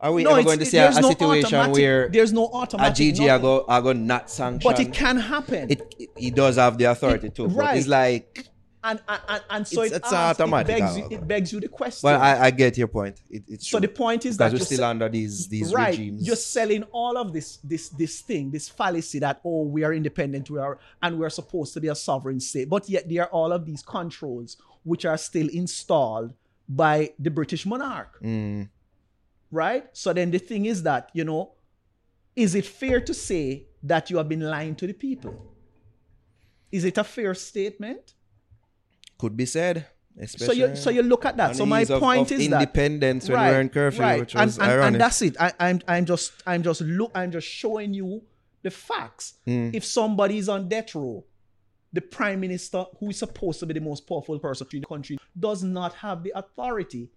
[0.02, 2.54] are we no, ever going to see a, a no situation where there's no a
[2.54, 3.30] automatic, GG no.
[3.30, 4.64] are go, are go not sanctioned.
[4.64, 5.70] but it can happen.
[5.70, 7.48] It, it, he does have the authority It- too.
[7.48, 7.78] But right.
[7.78, 8.48] it's like,
[8.84, 11.60] and, and, and, so It's- it, it's asks- automatic, It begs, you, it begs you
[11.60, 12.08] the question.
[12.08, 13.22] well, I, I get your point.
[13.30, 13.88] It, it's so true.
[13.88, 16.26] the point is because that we're you're still under these these right, regimes.
[16.26, 20.50] you're selling all of this this this thing, this fallacy that oh we are independent,
[20.50, 23.52] we are and we're supposed to be a sovereign state, but yet there are all
[23.52, 26.34] of these controls which are still installed
[26.68, 28.68] by the British monarch, Mm,
[29.52, 29.86] right?
[29.94, 31.54] So then the thing is that you know,
[32.36, 35.54] is it fair to say that you have been lying to the people?
[36.72, 38.14] Is it a fair statement?
[39.22, 39.86] could be said.
[40.26, 41.56] So you so you look at that.
[41.56, 44.34] So my ease of- point of is that independence when we were in curfew, which
[44.36, 44.88] was and, and, ironic.
[44.88, 45.36] and that's it.
[45.40, 48.22] I, I'm I'm just I'm just look I'm just showing you
[48.64, 49.36] the facts.
[49.48, 49.74] Mm.
[49.74, 51.24] If somebody is on death row,
[51.94, 55.18] the prime minister, who is supposed to be the most powerful person in the country,
[55.40, 57.10] does not have the authority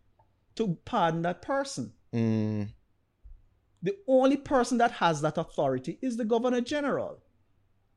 [0.55, 1.93] to pardon that person.
[2.15, 2.69] Mm,
[3.83, 7.23] The only person that has that authority is the governor general.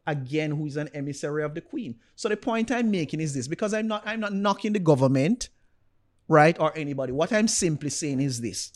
[0.06, 1.96] Again, who is an emissary of the queen.
[2.16, 5.50] So the point I'm making is this because I'm not I'm not knocking the government,
[6.28, 7.12] right, or anybody.
[7.12, 8.72] What I'm simply saying is this.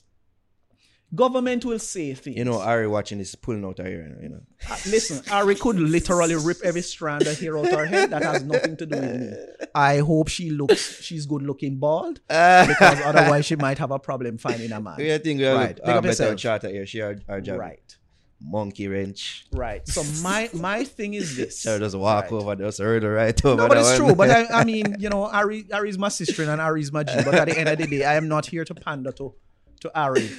[1.14, 2.38] Government will say things.
[2.38, 4.18] you know, Ari watching this pulling out her ear.
[4.24, 8.12] You know, Uh, listen, Ari could literally rip every strand of hair out her head.
[8.12, 9.34] That has nothing to do with me.
[9.76, 14.38] I hope she looks, she's good looking bald, because otherwise she might have a problem
[14.38, 14.96] finding a man.
[15.00, 15.80] Yeah, I think we have Right.
[15.84, 16.86] a up better charter here.
[16.86, 17.60] She our, our job.
[17.60, 17.98] Right,
[18.40, 19.48] Monkey wrench.
[19.52, 19.86] right.
[19.88, 21.62] So my my thing is this.
[21.62, 22.34] She just walk Right.
[22.34, 23.58] over, just heard her right over.
[23.64, 23.98] No, but it's one.
[23.98, 24.16] true.
[24.16, 27.14] But I, I mean, you know, Ari, Ari's my sister and Ari's my G.
[27.26, 29.36] But at the end of the day, I am not here to pander to,
[29.82, 30.30] to Ari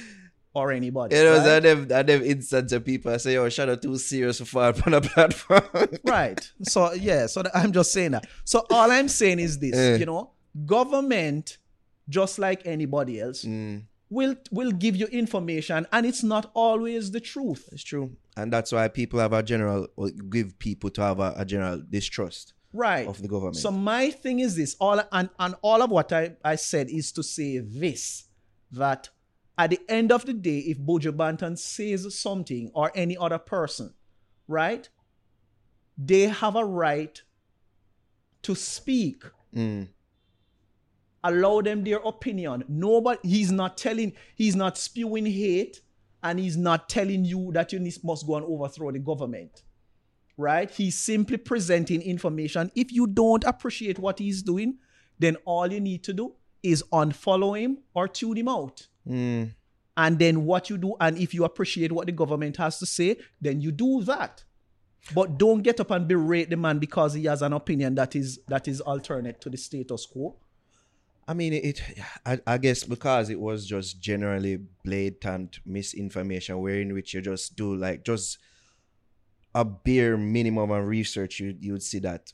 [0.53, 1.15] or anybody.
[1.15, 1.43] You know, right?
[1.45, 4.93] that them, that them instance of people say, "Oh, Shadow too serious for fall on
[4.93, 5.63] a platform."
[6.05, 6.39] right.
[6.63, 7.25] So yeah.
[7.27, 8.27] So I'm just saying that.
[8.45, 9.75] So all I'm saying is this.
[9.75, 9.95] Eh.
[9.97, 10.31] You know,
[10.65, 11.57] government,
[12.09, 17.19] just like anybody else, Mm, will will give you information, and it's not always the
[17.19, 17.69] truth.
[17.71, 21.33] it's true, and that's why people have a general or give people to have a,
[21.37, 23.07] a general distrust Right.
[23.07, 23.55] of the government.
[23.57, 27.11] So my thing is this, all and, and all of what I, I said is
[27.13, 28.25] to say this
[28.71, 29.09] that
[29.57, 33.93] at the end of the day, if Buju Banton says something or any other person,
[34.47, 34.89] right,
[35.97, 37.21] they have a right
[38.43, 39.23] to speak.
[39.55, 39.89] Mm,
[41.23, 42.65] Allow them their opinion.
[42.67, 45.81] Nobody he's not telling, he's not spewing hate,
[46.21, 49.63] and he's not telling you that you must go and overthrow the government.
[50.35, 50.69] Right?
[50.69, 52.71] He's simply presenting information.
[52.75, 54.79] If you don't appreciate what he's doing,
[55.19, 58.87] then all you need to do is unfollow him or tune him out.
[59.07, 59.51] Mm,
[59.97, 63.17] And then what you do, and if you appreciate what the government has to say,
[63.41, 64.43] then you do that.
[65.13, 68.39] But don't get up and berate the man because he has an opinion that is
[68.47, 70.37] that is alternate to the status quo.
[71.27, 71.81] I mean, it.
[72.25, 77.75] I, I guess because it was just generally blatant misinformation, wherein which you just do
[77.75, 78.37] like just
[79.53, 82.31] a bare minimum of research, you you would see that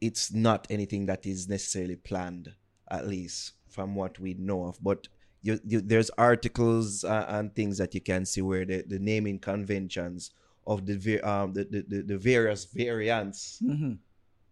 [0.00, 2.54] it's not anything that is necessarily planned,
[2.90, 4.78] at least from what we know of.
[4.82, 5.08] But
[5.44, 9.38] you, you there's articles uh, and things that you can see where the, the naming
[9.38, 10.30] conventions
[10.66, 13.62] of the um the, the, the, various variants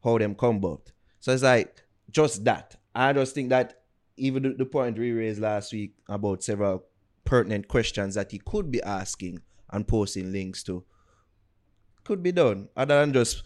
[0.04, 0.92] how them come about.
[1.20, 2.76] So it's like just that.
[2.94, 3.82] I just think that
[4.16, 6.84] even the, the point we raised last week about several
[7.24, 9.40] pertinent questions that he could be asking
[9.70, 10.84] and posting links to
[12.04, 12.68] could be done.
[12.76, 13.42] Other than just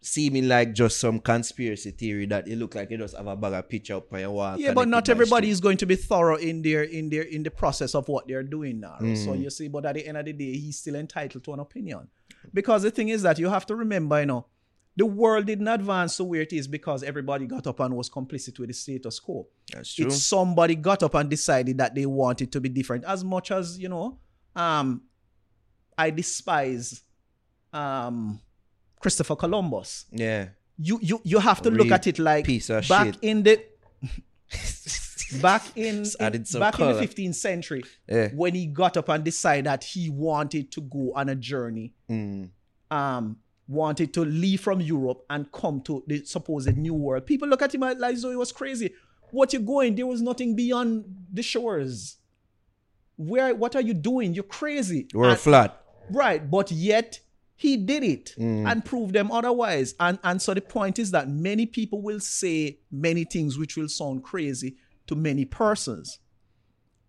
[0.00, 3.52] seeming like just some conspiracy theory that it look like you just have a bag
[3.52, 4.58] of picture up on your wall.
[4.58, 7.50] Yeah, but not everybody is going to be thorough in their in their in the
[7.50, 8.96] process of what they're doing now.
[9.00, 9.24] Mm.
[9.24, 11.60] So you see, but at the end of the day, he's still entitled to an
[11.60, 12.08] opinion.
[12.52, 14.46] Because the thing is that you have to remember, you know,
[14.96, 18.58] the world didn't advance to where it is because everybody got up and was complicit
[18.58, 19.46] with the status quo.
[19.72, 20.06] That's true.
[20.06, 23.04] It's somebody got up and decided that they wanted to be different.
[23.04, 24.18] As much as, you know,
[24.56, 25.02] um,
[25.96, 27.02] I despise
[27.72, 28.40] um
[29.02, 30.06] Christopher Columbus.
[30.10, 30.48] yeah.
[30.78, 33.18] You you you have to look at it like piece of back shit.
[33.22, 33.62] in the
[35.40, 38.28] back in, in- back in the 15th century Yeah.
[38.34, 42.50] when he got up and decided that he wanted to go on a journey Mm.
[42.90, 43.36] um
[43.68, 47.24] wanted to leave from Europe and come to the supposed new world.
[47.26, 48.92] People look at him like though he was crazy.
[49.30, 49.94] What you going?
[49.94, 52.16] There was nothing beyond the shores.
[53.16, 54.34] Where what are you doing?
[54.34, 55.06] You're crazy.
[55.14, 55.78] We're And- flat.
[56.10, 57.20] Right, but yet
[57.56, 58.70] he did it Mm.
[58.70, 59.94] and proved them otherwise.
[60.00, 63.88] And and so the point is that many people will say many things which will
[63.88, 64.76] sound crazy
[65.06, 66.18] to many persons.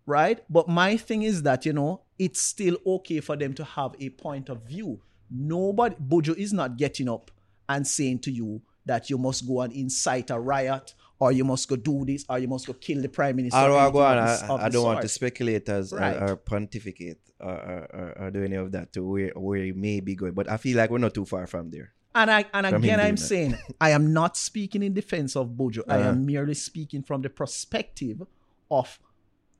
[0.06, 0.44] Right?
[0.50, 4.10] But my thing is that, you know, it's still okay for them to have a
[4.10, 5.00] point of view.
[5.30, 7.30] Nobody Buju is not getting up
[7.68, 11.68] and saying to you that you must go and incite a riot or you must
[11.68, 13.56] go do this or you must go kill the prime minister.
[13.56, 16.16] I on, of I, I don't want to speculate as Right.
[16.16, 20.00] or, or pontificate or, or, or, do any of that to where where he may
[20.00, 20.34] be going.
[20.34, 21.92] But I feel like we're not too far from there.
[22.16, 23.20] And I and From again, I'm that.
[23.22, 25.82] saying I am not speaking in defense of Buju.
[25.88, 26.08] I Uh-huh.
[26.10, 28.22] am merely speaking from the perspective
[28.70, 28.98] of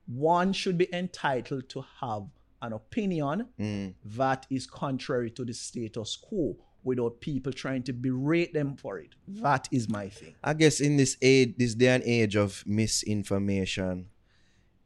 [0.06, 2.24] one should be entitled to have
[2.62, 3.94] an opinion Mm.
[4.04, 9.14] that is contrary to the status quo without people trying to berate them for it.
[9.26, 10.34] That is my thing.
[10.44, 14.06] I guess in this age, this day and age of misinformation,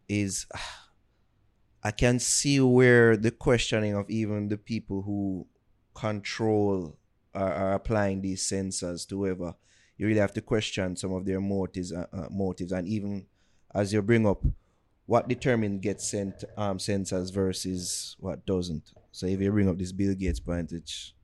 [0.09, 0.47] is
[1.83, 5.47] I can see where the questioning of even the people who
[5.95, 6.99] control
[7.35, 9.55] are, are applying these censors to whoever
[9.99, 13.27] you really have to question some of their motives, uh, uh, motives, and even
[13.75, 14.43] as you bring up
[15.07, 18.93] what determines gets sent um censors versus what doesn't.
[19.11, 21.15] So if you bring up this Bill Gates point, which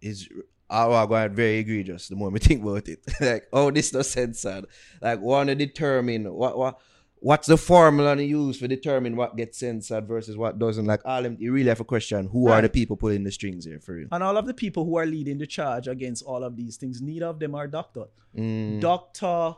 [0.00, 0.28] is
[0.70, 3.00] I I got very egregious the more we think about it.
[3.20, 4.66] like, oh, this no censored.
[5.00, 6.80] Like, want to determine what what
[7.16, 10.84] what's the formula to use for determine what gets censored versus what doesn't.
[10.84, 13.64] Like, all them, you really have a question: Who are the people pulling the strings
[13.64, 14.08] here for you?
[14.12, 17.00] And all of the people who are leading the charge against all of these things,
[17.00, 18.04] neither of them are doctor.
[18.36, 19.54] Mm, Dr.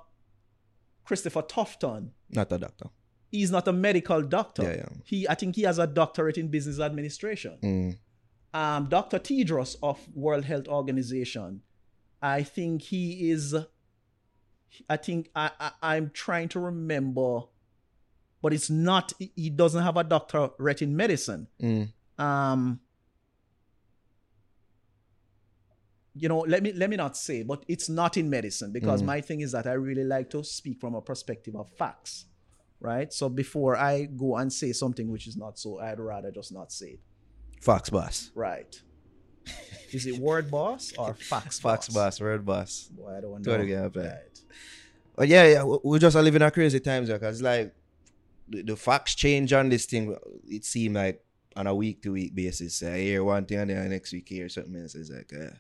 [1.05, 2.87] Christopher Tufton not a doctor.
[3.31, 4.63] he's not a medical doctor.
[4.63, 4.89] Yeah, yeah.
[5.05, 7.59] He, I think he has a doctorate in business administration.
[7.63, 7.99] Mm,
[8.55, 9.19] Um, Dr.
[9.19, 11.63] Tedros of World Health Organization,
[12.23, 13.55] I think he is.
[14.89, 17.41] I think I, I I'm trying to remember,
[18.43, 19.13] but it's not.
[19.19, 21.49] he- He doesn't have a doctorate in medicine.
[21.61, 22.81] mm, Um,
[26.15, 29.07] you know, let me let me not say, but it's not in medicine because Mm.
[29.07, 32.25] my thing is that I really like to speak from a perspective of facts,
[32.81, 33.13] right?
[33.13, 36.73] So before I go and say something which is not so, I'd rather just not
[36.73, 37.01] say it,
[37.61, 38.31] Fox boss.
[38.35, 38.81] right?
[39.93, 41.59] is it word boss or facts?
[41.67, 42.21] Fox boss.
[42.21, 42.89] Word boss.
[42.93, 43.89] Boy, I don't Totally know.
[43.89, 44.05] get it, man.
[44.13, 44.41] Right.
[45.17, 47.75] But yeah, yeah, we- we just are living a crazy times because like
[48.49, 50.17] the, the facts change on this thing.
[50.47, 51.23] It seem like
[51.57, 52.83] on a week to week basis.
[52.83, 54.95] I hear one thing and then the next week hear something else.
[54.95, 55.55] It's like, uh,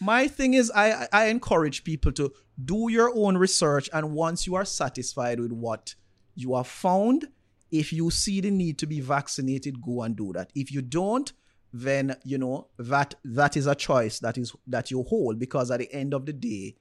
[0.00, 4.54] My thing is, I I encourage people to do your own research, and once you
[4.56, 5.94] are satisfied with what
[6.34, 7.28] you have found,
[7.70, 10.50] if you see the need to be vaccinated, go and do that.
[10.54, 11.32] If you don't,
[11.72, 15.80] then you know that that is a choice that is that you hold because at
[15.80, 16.76] the end of the day,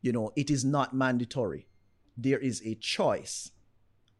[0.00, 1.66] you know it is not mandatory.
[2.16, 3.52] There is a choice.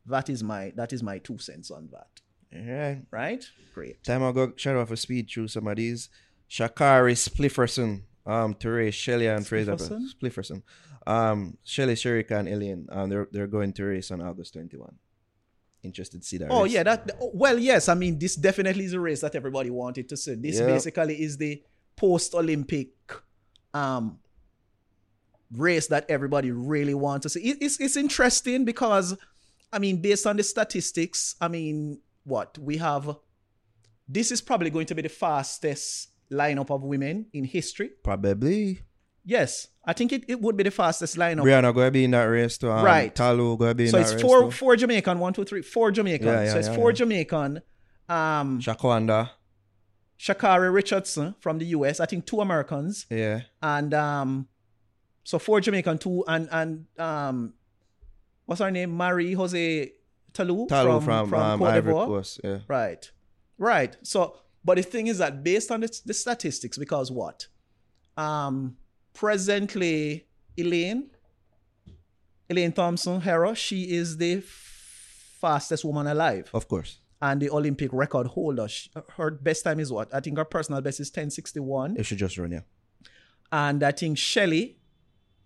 [0.07, 2.21] That is my that is my two cents on that.
[2.53, 2.97] yeah.
[3.11, 3.45] Right?
[3.75, 4.03] Great.
[4.05, 6.09] Time I go shout off a speed through some of these.
[6.49, 9.73] Sha'Carri Splifferson, um, Teray, Shelly-Ann Fraser.
[9.79, 10.09] Splifferson?
[10.09, 10.63] Splifferson.
[11.07, 12.87] Um, Shelly, Shericka, and Elaine.
[12.91, 14.95] Um, they're they're going to race on August 21.
[15.83, 16.49] Interested to see that.
[16.51, 16.73] Oh race.
[16.73, 17.89] yeah, that well, yes.
[17.89, 20.35] I mean, this definitely is a race that everybody wanted to see.
[20.35, 20.67] This Yeah.
[20.67, 21.63] basically is the
[21.97, 22.91] post-Olympic
[23.75, 24.19] um
[25.51, 27.41] race that everybody really wants to see.
[27.51, 29.17] It- it's it's interesting because,
[29.73, 33.17] I mean, based on the statistics, I mean, what we have,
[34.09, 37.91] this is probably going to be the fastest lineup of women in history.
[38.03, 38.81] Probably.
[39.25, 41.43] Yes, I think it, it would be the fastest lineup.
[41.45, 42.71] Brianna gonna be in that race too.
[42.71, 43.15] Um, Right.
[43.15, 44.51] Ta Lou gonna be in so that it's race four too.
[44.51, 46.27] four Jamaican, one, two, three, four Jamaican.
[46.27, 46.95] Yeah, yeah, so it's yeah, four yeah.
[46.95, 47.63] Jamaican.
[48.09, 49.31] Um, Shaquanda.
[50.19, 51.99] Sha'Carri Richardson from the US.
[51.99, 53.07] I think two Americans.
[53.11, 53.41] Yeah.
[53.61, 54.49] and um
[55.25, 57.55] so four Jamaican two and and um
[58.47, 59.91] what's her name Marie-Josée
[60.33, 61.93] Ta Lou, Talu from, from, um, Cote Ivory.
[61.93, 62.41] Coast.
[62.45, 62.59] Yeah.
[62.69, 63.11] right
[63.59, 67.47] right so but the thing is that based on the, the statistics because what
[68.17, 68.77] um
[69.15, 70.27] presently
[70.57, 71.11] Elaine
[72.51, 74.43] Elaine Thompson-Herah she is the
[75.41, 76.99] fastest woman alive Of course.
[77.21, 80.81] and the Olympic record holder She- her best time is what I think her personal
[80.81, 82.61] best is 1061 It should just run, yeah.
[83.51, 84.77] and I think Shelly,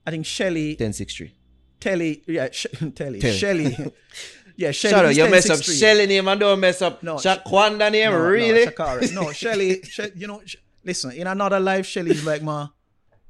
[0.07, 1.33] I think Shelly, 1063.
[1.81, 2.49] Telly, yeah,
[2.95, 3.21] Telly, Telly.
[3.37, 3.77] Shelly,
[4.57, 4.93] yeah, Shelly.
[4.95, 5.75] Shut up, you mess up 1063.
[5.77, 8.65] Shelly name and don't mess up No, Shaquanda name, No, really?
[8.65, 9.13] No, Sha'Carri.
[9.15, 12.69] no Shelly, She- you know, Sh- listen, in another life, Shelly's like my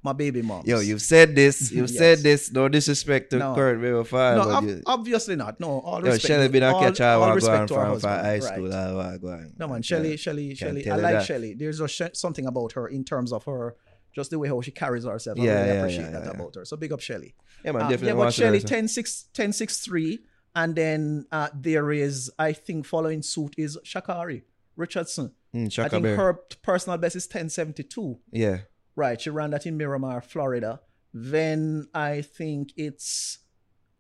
[0.08, 0.62] my baby mom.
[0.70, 1.56] Yo, you've said this.
[1.76, 1.98] You've Yes.
[2.02, 2.40] said this.
[2.58, 3.54] No disrespect to No.
[3.56, 4.36] Kurt Riverfire.
[4.40, 5.58] no, ob- you, obviously not.
[5.64, 6.16] No, all yo.
[6.16, 8.20] Shelly been a all, catch I all respect to her husband.
[8.30, 8.72] high school.
[8.72, 9.52] I want going.
[9.58, 9.90] No man, Yeah.
[9.90, 10.82] Shelly, Shelly, Shelly.
[10.90, 11.20] I like.
[11.30, 11.50] Shelly.
[11.54, 13.74] There's just sh- something about her in terms of her,
[14.14, 15.38] just the way how she carries herself.
[15.38, 16.64] I Yeah, really yeah, appreciate yeah, that about her.
[16.64, 17.34] So big up Shelly.
[17.64, 20.18] Yeah, man, Uh, definitely yeah, but Shelly learn, 10 6 10 6 3
[20.54, 24.42] and then uh, there is I think following suit is Sha'Carri
[24.76, 25.32] Richardson.
[25.54, 28.18] Mm, I think her personal best is 1072.
[28.30, 28.58] Yeah.
[28.97, 30.81] Right, she ran that in Miramar, Florida.
[31.12, 33.39] Then I think it's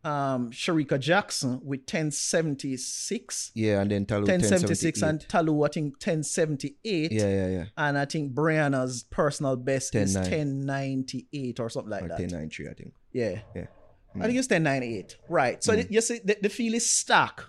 [0.04, 3.50] um Shericka Jackson with 1076.
[3.54, 7.64] Yeah, and then Ta Lou 1076 and Ta Lou I think 1078 Yeah, yeah, yeah.
[7.76, 10.20] and I think Brianna's personal best is 10.9.
[10.20, 12.20] 1098 or something like Or that.
[12.20, 12.94] 1093, I think.
[13.12, 13.40] Yeah.
[13.54, 13.66] Yeah.
[14.18, 15.16] I think it's 1098.
[15.28, 15.62] Right.
[15.62, 17.44] So the- you see, the, the field is stacked.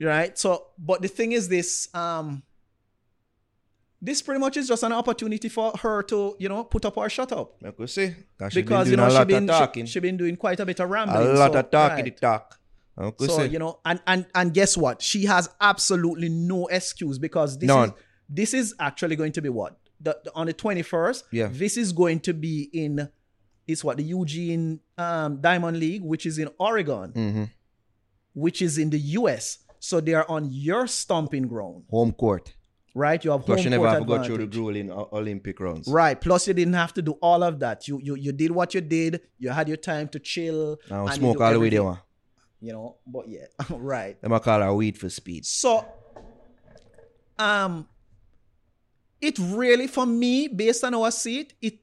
[0.00, 0.38] Right.
[0.38, 2.42] So, but the thing is this, um,
[4.02, 7.08] this pretty much is just an opportunity for her to, you know, put up or
[7.10, 7.60] shut up.
[7.76, 8.14] Could see.
[8.54, 9.86] Because, you know, she been, talking.
[9.86, 11.26] she, she been doing quite a bit of rambling.
[11.28, 12.16] a lot so, of talking right.
[12.16, 12.58] the talk.
[12.96, 15.00] I could So, you know, and, and, and guess what?
[15.02, 17.90] She has absolutely no excuse because this None.
[17.90, 17.94] is,
[18.28, 19.78] this is actually going to be what?
[20.00, 21.48] The, the- on the 21st, Yeah.
[21.52, 23.08] this is going to be in,
[23.66, 27.10] it's what, the Eugene um, Diamond League, which is in Oregon.
[27.12, 27.44] hmm
[28.32, 29.58] which is in the US.
[29.80, 32.54] So they are on your stomping ground, Home court.
[32.94, 33.24] Right?
[33.24, 34.54] You have Plus, home she never have to go through the advantage.
[34.54, 35.88] grueling Olympic rounds.
[35.88, 36.20] Right.
[36.20, 37.86] Plus, you didn't have to do all of that.
[37.88, 39.20] You you you did what you did.
[39.38, 40.78] You had your time to chill.
[40.88, 41.98] Now and smoke all the way there.
[42.62, 44.20] You know, but yeah, right.
[44.20, 45.46] Them a call her weed for speed.
[45.46, 45.86] So,
[47.38, 47.88] um,
[49.20, 51.78] it really for me, based on how I see it, it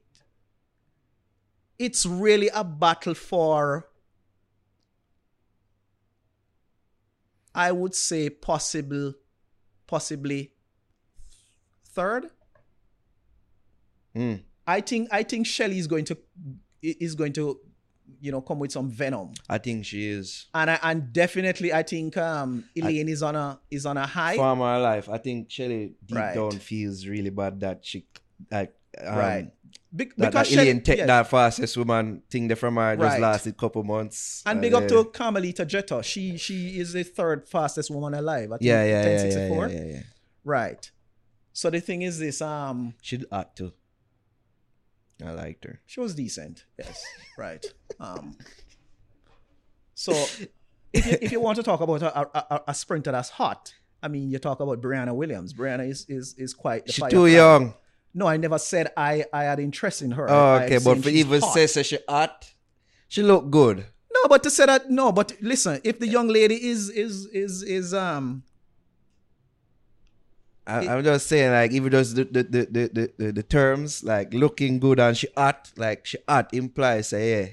[1.78, 3.88] it's really a battle for.
[7.54, 9.14] I would say possible,
[9.88, 10.52] possibly
[12.00, 12.22] third.
[14.16, 14.42] Mm.
[14.66, 16.16] I think I think Shelly is going to
[16.82, 17.44] is going to,
[18.20, 20.46] you know, come with some venom, I think she is.
[20.54, 24.36] and I, and definitely I think um Elaine is on a is on a high.
[24.36, 26.34] From her life, I think Shelly deep Right.
[26.34, 28.06] down feels really bad that she
[28.50, 28.74] like
[29.06, 29.46] um, right.
[29.94, 31.06] Be- That, that because Shelly, Elaine take yeah.
[31.06, 33.20] that fastest woman thing there from her just Right.
[33.20, 34.42] lasted couple months.
[34.46, 36.02] And big up to Carmelita Jeter.
[36.02, 38.52] She she is the third fastest woman alive.
[38.52, 40.02] I think yeah, yeah, yeah, yeah, yeah, yeah, yeah.
[40.44, 40.90] Right.
[41.58, 43.72] So the thing is this, um, She'd act too.
[45.26, 45.80] I liked her.
[45.86, 46.64] she was decent.
[46.78, 47.04] Yes.
[47.36, 47.66] right.
[47.98, 48.38] Um
[49.92, 50.12] so
[50.92, 54.06] if you, if you want to talk about a, a, a, sprinter that's hot, I
[54.06, 55.52] mean you talk about Brianna Williams.
[55.52, 57.74] Brianna is is, is quite the She's too young.
[58.14, 60.30] No, I never said I, I had interest in her.
[60.30, 61.54] Oh, okay, but for even hot.
[61.54, 62.54] say say she hot,
[63.08, 63.78] she look good.
[64.14, 67.64] No, but to say that no, but listen, if the young lady is is is
[67.64, 68.44] is um
[70.68, 74.04] I, I'm just saying, like, even just the the, the, the, the, the the terms,
[74.04, 77.48] like looking good and she hot, like she hot implies, say, yeah,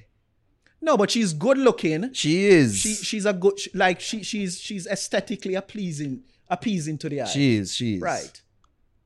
[0.81, 2.13] no, but she's good looking.
[2.13, 2.77] she is.
[2.77, 7.25] She she's a good she- like she she's she's aesthetically appeasing appeasing to the eye.
[7.25, 7.73] she is.
[7.73, 8.01] She is.
[8.01, 8.41] right.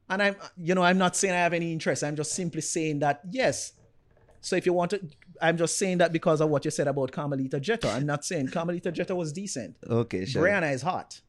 [0.09, 2.03] And I'm you know I'm not saying I have any interest.
[2.03, 3.73] I'm just simply saying that yes.
[4.41, 5.01] So if you want to,
[5.41, 7.89] I'm just saying that because of what you said about Carmelita Jeter.
[7.89, 9.75] I'm not saying Carmelita Jeter was decent.
[9.87, 10.43] Okay, sure.
[10.43, 11.19] Brianna is hot.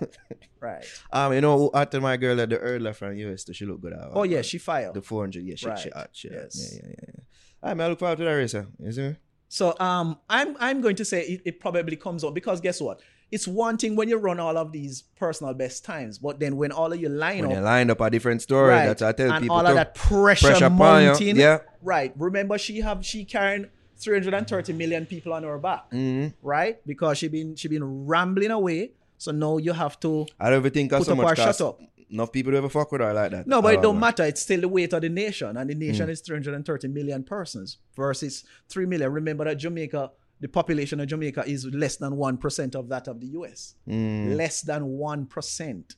[0.60, 0.84] right.
[1.12, 3.92] Um, you know, who hot my girl at the earlier from US, she look good.
[3.92, 4.94] At, Oh yeah, she fired.
[4.94, 5.92] the 400, yeah, she, she Right.
[5.94, 6.36] hot, she hot.
[6.36, 6.72] Yes.
[6.74, 7.04] Yeah, yeah, yeah.
[7.14, 7.20] yeah.
[7.62, 8.64] All right, man, I look forward to that race, huh?
[8.78, 9.16] you see?
[9.48, 13.00] So um, I'm I'm going to say it, it probably comes up because guess what?
[13.32, 16.72] it's one thing when you run all of these personal best times, but then when
[16.72, 19.30] all of you line When up, lined up a different story, right, that's I tell
[19.30, 19.54] and people.
[19.56, 21.58] all of that pressure, Pressure mounting, yeah.
[21.80, 22.12] right.
[22.16, 23.68] Remember, she have she carrying
[23.98, 26.34] 330 million people on her back, Mhm.
[26.42, 26.84] right?
[26.84, 28.92] Because she been she been rambling away.
[29.20, 31.78] So now you have to I don't think so much shut up.
[32.10, 33.46] Enough people to ever fuck with her like that.
[33.46, 34.08] No, but it Oh, don't man.
[34.08, 34.24] matter.
[34.24, 36.12] It's still the weight of the nation, and the nation Mm.
[36.12, 39.12] is 330 million persons versus 3 million.
[39.12, 40.10] Remember that Jamaica,
[40.40, 43.74] the population of Jamaica is less than 1% of that of the US.
[43.86, 44.36] Mm.
[44.36, 45.94] Less than 1%.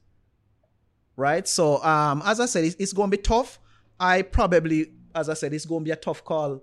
[1.17, 1.47] Right?
[1.47, 3.61] So, um, as I said, it's, it's going to be tough.
[4.01, 6.61] I probably, as I said, it's going to be a tough call.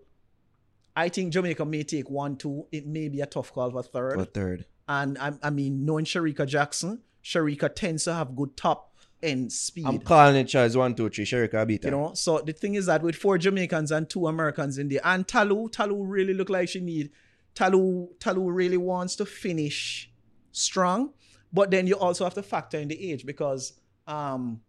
[0.96, 2.68] I think Jamaica may take one, two.
[2.72, 4.14] It may be a tough call for third.
[4.16, 4.66] For third.
[4.90, 9.86] And I, I mean, knowing Shericka Jackson, Shericka tends to have good top end speed.
[9.86, 11.26] I'm calling it choice one, two, three.
[11.26, 11.90] Shericka beat her.
[11.90, 15.02] You know, so the thing is that with four Jamaicans and two Americans in there,
[15.04, 17.12] and Ta Lou, Talu really look like she need
[17.54, 20.10] Ta Lou, Talu really wants to finish
[20.52, 21.14] strong,
[21.54, 23.74] but then you also have to factor in the age because
[24.08, 24.62] um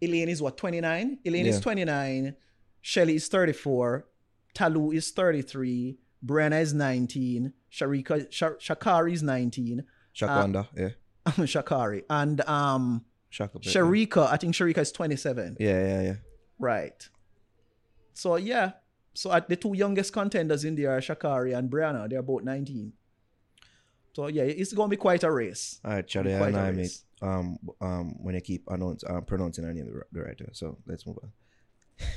[0.00, 2.34] Elaine is what 29, Elaine is 29,
[2.80, 4.06] Shelly is 34,
[4.54, 9.84] Ta Lou is 33, Brenna is 19, Shericka Shar- Sha'Carri is 19,
[10.14, 10.88] Shakwanda, yeah.
[11.26, 13.58] Sha'Carri, and um Shaka.
[13.60, 15.56] Shericka, I think Shericka is 27.
[15.60, 16.14] Yeah, yeah, yeah.
[16.58, 17.08] Right.
[18.14, 18.72] So yeah.
[19.14, 22.08] So at the two youngest contenders in there are Sha'Carri and Brianna.
[22.10, 22.92] They're both 19.
[24.12, 25.80] So yeah, it's gonna be quite a race.
[25.84, 27.04] All right, Chad, Quite and a I, race.
[27.22, 27.28] mate.
[27.28, 30.48] Um, um, when you keep announce, um, pronouncing her name the, the right way.
[30.52, 31.30] So let's move on.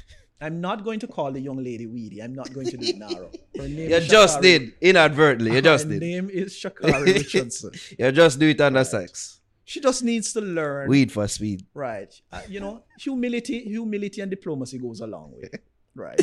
[0.44, 2.22] I'm not going to call the young lady Weedy.
[2.22, 3.08] I'm not going to do it now.
[3.58, 4.42] Her name You is just Sha'Carri.
[4.42, 5.56] did inadvertently.
[5.56, 5.94] You just did.
[5.96, 6.06] Her did.
[6.08, 7.72] name is Sha'Carri Richardson.
[7.98, 9.40] You just do it under sex.
[9.66, 10.90] She just needs to learn.
[10.90, 11.66] Weed for speed.
[11.74, 12.14] Right.
[12.32, 15.50] Uh, you know, humility, humility and diplomacy goes a long way.
[15.96, 16.20] Right.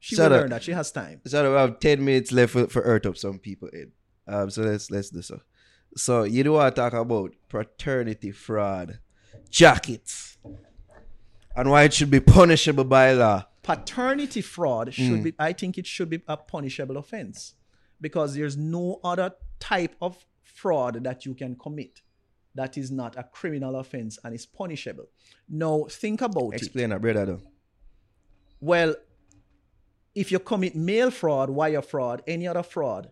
[0.00, 0.40] She Shut will up.
[0.42, 0.62] learn that.
[0.62, 1.20] She has time.
[1.26, 3.92] So we have ten minutes left for, for earth up some people in.
[4.26, 5.38] Um, so let's let's do so.
[5.98, 9.00] So you do want to talk about paternity fraud,
[9.50, 10.38] jackets,
[11.54, 13.44] and why it should be punishable by law.
[13.62, 15.22] Paternity fraud should Mm.
[15.24, 17.54] be i think it should be a punishable offense
[18.00, 22.02] because there's no other type of fraud that you can commit
[22.54, 25.06] that is not a criminal offense and is punishable
[25.48, 27.24] now think about it Explain that, brother.
[27.26, 27.40] Though.
[28.60, 28.94] well
[30.14, 33.10] if you commit mail fraud wire fraud any other fraud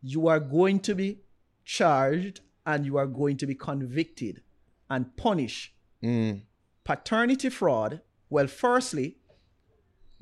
[0.00, 1.20] you are going to be
[1.64, 4.42] charged and you are going to be convicted
[4.88, 6.40] and punished Mm.
[6.82, 9.18] paternity fraud well firstly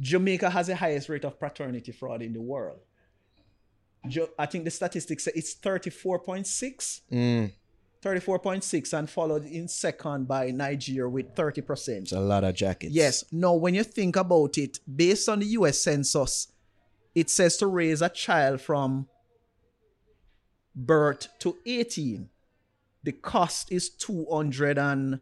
[0.00, 2.80] jamaica has the highest rate of paternity fraud in the world
[4.38, 7.52] i think the statistics say it's 34.6 Mm.
[8.02, 12.94] 34.6 and followed in second by nigeria with 30% It's a lot of jackets.
[12.94, 16.48] yes now when you think about it based on the us census
[17.14, 19.06] it says to raise a child from
[20.74, 22.28] birth to 18
[23.02, 25.20] the cost is 200 and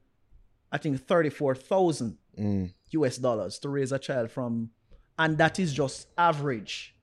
[0.71, 2.73] i think 34000 Mm.
[2.93, 4.71] US dollars to raise a child from,
[5.19, 6.95] and that is just average.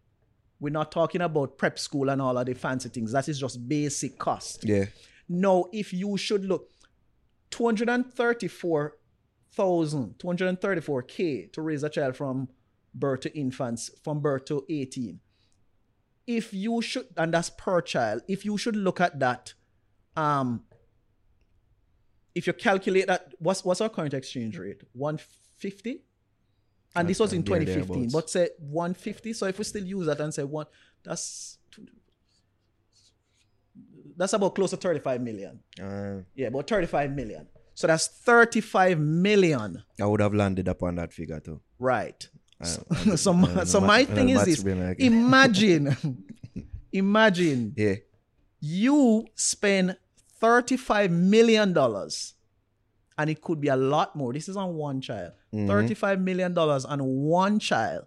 [0.60, 3.12] We're not talking about prep school and all of the fancy things.
[3.12, 4.64] That is just basic cost.
[4.64, 4.86] Yeah.
[5.28, 6.70] Now, if you should look,
[7.52, 12.48] 234,000, 234K to raise a child from
[12.94, 15.20] birth to infants, from birth to 18.
[16.28, 19.54] If you should, and that's per child, if you should look at that,
[20.16, 20.64] um,
[22.34, 24.82] if you calculate that, what's what's our current exchange rate?
[25.60, 26.02] 150?
[26.98, 29.34] And this was in 2015, but say 150.
[29.34, 30.66] So if we still use that and say one,
[31.04, 31.58] that's
[34.18, 35.60] that's about close to 35 million.
[35.82, 37.48] Uh, Yeah, about 35 million.
[37.74, 39.84] So that's 35 million.
[40.00, 41.60] I would have landed upon that figure too.
[41.80, 42.26] Right.
[42.64, 45.00] So, I- so, my, so my thing is this like.
[45.00, 46.24] imagine,
[46.94, 47.96] imagine Yeah.
[48.62, 49.98] you spend
[50.40, 52.36] 35 million dollars
[53.18, 54.34] and it could be a lot more.
[54.34, 55.34] This is on one child.
[55.54, 55.68] Mhm.
[55.68, 58.06] 35 million dollars on one child.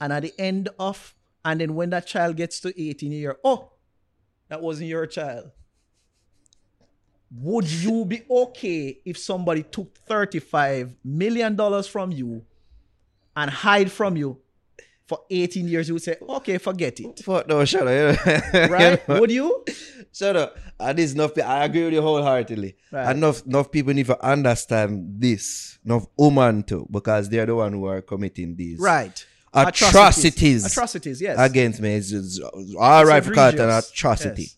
[0.00, 1.14] And at the end of,
[1.44, 3.70] and then when that child gets to 18 year, oh,
[4.48, 5.50] that wasn't your child.
[7.40, 12.44] Would you be okay if somebody took 35 million dollars from you
[13.34, 14.38] and hide from you
[15.06, 15.88] for 18 years?
[15.88, 17.20] You would say, okay, forget it.
[17.20, 18.18] Fuck no, shut up.
[18.70, 19.06] Right?
[19.08, 19.64] Would you?
[20.12, 20.56] Shut up.
[20.80, 21.38] And this enough.
[21.38, 22.76] I agree with you wholeheartedly.
[22.92, 23.14] Right.
[23.14, 25.78] Enough, enough people need to understand this.
[25.84, 29.24] Enough women too, because they're the one who are committing these Right.
[29.54, 31.36] atrocities, Atrocities, yes.
[31.38, 31.94] against me.
[31.94, 32.40] It's, it's
[32.78, 34.42] all right for call it an atrocity.
[34.42, 34.56] Yes.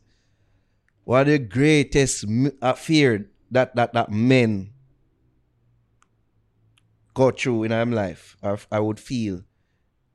[1.04, 2.24] One of the greatest
[2.60, 4.72] uh, fear that, that that men
[7.14, 9.42] go through in our life, or I would feel,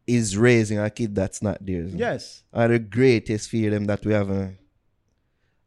[0.06, 1.94] is raising a kid that's not theirs.
[1.94, 2.44] Yes.
[2.54, 4.30] Are the greatest fear them that we have.
[4.30, 4.48] Uh,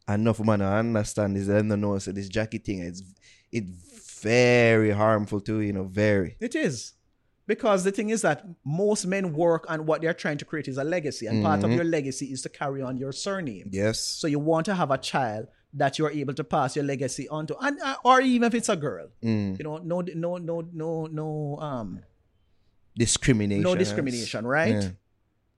[0.09, 3.03] enough man I understand is them don't know so this Jackie thing it's
[3.51, 3.71] it's
[4.23, 6.37] very harmful to you know, very.
[6.41, 6.93] It is.
[7.47, 10.79] Because the thing is that most men work and what they're trying to create is
[10.79, 11.27] a legacy.
[11.27, 11.77] And part of Mm-hmm.
[11.77, 13.69] your legacy is to carry on your surname.
[13.73, 14.01] Yes.
[14.01, 17.47] So you want to have a child that you're able to pass your legacy on
[17.47, 17.57] to.
[17.59, 19.09] And uh, or even if it's a girl.
[19.23, 19.59] Mm.
[19.59, 22.01] You know, no no no no no um
[22.97, 23.63] Discrimination.
[23.63, 24.83] no discrimination, right?
[24.83, 24.89] Yeah.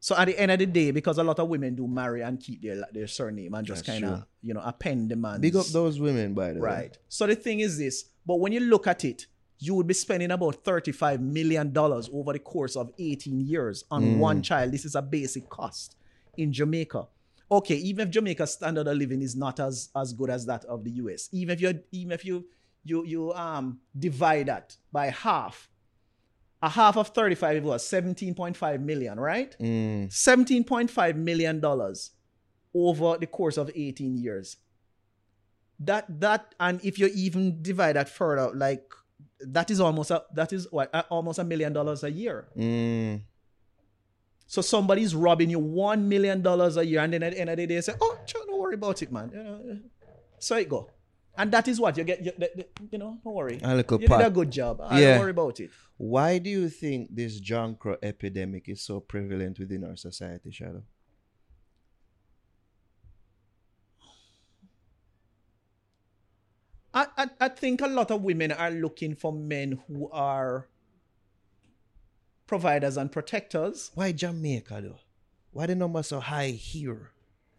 [0.01, 2.39] So at the end of the day, because a lot of women do marry and
[2.41, 5.41] keep their their surname and just kind of you know append the man.
[5.41, 6.69] Big up those women by the way.
[6.69, 6.99] Right.
[7.09, 9.27] So the thing is this, but when you look at it,
[9.61, 14.19] you would be spending about $35 million over the course of 18 years on Mm.
[14.19, 14.71] one child.
[14.73, 15.97] This is a basic cost
[16.37, 17.09] in Jamaica.
[17.51, 20.85] Okay, even if Jamaica's standard of living is not as, as good as that of
[20.85, 22.45] the US, even if you even if you
[22.85, 25.69] you you um divide that by half,
[26.63, 29.57] a half of 35 was 17.5 million, right?
[29.61, 30.09] Mm.
[30.09, 31.65] $17.5 million
[32.75, 34.57] over the course of 18 years.
[35.81, 38.93] That that and if you even divide that further, like
[39.41, 42.49] that is almost a that is what uh, almost a million dollars a year.
[42.57, 43.23] Mm.
[44.49, 47.57] So somebody's robbing you one million dollars a year, and then at the end of
[47.59, 49.79] the day, they say, "Oh, don't worry about it, man." You know,
[50.41, 50.91] so it go,
[51.39, 52.23] and that is what you get.
[52.25, 52.33] You,
[52.91, 53.59] you know, don't worry.
[53.63, 54.81] A little you did a good job.
[54.83, 55.11] I Yeah.
[55.13, 55.71] don't worry about it.
[55.97, 60.83] Why do you think this Jankro epidemic is so prevalent within our society, Shadow?
[66.95, 70.69] I, I, I think a lot of women are looking for men who are
[72.47, 73.91] providers and protectors.
[73.95, 74.99] Why Jamaica though?
[75.53, 77.11] Why the number so high here?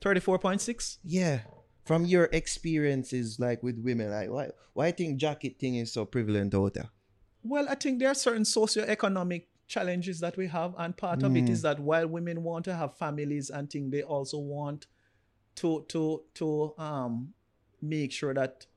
[0.01, 0.97] 34.6.
[1.03, 1.39] Yeah.
[1.89, 6.05] From your experiences like with women, like why why you think jacket thing is so
[6.05, 6.89] prevalent out there?
[7.43, 11.49] Well, I think there are certain socioeconomic challenges that we have, and part of it
[11.49, 14.85] is that while women want to have families and think they also want
[15.55, 17.33] to to to um
[17.81, 18.67] make sure that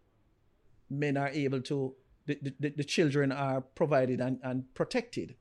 [0.89, 1.95] men are able to
[2.27, 5.35] the, the, the children are provided and, and protected.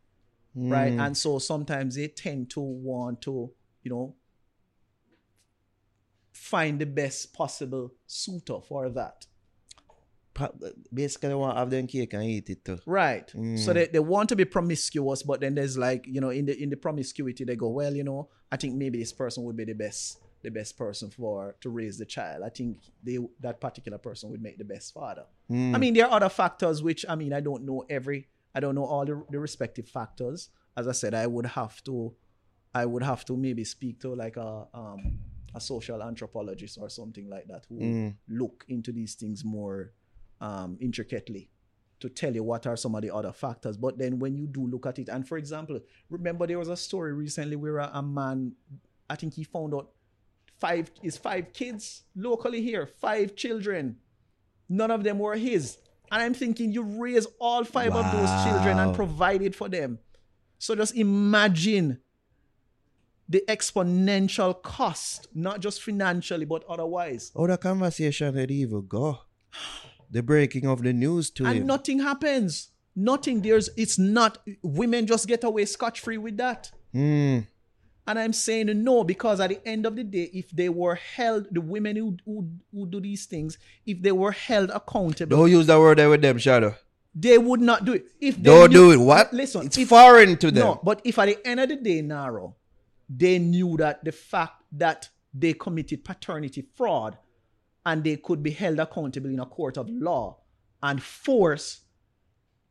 [0.55, 0.91] right?
[0.91, 3.51] And so sometimes they tend to want to,
[3.83, 4.15] you know,
[6.41, 9.27] find the best possible suitor for that.
[10.91, 12.79] Basically, they want to have them cake and eat it too.
[12.87, 13.31] Right.
[13.57, 16.59] So they, they want to be promiscuous, but then there's like, you know, in the
[16.59, 19.65] in the promiscuity, they go, well, you know, I think maybe this person would be
[19.65, 22.41] the best the best person for to raise the child.
[22.43, 25.25] I think they that particular person would make the best father.
[25.75, 28.73] I mean, there are other factors which I mean I don't know every I don't
[28.73, 30.49] know all the, the respective factors.
[30.75, 32.15] As I said, I would have to
[32.73, 35.19] I would have to maybe speak to like a um
[35.53, 37.77] a social anthropologist or something like that who
[38.29, 39.91] look into these things more
[40.39, 41.49] um intricately
[41.99, 43.77] to tell you what are some of the other factors.
[43.77, 45.79] But then when you do look at it, and for example,
[46.09, 48.53] remember there was a story recently where a, a man,
[49.09, 49.91] I think he found out
[50.59, 53.97] five his five kids locally here, five children.
[54.67, 55.77] None of them were his.
[56.11, 59.99] And I'm thinking you raise all five of those children and provided for them.
[60.57, 61.99] So just imagine
[63.31, 67.31] the exponential cost, not just financially, but otherwise.
[67.35, 69.19] How the conversation did even go?
[70.09, 71.65] The breaking of the news to and him.
[71.67, 72.69] nothing happens.
[72.95, 73.41] Nothing.
[73.41, 76.71] There's it's not women just get away scot free with that.
[76.91, 77.39] Hmm.
[78.07, 81.47] And I'm saying no because at the end of the day, if they were held,
[81.51, 85.67] the women who who, who do these things, if they were held accountable, Don't use
[85.67, 86.75] that word there with them, Shadow.
[87.15, 88.05] they would not do it.
[88.19, 89.05] If they Don't knew- do it.
[89.05, 89.31] What?
[89.31, 90.65] Listen, it's if- foreign to them.
[90.65, 92.55] No, but if at the end of the day, Naro,
[93.17, 97.17] they knew that the fact that they committed paternity fraud
[97.85, 100.37] and they could be held accountable in a court of law
[100.83, 101.81] and forced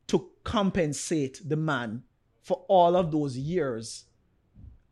[0.07, 2.03] to compensate the man
[2.41, 4.05] for all of those years,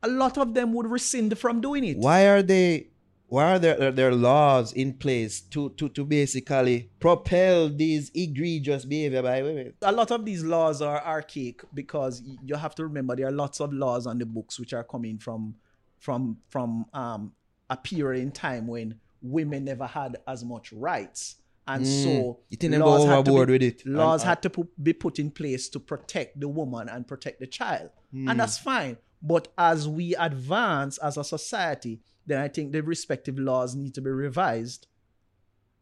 [0.03, 1.97] a lot of them would rescind from doing it.
[1.97, 2.87] why are they
[3.29, 9.21] why are there, there laws in place to, to, to basically propel these egregious behavior
[9.21, 9.73] by women?
[9.83, 13.59] a lot of these laws are archaic because you have to remember there are lots
[13.61, 15.55] of laws on the books which are coming from
[15.99, 17.31] from from um
[17.69, 21.35] a period in time when women never had as much rights
[21.67, 23.85] and so You go laws had to overboard be- with it?
[23.85, 27.39] laws And- had to pu- be put in place to protect the woman and protect
[27.39, 28.27] the child Hmm.
[28.29, 31.99] and that's fine but as we advance as a society
[32.29, 34.87] then i think the respective laws need to be revised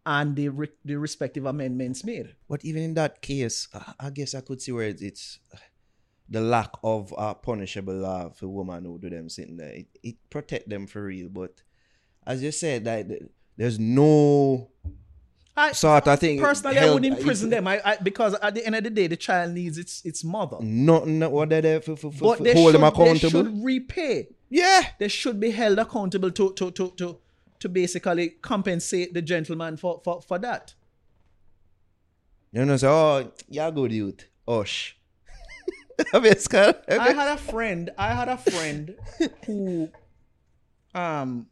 [0.06, 4.34] and the, re- the respective amendments made But even in that case, I- I guess
[4.34, 5.58] I could see where it's, it's uh,
[6.30, 9.74] the lack of a punishable law for women who do them sitting there.
[9.82, 11.28] It, it protect them for real.
[11.30, 11.62] But
[12.26, 13.08] as you said, like
[13.58, 14.70] there's no
[15.58, 16.40] I, sort of thing.
[16.40, 17.68] Personally, I held- would imprison them.
[17.68, 20.58] I, I because at the end of the day, the child needs its its mother.
[20.62, 23.44] Nothing what they're there for, for, for, But for they hold should, them they accountable.
[23.44, 24.28] should repay.
[24.50, 24.82] Yeah.
[25.00, 27.18] They should be held accountable to to to to
[27.60, 30.74] to basically compensate the gentleman for for, for that.
[32.52, 34.26] You know, say, oh, you're good youth.
[34.48, 34.98] Osh.
[36.14, 37.90] I mean, it's kind of- I had a friend.
[37.98, 38.96] I had a friend
[39.46, 39.90] who,
[40.96, 41.48] um,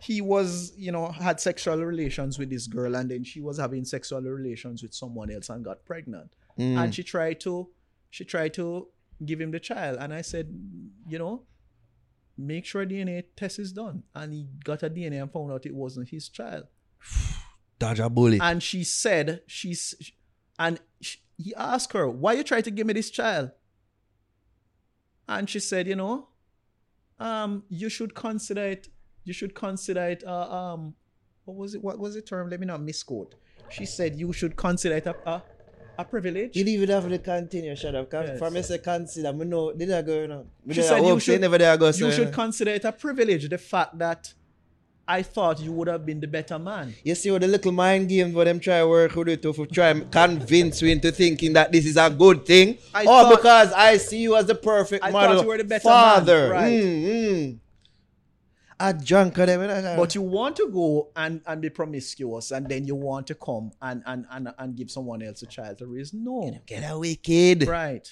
[0.00, 3.84] he was, you know, had sexual relations with this girl, and then she was having
[3.84, 6.30] sexual relations with someone else and got pregnant.
[6.78, 7.68] And she tried to,
[8.10, 8.88] she tried to
[9.24, 10.46] give him the child, and I said,
[11.08, 11.42] you know,
[12.40, 14.02] make sure DNA test is done.
[14.14, 16.64] And he got a DNA and found out it wasn't his child.
[17.78, 18.40] Dodge a bullet.
[18.42, 20.12] And she said, she's,
[20.58, 23.50] and sh he asked her, why you try to give me this child?
[25.26, 26.28] And she said, you know,
[27.18, 28.88] um, you should consider it,
[29.24, 30.94] you should consider it, uh, um,
[31.44, 32.50] what was it, what was the term?
[32.50, 33.36] Let me not misquote.
[33.70, 35.42] She said, you should consider it a, a,
[36.00, 36.56] a privilege.
[36.56, 38.08] You leave it have to continue, shut up.
[38.12, 38.38] Yes.
[38.38, 39.32] For me, say consider.
[39.32, 40.46] Me know, did I go, you know?
[40.70, 43.98] She said you should, never there go, you should consider it a privilege, the fact
[43.98, 44.32] that
[45.06, 46.94] I thought you would have been the better man.
[47.02, 49.88] You see what the little mind games for them try work with it to try
[49.88, 52.78] and convince you into thinking that this is a good thing.
[52.94, 55.64] I or thought- because I see you as the perfect I thought you were the
[55.64, 56.50] better man, father.
[56.50, 56.72] right.
[56.72, 57.58] Mm, mm.
[58.82, 59.60] A drunk of them.
[59.60, 63.26] you know, But you want to go and, and be promiscuous and then you want
[63.26, 66.14] to come and, and, and, and give someone else a child to raise?
[66.14, 66.58] No.
[66.66, 67.68] get away, kid.
[67.68, 68.08] Right.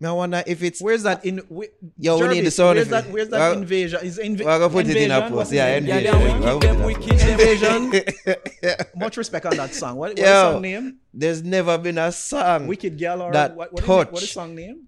[0.00, 2.88] Me I wonder if it's Where's that in wh- Yo, we need the sound Where's
[2.88, 3.98] that where's that Well, invasion?
[4.04, 5.50] Is inv- we're gonna put it in a post.
[5.52, 6.04] Yeah, invasion.
[6.04, 8.86] Yeah, We'll them put wicked, it them in a invasion.
[8.96, 9.96] Much respect on that song.
[9.96, 10.26] What, what's Yo.
[10.26, 10.98] the song name?
[11.12, 12.68] There's never been a song.
[12.68, 14.06] Wicked Girl or That what, what, is, touch.
[14.06, 14.12] it?
[14.12, 14.84] what is the song name?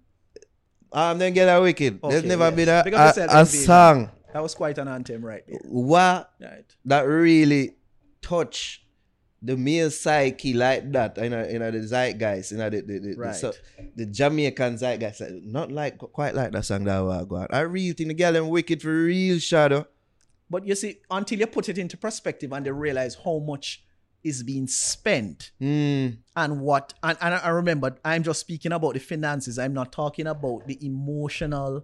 [0.93, 2.01] Um, then get a wicked.
[2.01, 2.55] There's never yes.
[2.55, 5.59] been a, a, a song That was quite an anthem right there.
[5.65, 6.75] what Right.
[6.85, 7.75] that really
[8.21, 8.85] touch
[9.41, 12.99] the male psyche like that in a, in a the zeitgeist, in a the, the,
[12.99, 13.33] the, Right.
[13.33, 13.53] the, so,
[13.95, 17.47] the Jamaican zeitgeist, not like quite like that song that out.
[17.51, 19.87] I really think the girl them wicked for real shadow.
[20.49, 23.83] But you see, until you put it into perspective and they realize how much
[24.23, 28.99] is being spent Mm, and what and, and I remember I'm just speaking about the
[28.99, 29.57] finances.
[29.57, 31.83] I'm not talking about the emotional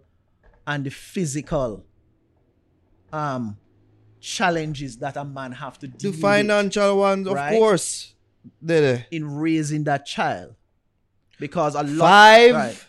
[0.68, 1.84] and the physical
[3.13, 3.57] um
[4.19, 8.13] challenges that a man have to the deal with financial ones, of course.
[8.63, 10.55] Did in raising that child.
[11.39, 12.55] Because a lot Five.
[12.55, 12.85] Right.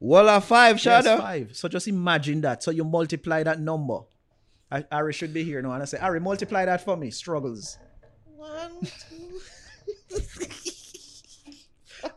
[0.00, 1.18] Well, a five Yes, shadow.
[1.18, 1.54] five.
[1.56, 2.62] So just imagine that.
[2.62, 4.00] So you multiply that number.
[4.70, 5.72] I, Ari should be here now.
[5.72, 7.10] And I say, Ari, multiply that for me.
[7.10, 7.78] Struggles.
[8.36, 9.40] One, two.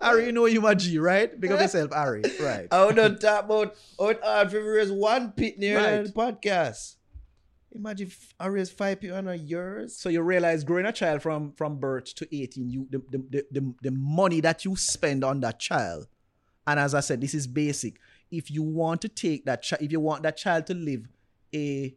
[0.02, 1.40] Ari, you know you my G, right?
[1.40, 2.24] Big up yourself, Ari.
[2.40, 2.68] Right.
[2.72, 6.06] I would not talk about how it hard for raise one pit near Right.
[6.06, 6.96] the podcast.
[7.74, 9.96] Imagine if I raise five people on a yours.
[9.96, 13.46] So you realize growing a child from from birth to 18, you the, the, the,
[13.52, 16.08] the, the money that you spend on that child.
[16.68, 18.00] And as I said, this is basic.
[18.30, 21.08] If you want to take that child, if you want that child to live
[21.54, 21.96] a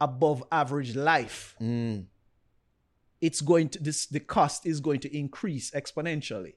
[0.00, 2.06] above average life, Mm.
[3.20, 6.54] it's going to this the cost is going to increase exponentially.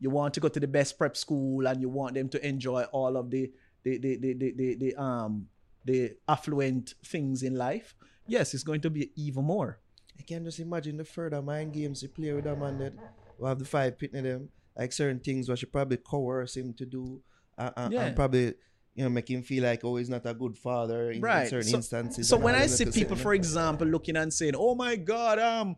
[0.00, 2.82] You want to go to the best prep school and you want them to enjoy
[2.84, 3.50] all of the
[3.84, 5.48] the the the, the, the, the um
[5.84, 7.94] the affluent things in life.
[8.26, 9.80] Yes, it's going to be even more.
[10.18, 12.92] I can just imagine the further mind games you play with them and that
[13.38, 16.86] we have the five pitting them like certain things what you probably coerce him to
[16.86, 17.20] do
[17.58, 18.04] and, and, Yeah.
[18.06, 18.54] and probably
[18.94, 21.62] you know make him feel like oh he's not a good father in, in certain
[21.62, 22.28] so, instances.
[22.28, 25.76] so when i see people for example looking and saying oh my god um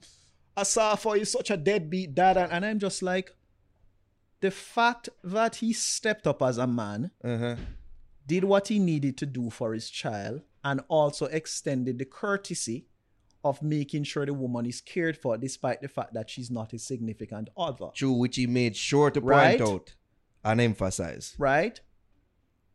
[0.57, 3.31] asafa is such a deadbeat dad and, and i'm just like
[4.41, 7.57] the fact that he stepped up as a man uh-huh.
[8.27, 12.87] Did what he needed to do for his child and also extended the courtesy
[13.45, 16.79] of making sure the woman is cared for despite the fact that she's not a
[16.79, 19.61] significant other True, which he made sure to point Right.
[19.61, 19.95] out
[20.45, 21.35] and emphasize.
[21.39, 21.81] right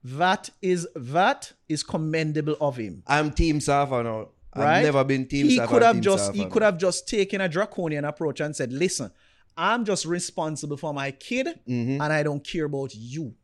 [0.03, 4.29] that is that is commendable of him I'm Team Safa now.
[4.53, 5.71] I've never been Team he Safa.
[5.73, 6.49] could have just Safa he now.
[6.49, 9.11] could have just taken a draconian approach and said, "Listen,
[9.55, 12.01] I'm just responsible for my kid, Mhm.
[12.01, 13.35] and I don't care about you."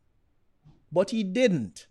[0.92, 1.86] But he didn't.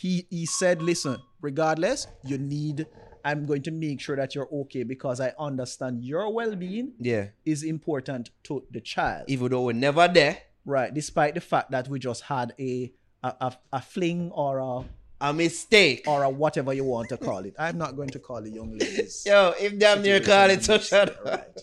[0.00, 2.86] He he said, "Listen, regardless, you need.
[3.22, 7.26] I'm going to make sure that you're okay because I understand your well-being Yeah.
[7.44, 10.88] is important to the child, Even though we're never there, right?
[11.00, 12.90] Despite the fact that we just had a
[13.22, 14.84] a, a, a fling or a
[15.20, 16.04] a mistake.
[16.08, 17.54] or a whatever you want to call it.
[17.58, 19.22] I'm not going to call it young ladies.
[19.28, 21.24] Yo, if damn near call it so shut up.
[21.26, 21.58] right.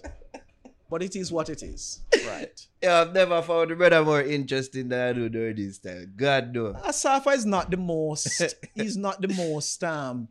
[0.89, 1.99] But it is what it is.
[2.27, 2.59] Right.
[2.81, 6.13] yeah, I've never found a brother more interesting than I do during this time.
[6.15, 6.73] God no.
[6.73, 8.41] Asafa is not the most
[8.75, 10.29] he's not the most um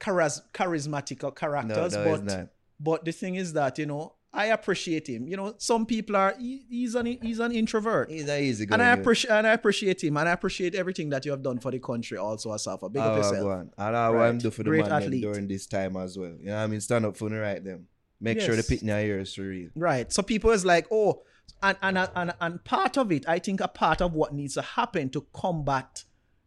[0.00, 2.50] charis- charismatic or No, characters, no, but
[2.80, 5.28] but the thing is that, you know, I appreciate him.
[5.28, 8.10] You know, some people are he, he's an he's an introvert.
[8.10, 8.74] He's a easy guy.
[8.76, 11.58] and I appreciate and I appreciate him and I appreciate everything that you have done
[11.58, 12.90] for the country also Asafa.
[12.90, 13.68] Big up Oh, yourself.
[13.76, 14.28] And I want Right.
[14.30, 16.34] him do for the Great man during this time as well.
[16.40, 16.80] You know what I mean?
[16.80, 17.86] Stand up for the right them.
[18.22, 18.68] Make sure the Yes.
[18.68, 19.70] pit your ears for real.
[19.74, 20.12] Right.
[20.12, 21.22] So people is like, oh,
[21.62, 24.62] and and and and part of it, I think a part of what needs to
[24.62, 26.04] happen to combat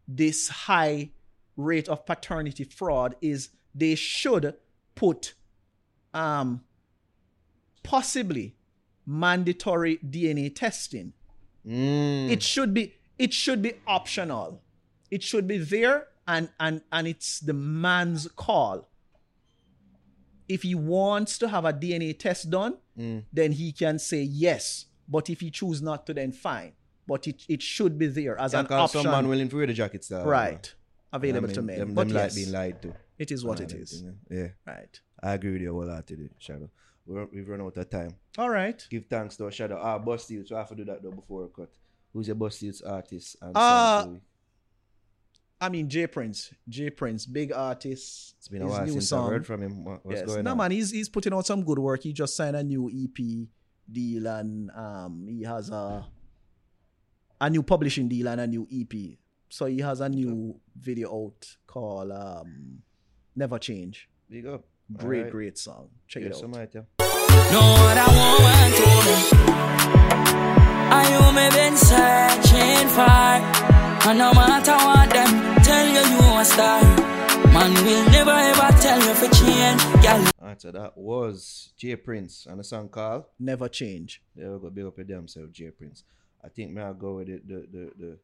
[0.08, 1.12] this high
[1.58, 4.56] rate of paternity fraud is they should
[4.96, 5.34] put
[6.14, 6.64] um
[7.84, 8.56] possibly
[9.06, 11.14] mandatory DNA testing.
[11.68, 12.30] Mm.
[12.30, 14.62] It should be it should be optional.
[15.12, 18.90] It should be there and and and it's the man's call.
[20.48, 23.24] If he wants to have a DNA test done, Mm.
[23.34, 24.86] then he can say yes.
[25.08, 26.74] But if he choose not to, then fine.
[27.08, 29.02] But it, it should be there as an option.
[29.04, 30.26] some man willing to wear the jacket style.
[30.26, 30.74] right.
[31.14, 31.80] Available I mean, to men.
[31.80, 32.94] Them, but them yes, being lied to.
[33.18, 34.02] it is what it is.
[34.02, 34.48] thing, Yeah.
[34.66, 35.00] Right.
[35.24, 36.70] I agree with you wholeheartedly, Shadow.
[37.06, 38.16] We're, we've run out of time.
[38.38, 38.86] All right.
[38.90, 39.80] Give thanks to our Shadow.
[39.82, 40.52] Ah, Bust Youths.
[40.52, 41.70] We have to do that though before we cut.
[42.14, 43.38] Who's your Bust Youths artist?
[43.42, 44.22] And Ah, Louis?
[45.66, 46.54] I mean, Jae Prynse.
[46.70, 48.36] Jae Prynse, big artist.
[48.38, 49.30] it's been a while new since song.
[49.30, 49.84] I heard from him.
[49.84, 50.28] What, what's yes.
[50.28, 50.58] going no, on?
[50.58, 52.04] man, he's he's putting out some good work.
[52.04, 53.48] He just signed a new EP
[53.92, 56.06] deal and um he has a
[57.42, 59.18] a new publishing deal and a new EP.
[59.50, 62.84] So he has a new video out called um
[63.36, 64.08] Never Change.
[64.30, 64.66] Big up.
[64.96, 65.32] Great, Alright.
[65.32, 65.90] great song.
[66.08, 66.60] Check Yes, it some out.
[66.60, 66.82] might, yeah.
[67.52, 68.08] Know what I
[68.46, 68.86] want to
[70.94, 75.55] I you me been searching for And no matter what them
[76.46, 76.82] star
[77.52, 82.46] Man will never ever tell you for change Girl Alright, so that was Jae Prynse
[82.50, 84.22] and a song called Never Change.
[84.36, 86.04] There we go, big up your damn self, Jae Prynse.
[86.44, 88.18] I think may I go with it, the the the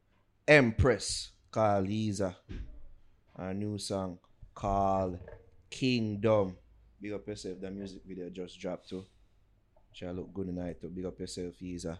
[0.47, 2.35] Empress called Yeza.
[3.37, 4.19] A new song
[4.53, 5.17] called
[5.69, 6.57] Kingdom.
[7.01, 9.03] Big up yourself, the music video just dropped too.
[9.93, 10.89] Shall look good tonight too.
[10.89, 11.97] Big up yourself, Yeza.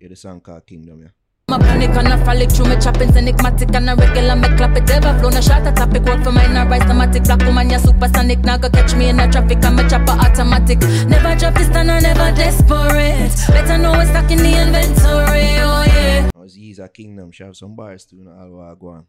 [0.00, 1.08] Hear the song called Kingdom, yeah.
[1.46, 4.90] My panic and I frolic through my chopping enigmatic and a regular me clap it
[4.90, 7.76] ever flow no shot a topic work for mine and rise automatic black woman ya
[7.76, 11.66] supersonic now go catch me in the traffic and me chopper automatic never drop this
[11.66, 16.56] stand I never desperate better know what's stuck in the inventory oh yeah That was
[16.94, 17.30] Kingdom.
[17.30, 19.06] She have some bars too, all what go on.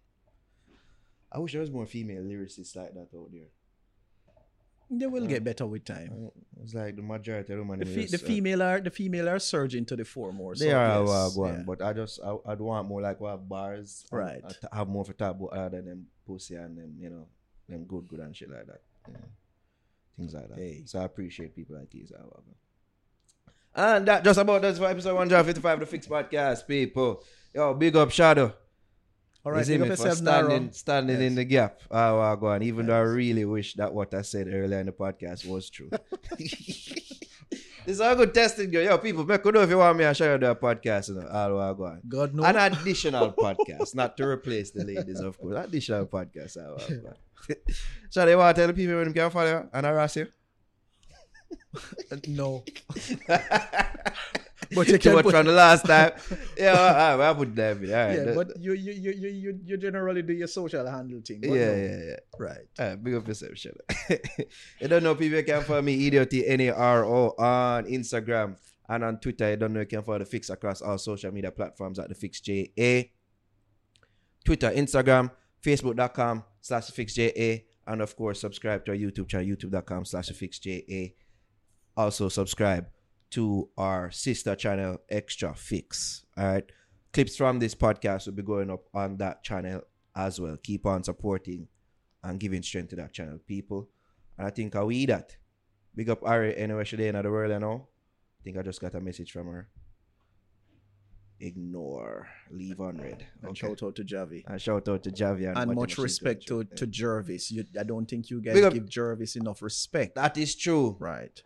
[1.32, 3.48] I wish there was more female lyricists like that out there.
[4.90, 6.30] They will get better with time.
[6.62, 7.80] It's like the majority of women.
[7.80, 10.54] The, fe- the uh, female are the female are surging to the fore more.
[10.54, 11.64] They so are yes, uh, go on, yeah.
[11.66, 14.44] but I just I, I'd want more like we have bars, Right.
[14.72, 17.28] Have more for about other than them pussy and them, you know,
[17.68, 19.20] them good good and shit like that, you know,
[20.18, 20.58] things like that.
[20.58, 20.84] Hey.
[20.86, 22.12] So I appreciate people like these.
[23.74, 26.68] And that just about does for episode one hundred fifty five of the Fix Podcast,
[26.68, 27.24] people.
[27.54, 28.54] Yo, big up Shadow.
[29.46, 31.80] All right, You for standing, standing in the gap.
[31.92, 32.64] Oh, I go on.
[32.64, 35.92] Even though I really wish that what I said earlier in the podcast was true.
[36.40, 37.14] this
[37.86, 38.82] is a good testing, girl.
[38.82, 41.10] Yo, people, make know if you want me to show you the podcast.
[41.10, 42.02] You know, all I go on.
[42.10, 42.48] God knows.
[42.48, 45.64] An additional podcast, not to replace the ladies, of course.
[45.64, 46.58] Additional podcast.
[46.58, 47.16] all go on.
[48.10, 50.28] so they want to tell the people when they can follow you and harass you?
[52.30, 52.64] no.
[54.76, 56.12] but you Too can much put, from the last time.
[56.58, 57.60] Yeah, all right, ah, I put.
[57.60, 57.82] All right.
[57.82, 61.42] yeah, but you you, you you you generally do your social handle thing.
[61.44, 61.56] yeah, no.
[61.56, 62.16] yeah, yeah.
[62.40, 62.68] Right.
[62.80, 64.10] Alright, big up yourself, up.
[64.80, 68.58] you don't know people you can follow me EDOTNARO on Instagram
[68.88, 69.50] and on Twitter.
[69.50, 72.16] You don't know you can follow the fix across all social media platforms at the
[72.16, 73.10] fix JA.
[74.44, 75.32] Twitter, Instagram,
[75.64, 77.64] Facebook.com slash fix JA.
[77.88, 81.14] And of course, subscribe to our YouTube channel, youtube.com slash the fix JA.
[81.98, 82.88] Also subscribe
[83.36, 86.26] to our sister channel, Extra Fix.
[86.38, 86.64] All right.
[87.12, 89.82] Clips from this podcast will be going up on that channel
[90.16, 90.58] as well.
[90.62, 91.68] Keep on supporting
[92.24, 93.90] and giving strength to that channel, people.
[94.38, 95.36] And I think I we that.
[95.96, 97.88] Big up Ari anywhere she in the world, you know.
[98.40, 99.70] I think I just got a message from her.
[101.40, 102.28] Ignore.
[102.52, 103.26] Leave unread.
[103.42, 103.60] And Okay.
[103.68, 104.44] shout out to Javi.
[104.48, 107.52] And shout out to Javi and, And much respect to, to Jervis.
[107.52, 110.16] You, I don't think you guys Big up- give Jervis enough respect.
[110.16, 110.96] That is true.
[111.00, 111.42] Right.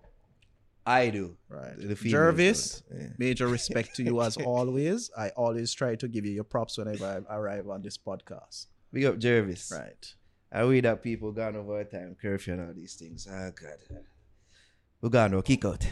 [0.90, 1.38] I do.
[1.50, 1.78] Right.
[1.78, 2.82] The Jervis.
[2.92, 3.08] Yeah.
[3.18, 5.12] major respect to you as always.
[5.18, 8.68] I always try to give you your props whenever I arrive on this podcast.
[8.92, 9.72] Big up Jervis.
[9.72, 10.14] Right.
[10.52, 13.28] I read that people gone over time, curfew and all these things.
[13.30, 14.00] Ah, God.
[15.02, 15.86] We gone no kick out.